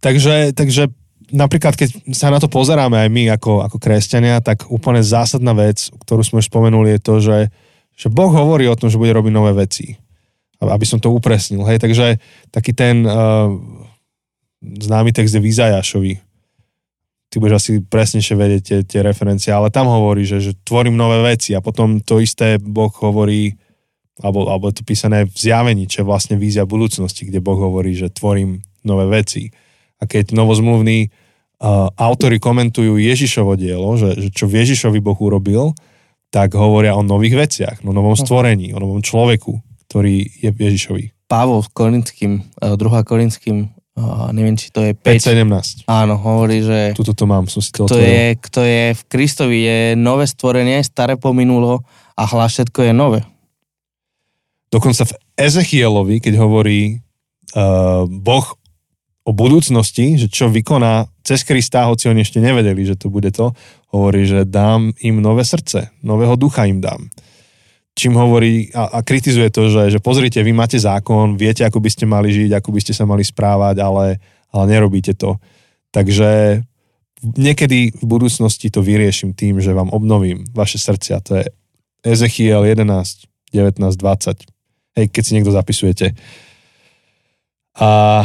takže, 0.00 0.52
takže 0.52 0.92
napríklad, 1.32 1.74
keď 1.74 2.12
sa 2.12 2.28
na 2.28 2.38
to 2.38 2.46
pozeráme 2.46 2.94
aj 2.94 3.08
my 3.08 3.22
ako, 3.34 3.64
ako 3.64 3.76
kresťania, 3.80 4.44
tak 4.44 4.68
úplne 4.68 5.00
zásadná 5.00 5.56
vec, 5.56 5.88
ktorú 6.04 6.22
sme 6.22 6.40
už 6.44 6.48
spomenuli, 6.52 6.96
je 6.96 7.00
to, 7.00 7.14
že, 7.20 7.38
že 7.96 8.08
Boh 8.12 8.30
hovorí 8.30 8.68
o 8.68 8.78
tom, 8.78 8.92
že 8.92 9.00
bude 9.00 9.16
robiť 9.16 9.32
nové 9.32 9.52
veci. 9.56 9.96
Aby 10.60 10.86
som 10.88 11.00
to 11.00 11.12
upresnil. 11.12 11.66
Hej, 11.68 11.82
takže 11.82 12.16
taký 12.48 12.72
ten 12.72 13.04
uh, 13.04 13.52
známy 14.64 15.12
text 15.12 15.36
je 15.36 15.42
v 15.42 15.50
Izajašovi. 15.52 16.14
Ty 17.28 17.36
budeš 17.42 17.56
asi 17.60 17.70
presnejšie 17.82 18.34
vedieť 18.38 18.62
tie, 18.62 18.78
tie 18.86 19.00
referencie, 19.04 19.50
ale 19.52 19.68
tam 19.68 19.90
hovorí, 19.90 20.24
že, 20.24 20.40
že 20.40 20.52
tvorím 20.64 20.96
nové 20.96 21.20
veci 21.20 21.52
a 21.52 21.60
potom 21.60 22.00
to 22.00 22.22
isté 22.22 22.56
Boh 22.62 22.92
hovorí, 23.02 23.58
alebo, 24.22 24.46
alebo 24.46 24.70
je 24.70 24.78
to 24.78 24.84
písané 24.86 25.26
v 25.26 25.34
zjavení, 25.34 25.90
čo 25.90 26.04
je 26.04 26.10
vlastne 26.10 26.38
vízia 26.38 26.62
budúcnosti, 26.68 27.26
kde 27.26 27.42
Boh 27.42 27.58
hovorí, 27.58 27.98
že 27.98 28.14
tvorím 28.14 28.62
nové 28.86 29.10
veci. 29.10 29.50
A 29.98 30.06
keď 30.06 30.36
novozmluvný 30.36 31.10
uh, 31.10 31.90
autory 31.98 32.38
komentujú 32.38 32.94
Ježišovo 33.00 33.58
dielo, 33.58 33.98
že, 33.98 34.14
že 34.14 34.28
čo 34.30 34.46
v 34.46 34.62
Ježišovi 34.62 34.98
Boh 35.02 35.18
urobil, 35.18 35.74
tak 36.30 36.54
hovoria 36.54 36.94
o 36.94 37.02
nových 37.02 37.46
veciach, 37.46 37.76
o 37.86 37.94
novom 37.94 38.14
stvorení, 38.14 38.74
o 38.74 38.78
novom 38.78 39.02
človeku, 39.02 39.54
ktorý 39.86 40.26
je 40.42 40.50
Ježišovi. 40.50 41.30
Pavol 41.30 41.62
Korinským, 41.70 42.42
2. 42.58 42.78
Korinským, 42.78 43.70
uh, 43.98 44.30
neviem, 44.30 44.54
či 44.54 44.70
to 44.70 44.82
je 44.82 44.94
5.17. 44.94 45.86
5. 45.86 45.90
Áno, 45.90 46.14
hovorí, 46.18 46.62
že 46.62 46.94
Tuto 46.94 47.14
to 47.14 47.26
mám, 47.26 47.50
som 47.50 47.62
si 47.62 47.74
to 47.74 47.86
kto 47.86 47.98
otvoril. 47.98 48.06
je, 48.06 48.24
kto 48.38 48.60
je 48.62 48.84
v 48.94 49.02
Kristovi, 49.10 49.58
je 49.62 49.78
nové 49.98 50.26
stvorenie, 50.26 50.82
staré 50.86 51.18
pominulo 51.18 51.82
a 52.14 52.22
hľa 52.26 52.46
všetko 52.50 52.90
je 52.90 52.92
nové. 52.94 53.20
Dokonca 54.74 55.06
v 55.06 55.14
Ezechielovi, 55.38 56.18
keď 56.18 56.34
hovorí 56.42 56.98
uh, 57.54 58.10
Boh 58.10 58.58
o 59.22 59.30
budúcnosti, 59.30 60.18
že 60.18 60.26
čo 60.26 60.50
vykoná 60.50 61.06
cez 61.22 61.46
Krista, 61.46 61.86
hoci 61.86 62.10
oni 62.10 62.26
ešte 62.26 62.42
nevedeli, 62.42 62.82
že 62.82 62.98
to 62.98 63.06
bude 63.06 63.30
to, 63.30 63.54
hovorí, 63.94 64.26
že 64.26 64.42
dám 64.42 64.90
im 64.98 65.22
nové 65.22 65.46
srdce, 65.46 65.94
nového 66.02 66.34
ducha 66.34 66.66
im 66.66 66.82
dám. 66.82 67.06
Čím 67.94 68.18
hovorí 68.18 68.74
a, 68.74 68.98
a 68.98 69.06
kritizuje 69.06 69.54
to, 69.54 69.70
že, 69.70 69.94
že 69.94 70.02
pozrite, 70.02 70.42
vy 70.42 70.50
máte 70.50 70.76
zákon, 70.82 71.38
viete, 71.38 71.62
ako 71.62 71.78
by 71.78 71.90
ste 71.94 72.10
mali 72.10 72.34
žiť, 72.34 72.58
ako 72.58 72.74
by 72.74 72.80
ste 72.82 72.92
sa 72.92 73.06
mali 73.06 73.22
správať, 73.22 73.78
ale, 73.78 74.18
ale 74.50 74.64
nerobíte 74.66 75.14
to. 75.14 75.38
Takže 75.94 76.60
niekedy 77.22 77.94
v 77.94 78.04
budúcnosti 78.04 78.68
to 78.74 78.82
vyrieším 78.82 79.38
tým, 79.38 79.62
že 79.62 79.70
vám 79.70 79.94
obnovím 79.94 80.42
vaše 80.50 80.82
srdcia. 80.82 81.22
To 81.30 81.38
je 81.38 81.44
Ezechiel 82.02 82.66
11, 82.66 83.30
19, 83.54 83.78
20. 83.78 84.53
Hej, 84.94 85.10
keď 85.10 85.22
si 85.22 85.34
niekto 85.34 85.50
zapisujete. 85.50 86.14
A, 87.74 88.22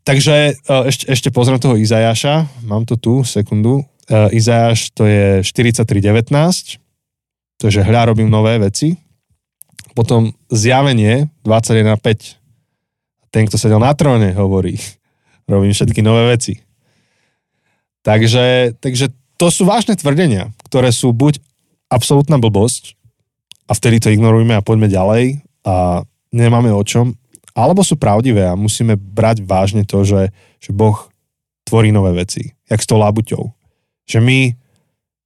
takže 0.00 0.56
e, 0.56 0.74
ešte, 0.88 1.04
ešte 1.12 1.28
pozriem 1.28 1.60
toho 1.60 1.76
Izajaša. 1.76 2.64
Mám 2.64 2.88
to 2.88 2.96
tu, 2.96 3.20
sekundu. 3.20 3.84
Uh, 4.06 4.30
Izajaš 4.30 4.94
to 4.94 5.02
je 5.02 5.42
43.19. 5.42 6.30
To 7.58 7.62
je, 7.66 7.72
že 7.74 7.82
hľa 7.82 8.14
robím 8.14 8.30
nové 8.30 8.54
veci. 8.62 8.94
Potom 9.98 10.30
zjavenie 10.46 11.26
21.5. 11.42 12.38
Ten, 13.34 13.50
kto 13.50 13.58
sedel 13.58 13.82
na 13.82 13.90
tróne, 13.98 14.30
hovorí, 14.38 14.78
robím 15.50 15.74
všetky 15.74 16.06
nové 16.06 16.38
veci. 16.38 16.62
Takže, 18.06 18.78
takže 18.78 19.10
to 19.34 19.50
sú 19.50 19.66
vážne 19.66 19.98
tvrdenia, 19.98 20.54
ktoré 20.70 20.94
sú 20.94 21.10
buď 21.10 21.42
absolútna 21.90 22.38
blbosť 22.38 22.94
a 23.66 23.74
vtedy 23.74 23.98
to 23.98 24.14
ignorujeme 24.14 24.54
a 24.54 24.62
poďme 24.62 24.86
ďalej 24.86 25.45
a 25.66 26.06
nemáme 26.30 26.70
o 26.70 26.82
čom, 26.86 27.18
alebo 27.56 27.82
sú 27.82 27.98
pravdivé 27.98 28.46
a 28.46 28.54
musíme 28.54 28.94
brať 28.94 29.42
vážne 29.42 29.82
to, 29.82 30.06
že, 30.06 30.30
že 30.62 30.70
Boh 30.70 30.94
tvorí 31.66 31.90
nové 31.90 32.14
veci, 32.14 32.54
jak 32.70 32.78
s 32.78 32.86
tou 32.86 33.02
labuťou. 33.02 33.50
Že 34.06 34.18
my 34.22 34.38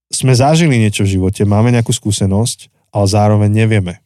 sme 0.08 0.32
zažili 0.32 0.80
niečo 0.80 1.04
v 1.04 1.20
živote, 1.20 1.44
máme 1.44 1.68
nejakú 1.70 1.92
skúsenosť, 1.92 2.72
ale 2.90 3.06
zároveň 3.06 3.50
nevieme. 3.52 4.00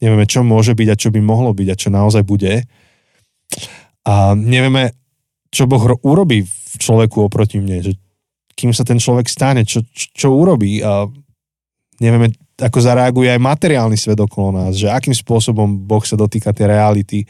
Nevieme, 0.00 0.24
čo 0.24 0.40
môže 0.40 0.72
byť 0.72 0.88
a 0.88 0.98
čo 0.98 1.12
by 1.12 1.20
mohlo 1.20 1.52
byť 1.52 1.68
a 1.68 1.78
čo 1.78 1.88
naozaj 1.92 2.24
bude. 2.24 2.64
A 4.08 4.32
nevieme, 4.32 4.96
čo 5.52 5.68
Boh 5.68 5.82
ro- 5.84 6.00
urobí 6.00 6.48
v 6.48 6.74
človeku 6.80 7.28
oproti 7.28 7.60
mne, 7.60 7.84
že 7.84 7.92
kým 8.56 8.72
sa 8.72 8.86
ten 8.86 8.96
človek 8.96 9.28
stane, 9.28 9.68
čo, 9.68 9.84
čo 9.92 10.32
urobí 10.32 10.80
a 10.80 11.04
nevieme, 12.00 12.32
ako 12.56 12.80
zareaguje 12.80 13.28
aj 13.28 13.40
materiálny 13.40 13.94
svet 13.94 14.16
okolo 14.16 14.56
nás, 14.56 14.74
že 14.74 14.88
akým 14.88 15.12
spôsobom 15.12 15.68
Boh 15.84 16.02
sa 16.02 16.16
dotýka 16.16 16.56
tej 16.56 16.72
reality. 16.72 17.28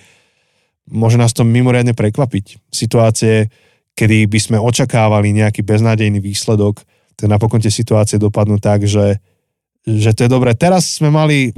Môže 0.90 1.18
nás 1.18 1.34
to 1.34 1.42
mimoriadne 1.42 1.92
prekvapiť. 1.92 2.70
Situácie, 2.70 3.50
kedy 3.98 4.30
by 4.30 4.38
sme 4.38 4.58
očakávali 4.62 5.34
nejaký 5.34 5.66
beznádejný 5.66 6.22
výsledok, 6.22 6.82
tak 7.18 7.26
napokon 7.26 7.60
tie 7.60 7.70
situácie 7.70 8.16
dopadnú 8.16 8.62
tak, 8.62 8.86
že, 8.86 9.18
že 9.84 10.14
to 10.14 10.24
je 10.24 10.30
dobré. 10.30 10.54
Teraz 10.54 10.98
sme 10.98 11.10
mali, 11.10 11.52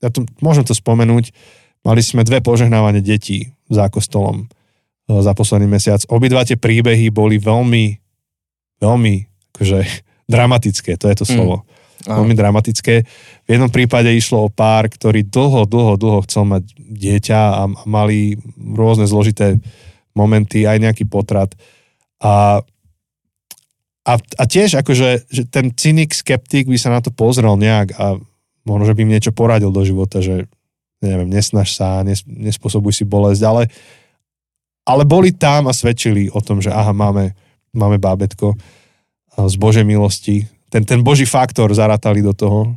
ja 0.00 0.08
to, 0.08 0.24
môžem 0.38 0.64
to 0.64 0.72
spomenúť, 0.72 1.34
mali 1.82 2.00
sme 2.00 2.24
dve 2.24 2.40
požehnávanie 2.40 3.04
detí 3.04 3.52
za 3.68 3.90
kostolom 3.90 4.46
e, 5.10 5.20
za 5.20 5.36
posledný 5.36 5.68
mesiac. 5.68 6.00
Obidva 6.08 6.46
tie 6.46 6.56
príbehy 6.56 7.12
boli 7.12 7.36
veľmi, 7.36 7.84
veľmi 8.80 9.14
akože, 9.54 9.78
dramatické, 10.32 10.96
to 10.96 11.10
je 11.10 11.16
to 11.18 11.26
slovo. 11.26 11.62
Mm 11.62 11.73
veľmi 12.04 12.36
dramatické. 12.36 12.94
V 13.44 13.48
jednom 13.48 13.72
prípade 13.72 14.12
išlo 14.12 14.48
o 14.48 14.52
pár, 14.52 14.92
ktorý 14.92 15.24
dlho, 15.24 15.64
dlho, 15.64 15.96
dlho 15.96 16.20
chcel 16.28 16.44
mať 16.44 16.64
dieťa 16.76 17.40
a 17.40 17.62
mali 17.88 18.36
rôzne 18.56 19.08
zložité 19.08 19.56
momenty, 20.12 20.68
aj 20.68 20.78
nejaký 20.80 21.04
potrat. 21.08 21.56
A, 22.20 22.60
a, 24.04 24.12
a 24.20 24.44
tiež 24.44 24.80
akože 24.84 25.28
že 25.28 25.42
ten 25.48 25.72
cynik, 25.72 26.12
skeptik 26.12 26.68
by 26.68 26.78
sa 26.78 26.92
na 26.92 27.00
to 27.00 27.08
pozrel 27.08 27.56
nejak 27.56 27.96
a 27.96 28.20
možno, 28.64 28.84
že 28.88 28.94
by 28.96 29.00
im 29.04 29.12
niečo 29.12 29.32
poradil 29.32 29.72
do 29.72 29.82
života, 29.84 30.20
že 30.20 30.48
neviem, 31.04 31.28
nesnaž 31.28 31.76
sa, 31.76 32.00
nes, 32.00 32.24
nespôsobuj 32.24 32.96
si 32.96 33.04
bolesť, 33.04 33.42
ale, 33.44 33.62
ale 34.88 35.04
boli 35.04 35.36
tam 35.36 35.68
a 35.68 35.76
svedčili 35.76 36.32
o 36.32 36.40
tom, 36.40 36.64
že 36.64 36.72
aha, 36.72 36.96
máme, 36.96 37.36
máme 37.76 38.00
bábetko 38.00 38.56
z 39.34 39.54
Božej 39.60 39.84
milosti, 39.84 40.46
ten, 40.74 40.82
ten 40.82 41.06
boží 41.06 41.22
faktor 41.22 41.70
zarátali 41.70 42.18
do 42.18 42.34
toho. 42.34 42.74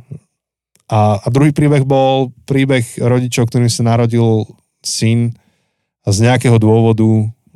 A, 0.86 1.18
a 1.18 1.26
druhý 1.34 1.50
príbeh 1.50 1.82
bol 1.82 2.30
príbeh 2.46 2.86
rodičov, 3.02 3.50
ktorým 3.50 3.66
sa 3.66 3.82
narodil 3.82 4.46
syn 4.78 5.34
a 6.06 6.14
z 6.14 6.30
nejakého 6.30 6.62
dôvodu 6.62 7.04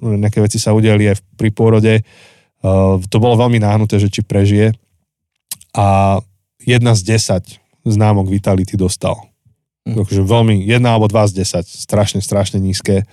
nejaké 0.03 0.43
veci 0.43 0.59
sa 0.59 0.75
udiali 0.75 1.07
aj 1.07 1.23
pri 1.39 1.55
pôrode. 1.55 2.03
Uh, 2.59 2.99
to 3.07 3.23
bolo 3.23 3.39
veľmi 3.39 3.63
náhnuté, 3.63 4.03
že 4.03 4.11
či 4.11 4.27
prežije. 4.27 4.75
A 5.79 6.19
jedna 6.59 6.99
z 6.99 7.15
desať 7.15 7.63
známok 7.87 8.27
Vitality 8.27 8.75
dostal. 8.75 9.31
Mm. 9.87 10.03
Takže 10.03 10.27
veľmi, 10.27 10.67
jedna 10.67 10.99
alebo 10.99 11.07
dva 11.07 11.31
z 11.31 11.47
desať. 11.47 11.71
Strašne, 11.71 12.19
strašne 12.19 12.59
nízke. 12.59 13.07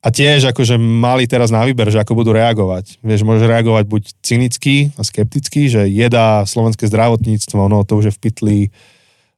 A 0.00 0.08
tiež 0.08 0.48
akože 0.48 0.80
mali 0.80 1.28
teraz 1.28 1.52
na 1.52 1.60
výber, 1.60 1.92
že 1.92 2.00
ako 2.00 2.24
budú 2.24 2.32
reagovať. 2.32 3.04
Vieš, 3.04 3.20
môže 3.20 3.44
reagovať 3.44 3.84
buď 3.84 4.02
cynicky 4.24 4.96
a 4.96 5.04
skepticky, 5.04 5.68
že 5.68 5.84
jedá 5.92 6.40
slovenské 6.48 6.88
zdravotníctvo, 6.88 7.68
no 7.68 7.84
to 7.84 8.00
už 8.00 8.08
je 8.08 8.16
v 8.16 8.20
pytli, 8.24 8.58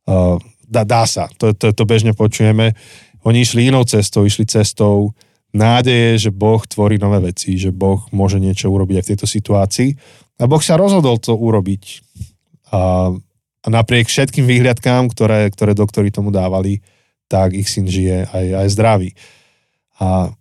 uh, 0.06 0.38
dá, 0.62 0.86
dá 0.86 1.02
sa, 1.02 1.26
to, 1.34 1.50
to, 1.50 1.74
to 1.74 1.82
bežne 1.82 2.14
počujeme. 2.14 2.78
Oni 3.26 3.42
išli 3.42 3.74
inou 3.74 3.82
cestou, 3.82 4.22
išli 4.22 4.46
cestou 4.46 5.10
nádeje, 5.50 6.28
že 6.28 6.30
Boh 6.30 6.62
tvorí 6.62 6.94
nové 6.96 7.34
veci, 7.34 7.58
že 7.58 7.74
Boh 7.74 7.98
môže 8.14 8.38
niečo 8.38 8.70
urobiť 8.70 9.02
aj 9.02 9.04
v 9.04 9.10
tejto 9.14 9.26
situácii. 9.26 9.90
A 10.38 10.46
Boh 10.46 10.62
sa 10.62 10.78
rozhodol 10.78 11.18
to 11.18 11.34
urobiť. 11.34 12.06
A, 12.70 13.10
a 13.62 13.66
napriek 13.66 14.06
všetkým 14.06 14.46
výhľadkám, 14.46 15.10
ktoré, 15.10 15.50
ktoré 15.50 15.74
doktori 15.74 16.14
tomu 16.14 16.30
dávali, 16.30 16.80
tak 17.26 17.52
ich 17.52 17.66
syn 17.66 17.90
žije 17.90 18.30
aj, 18.30 18.46
aj 18.64 18.66
zdravý. 18.72 19.10
A 19.98 20.32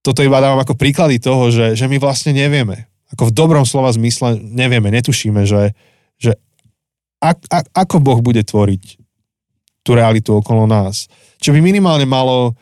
toto 0.00 0.24
iba 0.24 0.40
dávam 0.40 0.60
ako 0.60 0.76
príklady 0.76 1.20
toho, 1.20 1.52
že, 1.52 1.76
že 1.76 1.86
my 1.86 2.00
vlastne 2.00 2.32
nevieme. 2.32 2.88
Ako 3.12 3.28
v 3.28 3.36
dobrom 3.36 3.64
slova 3.68 3.92
zmysle 3.92 4.38
nevieme, 4.40 4.88
netušíme, 4.94 5.44
že, 5.44 5.74
že 6.16 6.38
ak, 7.20 7.38
ak, 7.50 7.64
ako 7.74 7.96
Boh 8.00 8.20
bude 8.24 8.40
tvoriť 8.40 8.96
tú 9.84 9.90
realitu 9.96 10.30
okolo 10.32 10.64
nás. 10.68 11.08
Čo 11.40 11.52
by 11.52 11.60
minimálne 11.60 12.04
malo 12.08 12.56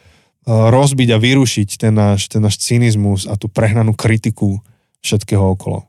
rozbiť 0.49 1.09
a 1.13 1.19
vyrušiť 1.21 1.69
ten 1.77 1.93
náš, 1.93 2.33
ten 2.33 2.41
náš 2.41 2.57
cynizmus 2.65 3.29
a 3.29 3.37
tú 3.37 3.53
prehnanú 3.53 3.93
kritiku 3.93 4.65
všetkého 5.05 5.45
okolo. 5.45 5.85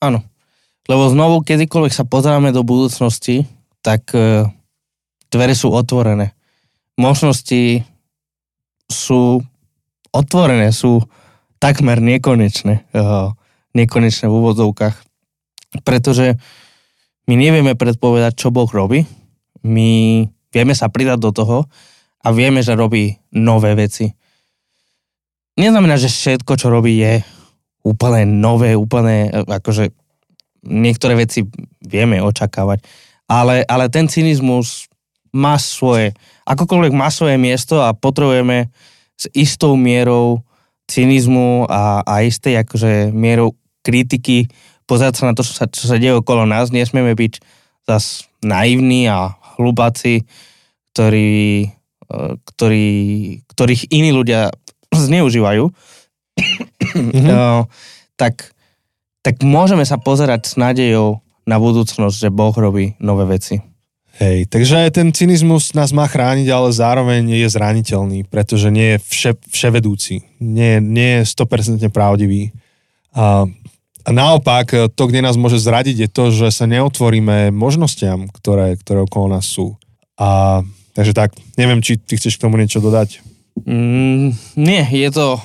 Áno. 0.00 0.24
Lebo 0.88 1.12
znovu, 1.12 1.46
kedykoľvek 1.46 1.92
sa 1.94 2.08
pozeráme 2.08 2.50
do 2.50 2.66
budúcnosti, 2.66 3.46
tak 3.84 4.10
e, 4.16 4.48
dvere 5.30 5.54
sú 5.54 5.70
otvorené. 5.70 6.34
Možnosti 6.98 7.86
sú 8.90 9.44
otvorené, 10.12 10.70
sú 10.70 11.02
takmer 11.58 11.98
nekonečné, 11.98 12.92
uh, 12.92 13.32
nekonečné 13.72 14.28
v 14.28 14.36
úvodzovkách. 14.36 14.96
Pretože 15.82 16.36
my 17.26 17.34
nevieme 17.38 17.72
predpovedať, 17.72 18.32
čo 18.36 18.52
Boh 18.52 18.68
robí. 18.68 19.08
My 19.64 20.22
vieme 20.52 20.74
sa 20.76 20.92
pridať 20.92 21.18
do 21.22 21.30
toho 21.32 21.58
a 22.22 22.28
vieme, 22.30 22.60
že 22.60 22.76
robí 22.76 23.16
nové 23.32 23.72
veci. 23.72 24.12
Neznamená, 25.56 25.96
že 25.96 26.12
všetko, 26.12 26.52
čo 26.60 26.68
robí, 26.68 27.00
je 27.00 27.24
úplne 27.82 28.26
nové, 28.26 28.76
úplne, 28.76 29.30
akože 29.32 29.90
niektoré 30.66 31.18
veci 31.18 31.46
vieme 31.82 32.22
očakávať. 32.22 32.84
Ale, 33.26 33.64
ale 33.66 33.88
ten 33.88 34.06
cynizmus 34.06 34.86
má 35.32 35.56
svoje, 35.56 36.12
akokoľvek 36.44 36.92
má 36.92 37.08
svoje 37.08 37.40
miesto 37.40 37.80
a 37.80 37.96
potrebujeme 37.96 38.68
s 39.22 39.30
istou 39.30 39.78
mierou 39.78 40.42
cynizmu 40.90 41.70
a, 41.70 42.02
a 42.02 42.26
istej 42.26 42.66
akože 42.66 43.14
mierou 43.14 43.54
kritiky 43.86 44.50
pozerať 44.90 45.22
sa 45.22 45.24
na 45.30 45.34
to, 45.38 45.46
čo 45.46 45.54
sa, 45.54 45.64
čo 45.70 45.86
sa 45.86 45.96
deje 45.96 46.18
okolo 46.18 46.42
nás. 46.44 46.74
Nesmieme 46.74 47.14
byť 47.14 47.38
zas 47.86 48.26
naivní 48.42 49.06
a 49.06 49.38
hlubáci, 49.56 50.26
ktorí, 50.92 51.70
e, 52.10 52.18
ktorí, 52.44 52.88
ktorých 53.46 53.82
iní 53.94 54.10
ľudia 54.10 54.50
zneužívajú. 54.92 55.70
Mm-hmm. 56.92 57.68
tak, 58.20 58.52
tak 59.24 59.34
môžeme 59.44 59.84
sa 59.84 59.96
pozerať 59.96 60.48
s 60.48 60.54
nádejou 60.60 61.24
na 61.48 61.56
budúcnosť, 61.56 62.16
že 62.16 62.28
Boh 62.28 62.52
robí 62.52 62.96
nové 63.00 63.24
veci. 63.28 63.71
Hej, 64.22 64.46
takže 64.46 64.86
ten 64.94 65.10
cynizmus 65.10 65.74
nás 65.74 65.90
má 65.90 66.06
chrániť, 66.06 66.46
ale 66.46 66.70
zároveň 66.70 67.42
je 67.42 67.48
zraniteľný, 67.50 68.22
pretože 68.30 68.70
nie 68.70 68.94
je 68.94 68.98
vše, 69.02 69.32
vševedúci, 69.50 70.22
nie, 70.38 70.78
nie 70.78 71.18
je 71.18 71.34
100% 71.34 71.82
pravdivý. 71.90 72.54
A, 73.18 73.50
a 74.06 74.10
naopak, 74.14 74.94
to, 74.94 75.02
kde 75.10 75.26
nás 75.26 75.34
môže 75.34 75.58
zradiť, 75.58 76.06
je 76.06 76.08
to, 76.08 76.30
že 76.30 76.54
sa 76.54 76.70
neotvoríme 76.70 77.50
možnostiam, 77.50 78.30
ktoré, 78.30 78.78
ktoré 78.78 79.02
okolo 79.02 79.34
nás 79.34 79.42
sú. 79.42 79.74
A, 80.14 80.62
takže 80.94 81.18
tak, 81.18 81.34
neviem, 81.58 81.82
či 81.82 81.98
ty 81.98 82.14
chceš 82.14 82.38
k 82.38 82.46
tomu 82.46 82.62
niečo 82.62 82.78
dodať? 82.78 83.18
Mm, 83.66 84.38
nie, 84.54 84.82
je 84.86 85.10
to, 85.10 85.42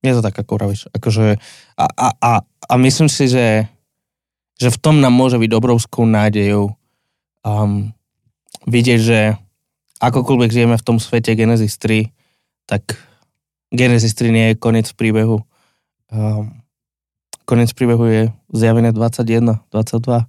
je 0.00 0.12
to 0.16 0.24
tak, 0.24 0.40
ako. 0.40 0.72
Akože, 0.96 1.36
a, 1.76 1.84
a, 1.84 2.08
a, 2.16 2.32
a 2.64 2.74
myslím 2.80 3.12
si, 3.12 3.28
že, 3.28 3.68
že 4.56 4.72
v 4.72 4.80
tom 4.80 5.04
nám 5.04 5.12
môže 5.12 5.36
byť 5.36 5.52
obrovskou 5.52 6.08
nádejou 6.08 6.79
um, 7.44 7.92
vidieť, 8.66 9.00
že 9.00 9.20
akokoľvek 10.00 10.50
žijeme 10.50 10.76
v 10.76 10.86
tom 10.86 10.96
svete 10.96 11.36
Genesis 11.36 11.76
3, 11.76 12.08
tak 12.64 12.96
Genesis 13.70 14.16
3 14.16 14.32
nie 14.32 14.46
je 14.52 14.60
koniec 14.60 14.88
príbehu. 14.96 15.44
Um, 16.10 16.64
koniec 17.44 17.70
príbehu 17.76 18.04
je 18.08 18.22
zjavené 18.50 18.90
21, 18.90 19.62
22. 19.70 20.26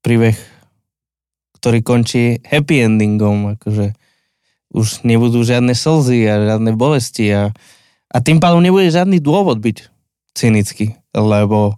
Príbeh, 0.00 0.36
ktorý 1.60 1.78
končí 1.84 2.40
happy 2.44 2.84
endingom, 2.84 3.56
akože 3.56 3.92
už 4.70 5.02
nebudú 5.02 5.42
žiadne 5.42 5.74
slzy 5.74 6.24
a 6.30 6.34
žiadne 6.54 6.72
bolesti 6.78 7.26
a, 7.34 7.42
a 8.08 8.16
tým 8.22 8.38
pádom 8.38 8.62
nebude 8.62 8.88
žiadny 8.88 9.18
dôvod 9.18 9.58
byť 9.58 9.90
cynický, 10.32 10.94
lebo 11.12 11.76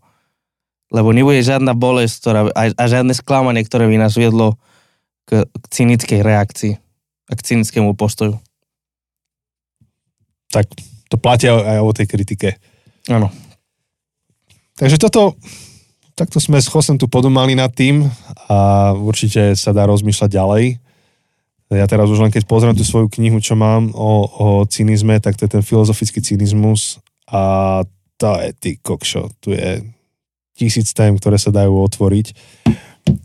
lebo 0.93 1.09
nebude 1.17 1.41
žiadna 1.41 1.73
bolesť 1.73 2.15
ktorá, 2.21 2.41
a, 2.53 2.63
a 2.69 2.85
žiadne 2.85 3.17
sklamanie, 3.17 3.65
ktoré 3.65 3.89
by 3.89 3.97
nás 3.97 4.13
viedlo 4.13 4.61
k, 5.25 5.49
k 5.49 5.65
cynickej 5.73 6.21
reakcii 6.21 6.73
a 7.29 7.33
k 7.33 7.41
cynickému 7.41 7.97
postoju. 7.97 8.37
Tak 10.53 10.69
to 11.09 11.17
platia 11.17 11.57
aj 11.57 11.81
o 11.81 11.93
tej 11.97 12.07
kritike. 12.13 12.61
Áno. 13.09 13.33
Takže 14.77 15.01
toto, 15.01 15.41
takto 16.13 16.37
sme 16.37 16.61
s 16.61 16.69
Chosem 16.69 17.01
tu 17.01 17.09
podumali 17.09 17.57
nad 17.57 17.73
tým 17.73 18.05
a 18.53 18.93
určite 18.93 19.57
sa 19.57 19.73
dá 19.73 19.89
rozmýšľať 19.89 20.29
ďalej. 20.29 20.65
Ja 21.73 21.89
teraz 21.89 22.13
už 22.13 22.21
len 22.21 22.29
keď 22.29 22.45
pozriem 22.45 22.77
tú 22.77 22.85
svoju 22.85 23.09
knihu, 23.17 23.41
čo 23.41 23.57
mám 23.57 23.97
o, 23.97 24.29
o 24.29 24.47
cynizme, 24.69 25.17
tak 25.25 25.41
to 25.41 25.49
je 25.49 25.57
ten 25.57 25.65
filozofický 25.65 26.21
cynizmus 26.21 27.01
a 27.33 27.81
to 28.21 28.29
je 28.45 28.51
ty 28.61 28.71
kokšo, 28.77 29.33
tu 29.41 29.57
je 29.57 29.81
tisíc 30.57 30.93
tém, 30.93 31.17
ktoré 31.17 31.41
sa 31.41 31.51
dajú 31.53 31.73
otvoriť. 31.89 32.27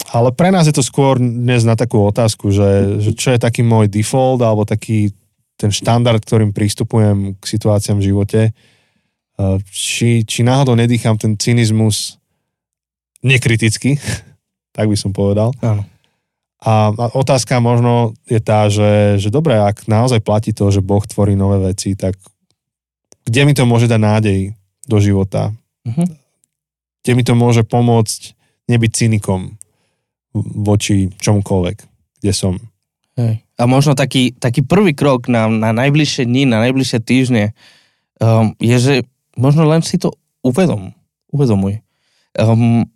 Ale 0.09 0.33
pre 0.33 0.49
nás 0.49 0.65
je 0.65 0.73
to 0.73 0.81
skôr 0.81 1.21
dnes 1.21 1.61
na 1.61 1.77
takú 1.77 2.01
otázku, 2.01 2.49
že, 2.49 3.01
že 3.03 3.11
čo 3.13 3.35
je 3.35 3.39
taký 3.39 3.61
môj 3.61 3.91
default 3.91 4.41
alebo 4.41 4.65
taký 4.65 5.13
ten 5.57 5.69
štandard, 5.69 6.21
ktorým 6.21 6.53
prístupujem 6.53 7.37
k 7.37 7.43
situáciám 7.43 7.97
v 8.01 8.07
živote. 8.13 8.41
Či, 9.69 10.25
či 10.25 10.39
náhodou 10.41 10.73
nedýcham 10.73 11.17
ten 11.17 11.37
cynizmus 11.37 12.17
nekriticky, 13.21 14.01
tak 14.75 14.89
by 14.89 14.97
som 14.97 15.13
povedal. 15.13 15.53
Áno. 15.61 15.85
A 16.57 16.89
otázka 17.13 17.61
možno 17.61 18.17
je 18.25 18.41
tá, 18.41 18.65
že, 18.65 19.21
že 19.21 19.29
dobre, 19.29 19.53
ak 19.61 19.85
naozaj 19.85 20.25
platí 20.25 20.57
to, 20.57 20.73
že 20.73 20.81
Boh 20.81 21.05
tvorí 21.05 21.37
nové 21.37 21.61
veci, 21.61 21.93
tak 21.93 22.17
kde 23.29 23.45
mi 23.45 23.53
to 23.53 23.69
môže 23.69 23.85
dať 23.85 24.01
nádej 24.01 24.39
do 24.89 24.97
života? 24.97 25.53
Uh-huh 25.85 26.09
kde 27.07 27.15
mi 27.15 27.23
to 27.23 27.39
môže 27.39 27.63
pomôcť 27.63 28.35
nebyť 28.67 28.91
cynikom 28.91 29.55
voči 30.35 31.07
čomukoľvek, 31.23 31.77
kde 32.19 32.33
som. 32.35 32.59
Hej. 33.15 33.47
A 33.55 33.63
možno 33.63 33.95
taký, 33.95 34.35
taký 34.35 34.59
prvý 34.59 34.91
krok 34.91 35.31
na, 35.31 35.47
na 35.47 35.71
najbližšie 35.71 36.27
dni, 36.27 36.51
na 36.51 36.59
najbližšie 36.67 36.99
týždne 36.99 37.55
um, 38.19 38.51
je, 38.59 38.75
že 38.75 38.93
možno 39.39 39.63
len 39.71 39.79
si 39.87 39.95
to 39.95 40.19
uvedom, 40.43 40.91
uvedomuj. 41.31 41.79
Um, 42.35 42.91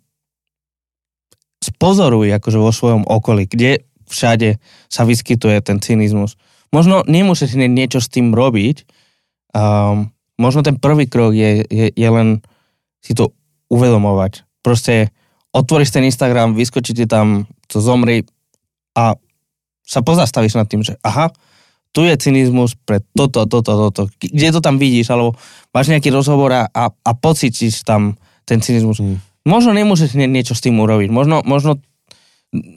spozoruj 1.64 2.36
akože 2.36 2.60
vo 2.60 2.68
svojom 2.68 3.08
okolí, 3.08 3.48
kde 3.48 3.80
všade 4.12 4.60
sa 4.92 5.08
vyskytuje 5.08 5.56
ten 5.64 5.80
cynizmus. 5.80 6.36
Možno 6.68 7.00
nemusíš 7.08 7.56
niečo 7.56 7.96
s 7.96 8.12
tým 8.12 8.36
robiť, 8.36 8.84
um, 9.56 10.12
možno 10.36 10.60
ten 10.60 10.76
prvý 10.76 11.08
krok 11.08 11.32
je, 11.32 11.64
je, 11.64 11.86
je 11.96 12.08
len 12.12 12.44
si 13.00 13.16
to 13.16 13.32
uvedomovať. 13.72 14.44
Proste 14.60 15.08
otvoríš 15.56 15.96
ten 15.96 16.04
Instagram, 16.04 16.52
vyskočí 16.52 16.92
ti 16.92 17.08
tam, 17.08 17.48
to 17.72 17.80
zomri 17.80 18.28
a 18.92 19.16
sa 19.82 20.04
pozastavíš 20.04 20.60
nad 20.60 20.68
tým, 20.68 20.84
že 20.84 21.00
aha, 21.00 21.32
tu 21.92 22.04
je 22.08 22.16
cynizmus 22.16 22.72
pre 22.76 23.04
toto, 23.12 23.44
toto, 23.44 23.72
toto. 23.76 24.02
Kde 24.16 24.48
to 24.52 24.60
tam 24.64 24.80
vidíš, 24.80 25.12
alebo 25.12 25.36
máš 25.76 25.92
nejaký 25.92 26.08
rozhovor 26.08 26.52
a, 26.52 26.64
a, 26.72 27.12
pocítiš 27.12 27.84
tam 27.84 28.16
ten 28.48 28.64
cynizmus. 28.64 29.00
Mm. 29.00 29.20
Možno 29.44 29.76
nemôžeš 29.76 30.16
nie, 30.16 30.24
niečo 30.24 30.56
s 30.56 30.64
tým 30.64 30.80
urobiť. 30.80 31.12
Možno, 31.12 31.44
možno 31.44 31.84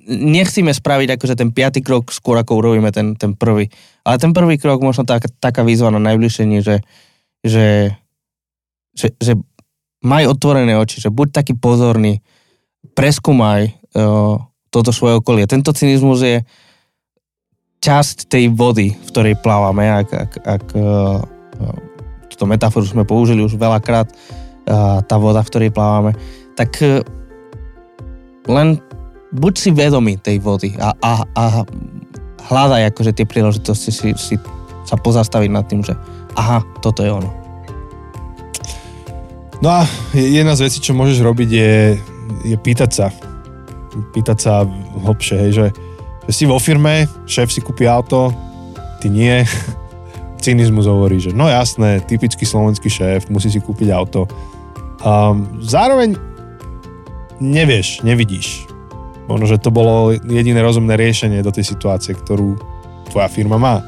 nechcíme 0.07 0.71
spraviť 0.71 1.19
akože 1.19 1.35
ten 1.35 1.51
piatý 1.51 1.79
krok 1.83 2.11
skôr, 2.11 2.39
ako 2.39 2.59
urobíme 2.59 2.91
ten, 2.91 3.15
ten 3.15 3.35
prvý. 3.35 3.71
Ale 4.03 4.19
ten 4.19 4.35
prvý 4.35 4.59
krok, 4.59 4.83
možno 4.83 5.07
tak, 5.07 5.27
taká 5.39 5.63
výzva 5.63 5.91
na 5.91 5.99
najbližšie 5.99 6.63
že, 6.63 6.75
že, 7.43 7.95
že, 8.95 9.07
že 9.19 9.33
maj 10.03 10.27
otvorené 10.27 10.75
oči, 10.75 10.99
že 10.99 11.13
buď 11.13 11.27
taký 11.31 11.53
pozorný, 11.55 12.19
preskúmaj 12.97 13.71
uh, 13.95 14.41
toto 14.73 14.91
svoje 14.91 15.19
okolie. 15.19 15.47
Tento 15.47 15.71
cynizmus 15.71 16.23
je 16.23 16.37
časť 17.79 18.27
tej 18.27 18.49
vody, 18.51 18.91
v 18.97 19.07
ktorej 19.13 19.35
plávame, 19.39 19.85
ak, 19.87 20.09
ak, 20.09 20.31
ak 20.41 20.65
uh, 20.75 21.21
túto 22.27 22.45
metaforu 22.49 22.83
sme 22.83 23.07
použili 23.07 23.45
už 23.45 23.55
veľakrát, 23.55 24.09
uh, 24.09 24.99
tá 25.05 25.15
voda, 25.15 25.45
v 25.45 25.49
ktorej 25.53 25.71
plávame, 25.71 26.17
tak 26.55 26.79
len 28.47 28.79
buď 29.35 29.53
si 29.59 29.69
vedomý 29.75 30.15
tej 30.15 30.39
vody 30.39 30.71
a, 30.79 30.95
a, 31.03 31.27
a 31.35 31.43
hľadaj 32.47 32.93
akože 32.93 33.11
tie 33.11 33.25
príležitosti 33.27 33.91
si, 33.91 34.09
si 34.15 34.35
sa 34.85 34.95
pozastaviť 34.95 35.49
nad 35.51 35.65
tým, 35.65 35.81
že 35.81 35.97
aha, 36.37 36.61
toto 36.79 37.01
je 37.01 37.11
ono. 37.11 37.44
No 39.63 39.71
a 39.71 39.87
jedna 40.11 40.55
z 40.55 40.67
vecí, 40.67 40.83
čo 40.83 40.97
môžeš 40.97 41.23
robiť 41.23 41.49
je, 41.49 41.73
je 42.43 42.57
pýtať 42.59 42.91
sa. 42.91 43.07
Pýtať 44.11 44.37
sa 44.39 44.53
hlbšie, 45.07 45.35
hej, 45.47 45.51
že, 45.55 45.65
že 46.27 46.31
si 46.31 46.43
vo 46.43 46.59
firme, 46.59 47.07
šéf 47.23 47.47
si 47.47 47.63
kúpi 47.63 47.87
auto, 47.87 48.35
ty 48.99 49.07
nie. 49.07 49.43
Cynizmus 50.43 50.85
hovorí, 50.85 51.17
že 51.17 51.31
no 51.33 51.47
jasné, 51.47 52.03
typický 52.05 52.45
slovenský 52.45 52.91
šéf, 52.91 53.31
musí 53.31 53.49
si 53.49 53.63
kúpiť 53.63 53.89
auto. 53.95 54.27
Um, 55.01 55.47
zároveň 55.63 56.19
nevieš, 57.39 58.03
nevidíš. 58.03 58.67
Možno, 59.25 59.49
že 59.49 59.57
to 59.57 59.73
bolo 59.73 60.13
jediné 60.13 60.61
rozumné 60.61 60.93
riešenie 60.93 61.41
do 61.41 61.49
tej 61.49 61.65
situácie, 61.65 62.13
ktorú 62.13 62.59
tvoja 63.09 63.25
firma 63.25 63.57
má. 63.57 63.81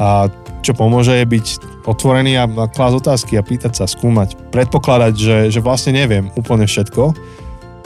A 0.00 0.32
čo 0.60 0.72
pomôže 0.76 1.16
je 1.16 1.26
byť 1.26 1.46
otvorený 1.88 2.36
a, 2.36 2.44
klásť 2.68 2.96
otázky 3.00 3.32
a 3.36 3.44
pýtať 3.44 3.80
sa, 3.80 3.84
skúmať, 3.88 4.36
predpokladať, 4.52 5.14
že, 5.16 5.38
že 5.48 5.60
vlastne 5.64 5.96
neviem 5.96 6.28
úplne 6.36 6.68
všetko 6.68 7.12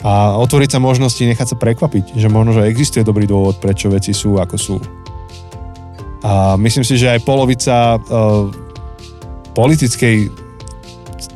a 0.04 0.36
otvoriť 0.36 0.76
sa 0.76 0.84
možnosti, 0.84 1.24
nechať 1.24 1.56
sa 1.56 1.56
prekvapiť, 1.56 2.20
že 2.20 2.28
možno, 2.28 2.60
že 2.60 2.68
existuje 2.68 3.00
dobrý 3.00 3.24
dôvod, 3.24 3.56
prečo 3.56 3.88
veci 3.88 4.12
sú, 4.12 4.36
ako 4.36 4.56
sú. 4.60 4.76
A 6.20 6.60
myslím 6.60 6.84
si, 6.84 7.00
že 7.00 7.08
aj 7.08 7.24
polovica 7.24 7.96
uh, 7.96 8.52
politickej 9.56 10.28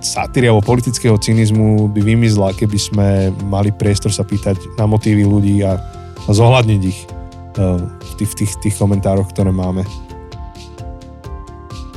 satíry 0.04 0.52
alebo 0.52 0.60
politického 0.60 1.16
cynizmu 1.16 1.88
by 1.88 2.00
vymizla, 2.04 2.52
keby 2.52 2.78
sme 2.78 3.06
mali 3.48 3.72
priestor 3.72 4.12
sa 4.12 4.20
pýtať 4.20 4.76
na 4.76 4.84
motívy 4.84 5.24
ľudí 5.24 5.64
a, 5.64 5.80
a 6.28 6.30
zohľadniť 6.30 6.82
ich 6.84 7.08
uh, 7.56 7.80
v 7.80 8.12
tých, 8.20 8.30
v 8.32 8.36
tých, 8.44 8.52
tých 8.68 8.74
komentároch, 8.76 9.32
ktoré 9.32 9.48
máme. 9.48 9.80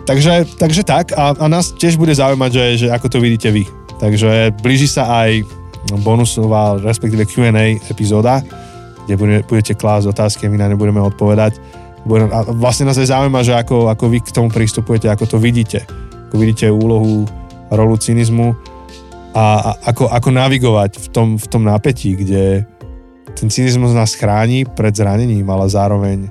Takže, 0.05 0.57
takže 0.57 0.81
tak 0.81 1.13
a, 1.13 1.37
a 1.37 1.45
nás 1.45 1.71
tiež 1.77 1.95
bude 1.95 2.11
zaujímať, 2.11 2.51
že, 2.51 2.65
že 2.85 2.87
ako 2.89 3.07
to 3.07 3.17
vidíte 3.21 3.53
vy. 3.53 3.63
Takže 4.01 4.57
blíži 4.65 4.89
sa 4.89 5.05
aj 5.25 5.45
bonusová, 6.01 6.81
respektíve 6.81 7.25
Q&A 7.29 7.77
epizóda, 7.89 8.41
kde 9.05 9.43
budete 9.45 9.77
klásť 9.77 10.09
otázky 10.09 10.49
my 10.49 10.57
na 10.57 10.67
ne 10.69 10.77
budeme 10.77 11.01
odpovedať. 11.01 11.61
A 12.33 12.49
vlastne 12.49 12.89
nás 12.89 12.97
aj 12.97 13.13
zaujíma, 13.13 13.45
že 13.45 13.53
ako, 13.53 13.93
ako 13.93 14.05
vy 14.09 14.19
k 14.25 14.33
tomu 14.33 14.49
pristupujete, 14.49 15.05
ako 15.05 15.25
to 15.25 15.37
vidíte. 15.37 15.85
Ako 16.29 16.35
vidíte 16.41 16.73
úlohu, 16.73 17.29
rolu 17.69 17.95
cynizmu 17.97 18.57
a, 19.37 19.45
a 19.63 19.71
ako, 19.93 20.09
ako 20.11 20.29
navigovať 20.33 20.91
v 20.97 21.07
tom, 21.13 21.27
v 21.37 21.45
tom 21.47 21.63
napätí, 21.63 22.17
kde 22.17 22.65
ten 23.37 23.47
cynizmus 23.47 23.95
nás 23.95 24.17
chráni 24.17 24.67
pred 24.67 24.91
zranením, 24.91 25.47
ale 25.47 25.71
zároveň 25.71 26.27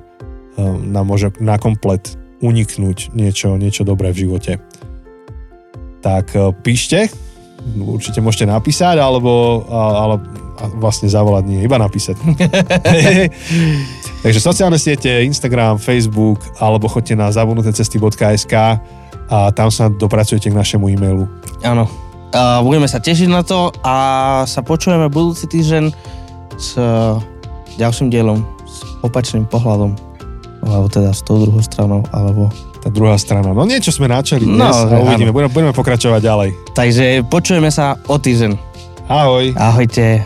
um, 0.59 0.91
nám 0.91 1.07
môže 1.07 1.33
na 1.41 1.57
komplet 1.57 2.20
uniknúť 2.41 3.13
niečo, 3.13 3.55
niečo 3.55 3.85
dobré 3.85 4.11
v 4.11 4.27
živote. 4.27 4.57
Tak 6.01 6.33
e, 6.33 6.51
píšte, 6.65 7.07
určite 7.77 8.19
môžete 8.19 8.49
napísať, 8.49 8.97
alebo, 8.97 9.63
ale 9.69 10.17
vlastne 10.77 11.09
zavolať 11.09 11.43
nie, 11.45 11.61
iba 11.61 11.77
napísať. 11.77 12.17
Takže 14.25 14.39
sociálne 14.41 14.77
siete, 14.77 15.25
Instagram, 15.25 15.81
Facebook, 15.81 16.41
alebo 16.61 16.85
choďte 16.89 17.17
na 17.17 17.33
zabudnutecesty.sk 17.33 18.53
a 19.31 19.37
tam 19.55 19.69
sa 19.71 19.89
dopracujete 19.89 20.51
k 20.51 20.55
našemu 20.57 20.85
e-mailu. 20.93 21.25
Áno. 21.65 21.89
A 22.31 22.63
budeme 22.63 22.87
sa 22.87 23.03
tešiť 23.03 23.27
na 23.27 23.43
to 23.43 23.75
a 23.83 23.95
sa 24.47 24.63
počujeme 24.63 25.11
budúci 25.11 25.51
týždeň 25.51 25.91
s 26.55 26.79
ďalším 27.75 28.07
dielom, 28.07 28.43
s 28.63 28.87
opačným 29.03 29.43
pohľadom, 29.49 29.97
alebo 30.61 30.87
teda 30.87 31.11
s 31.11 31.25
tou 31.25 31.41
druhou 31.41 31.61
stranou, 31.61 32.05
alebo 32.13 32.53
tá 32.81 32.89
druhá 32.89 33.17
strana. 33.17 33.53
No 33.53 33.65
niečo 33.65 33.93
sme 33.93 34.09
načali 34.09 34.45
dnes 34.45 34.73
no, 34.73 34.89
a 34.89 35.01
uvidíme, 35.01 35.33
budeme, 35.33 35.53
budeme 35.53 35.73
pokračovať 35.73 36.21
ďalej. 36.21 36.49
Takže 36.73 37.05
počujeme 37.29 37.69
sa 37.69 37.97
o 38.09 38.17
týždeň. 38.17 38.57
Ahoj. 39.09 39.53
Ahojte. 39.57 40.25